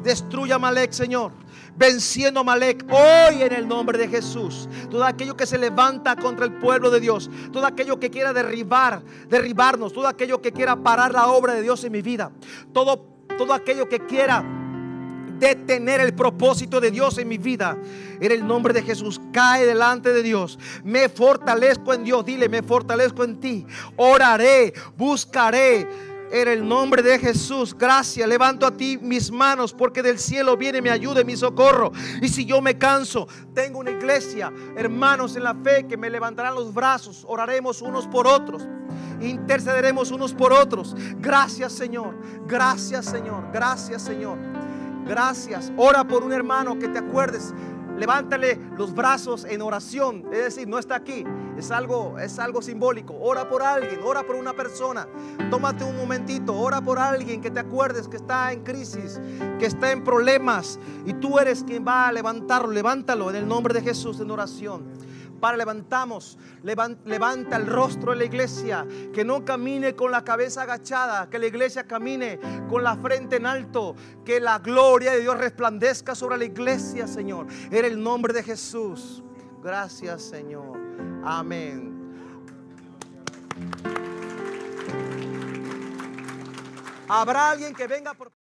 Destruya 0.02 0.58
Malek, 0.58 0.92
Señor 0.92 1.32
venciendo 1.80 2.40
a 2.40 2.44
Malek 2.44 2.84
hoy 2.90 3.42
en 3.42 3.54
el 3.54 3.66
nombre 3.66 3.96
de 3.96 4.06
Jesús. 4.06 4.68
Todo 4.90 5.02
aquello 5.02 5.34
que 5.34 5.46
se 5.46 5.56
levanta 5.56 6.14
contra 6.14 6.44
el 6.44 6.52
pueblo 6.52 6.90
de 6.90 7.00
Dios, 7.00 7.30
todo 7.52 7.64
aquello 7.64 7.98
que 7.98 8.10
quiera 8.10 8.34
derribar, 8.34 9.02
derribarnos, 9.30 9.94
todo 9.94 10.06
aquello 10.06 10.42
que 10.42 10.52
quiera 10.52 10.76
parar 10.76 11.10
la 11.12 11.28
obra 11.28 11.54
de 11.54 11.62
Dios 11.62 11.82
en 11.82 11.92
mi 11.92 12.02
vida, 12.02 12.30
todo, 12.74 13.06
todo 13.38 13.54
aquello 13.54 13.88
que 13.88 13.98
quiera 14.00 14.44
detener 15.38 16.02
el 16.02 16.12
propósito 16.12 16.82
de 16.82 16.90
Dios 16.90 17.16
en 17.16 17.26
mi 17.26 17.38
vida. 17.38 17.78
En 18.20 18.30
el 18.30 18.46
nombre 18.46 18.74
de 18.74 18.82
Jesús, 18.82 19.18
cae 19.32 19.64
delante 19.64 20.12
de 20.12 20.22
Dios. 20.22 20.58
Me 20.84 21.08
fortalezco 21.08 21.94
en 21.94 22.04
Dios. 22.04 22.26
Dile, 22.26 22.50
me 22.50 22.62
fortalezco 22.62 23.24
en 23.24 23.40
ti. 23.40 23.66
Oraré, 23.96 24.74
buscaré 24.98 25.88
en 26.30 26.48
el 26.48 26.66
nombre 26.66 27.02
de 27.02 27.18
Jesús, 27.18 27.76
gracias. 27.76 28.28
Levanto 28.28 28.66
a 28.66 28.70
ti 28.70 28.98
mis 29.00 29.30
manos 29.30 29.72
porque 29.72 30.02
del 30.02 30.18
cielo 30.18 30.56
viene 30.56 30.80
mi 30.80 30.88
ayuda 30.88 31.20
y 31.20 31.24
mi 31.24 31.36
socorro. 31.36 31.92
Y 32.22 32.28
si 32.28 32.44
yo 32.44 32.60
me 32.60 32.78
canso, 32.78 33.26
tengo 33.54 33.78
una 33.78 33.90
iglesia, 33.90 34.52
hermanos 34.76 35.36
en 35.36 35.44
la 35.44 35.54
fe 35.54 35.86
que 35.86 35.96
me 35.96 36.10
levantarán 36.10 36.54
los 36.54 36.72
brazos. 36.72 37.24
Oraremos 37.28 37.82
unos 37.82 38.06
por 38.06 38.26
otros. 38.26 38.66
Intercederemos 39.20 40.10
unos 40.10 40.32
por 40.32 40.52
otros. 40.52 40.94
Gracias 41.18 41.72
Señor. 41.72 42.14
Gracias 42.46 43.06
Señor. 43.06 43.50
Gracias 43.52 44.02
Señor. 44.02 44.38
Gracias. 45.06 45.72
Ora 45.76 46.04
por 46.04 46.22
un 46.22 46.32
hermano 46.32 46.78
que 46.78 46.88
te 46.88 46.98
acuerdes 46.98 47.52
levántale 48.00 48.58
los 48.78 48.94
brazos 48.94 49.44
en 49.44 49.60
oración. 49.60 50.24
Es 50.32 50.44
decir, 50.44 50.66
no 50.66 50.78
está 50.78 50.96
aquí. 50.96 51.24
Es 51.56 51.70
algo, 51.70 52.18
es 52.18 52.38
algo 52.38 52.62
simbólico. 52.62 53.14
Ora 53.20 53.48
por 53.48 53.62
alguien, 53.62 54.00
ora 54.02 54.22
por 54.22 54.36
una 54.36 54.54
persona. 54.54 55.06
Tómate 55.50 55.84
un 55.84 55.96
momentito, 55.96 56.56
ora 56.56 56.80
por 56.80 56.98
alguien 56.98 57.42
que 57.42 57.50
te 57.50 57.60
acuerdes 57.60 58.08
que 58.08 58.16
está 58.16 58.52
en 58.52 58.64
crisis, 58.64 59.20
que 59.58 59.66
está 59.66 59.92
en 59.92 60.02
problemas. 60.02 60.80
Y 61.04 61.12
tú 61.12 61.38
eres 61.38 61.62
quien 61.62 61.86
va 61.86 62.08
a 62.08 62.12
levantarlo. 62.12 62.72
Levántalo 62.72 63.28
en 63.28 63.36
el 63.36 63.46
nombre 63.46 63.74
de 63.74 63.82
Jesús 63.82 64.18
en 64.20 64.30
oración. 64.30 65.09
Para 65.40 65.56
levantamos, 65.56 66.38
levanta 66.62 67.56
el 67.56 67.66
rostro 67.66 68.12
de 68.12 68.18
la 68.18 68.24
iglesia, 68.24 68.86
que 69.12 69.24
no 69.24 69.44
camine 69.44 69.96
con 69.96 70.10
la 70.10 70.22
cabeza 70.22 70.62
agachada, 70.62 71.30
que 71.30 71.38
la 71.38 71.46
iglesia 71.46 71.84
camine 71.84 72.38
con 72.68 72.84
la 72.84 72.96
frente 72.96 73.36
en 73.36 73.46
alto, 73.46 73.94
que 74.24 74.38
la 74.38 74.58
gloria 74.58 75.12
de 75.12 75.20
Dios 75.20 75.38
resplandezca 75.38 76.14
sobre 76.14 76.36
la 76.36 76.44
iglesia, 76.44 77.06
Señor, 77.06 77.46
en 77.70 77.84
el 77.84 78.02
nombre 78.02 78.34
de 78.34 78.42
Jesús. 78.42 79.22
Gracias, 79.62 80.22
Señor. 80.22 80.78
Amén. 81.24 81.90
Habrá 87.08 87.50
alguien 87.50 87.74
que 87.74 87.86
venga 87.86 88.14
por... 88.14 88.39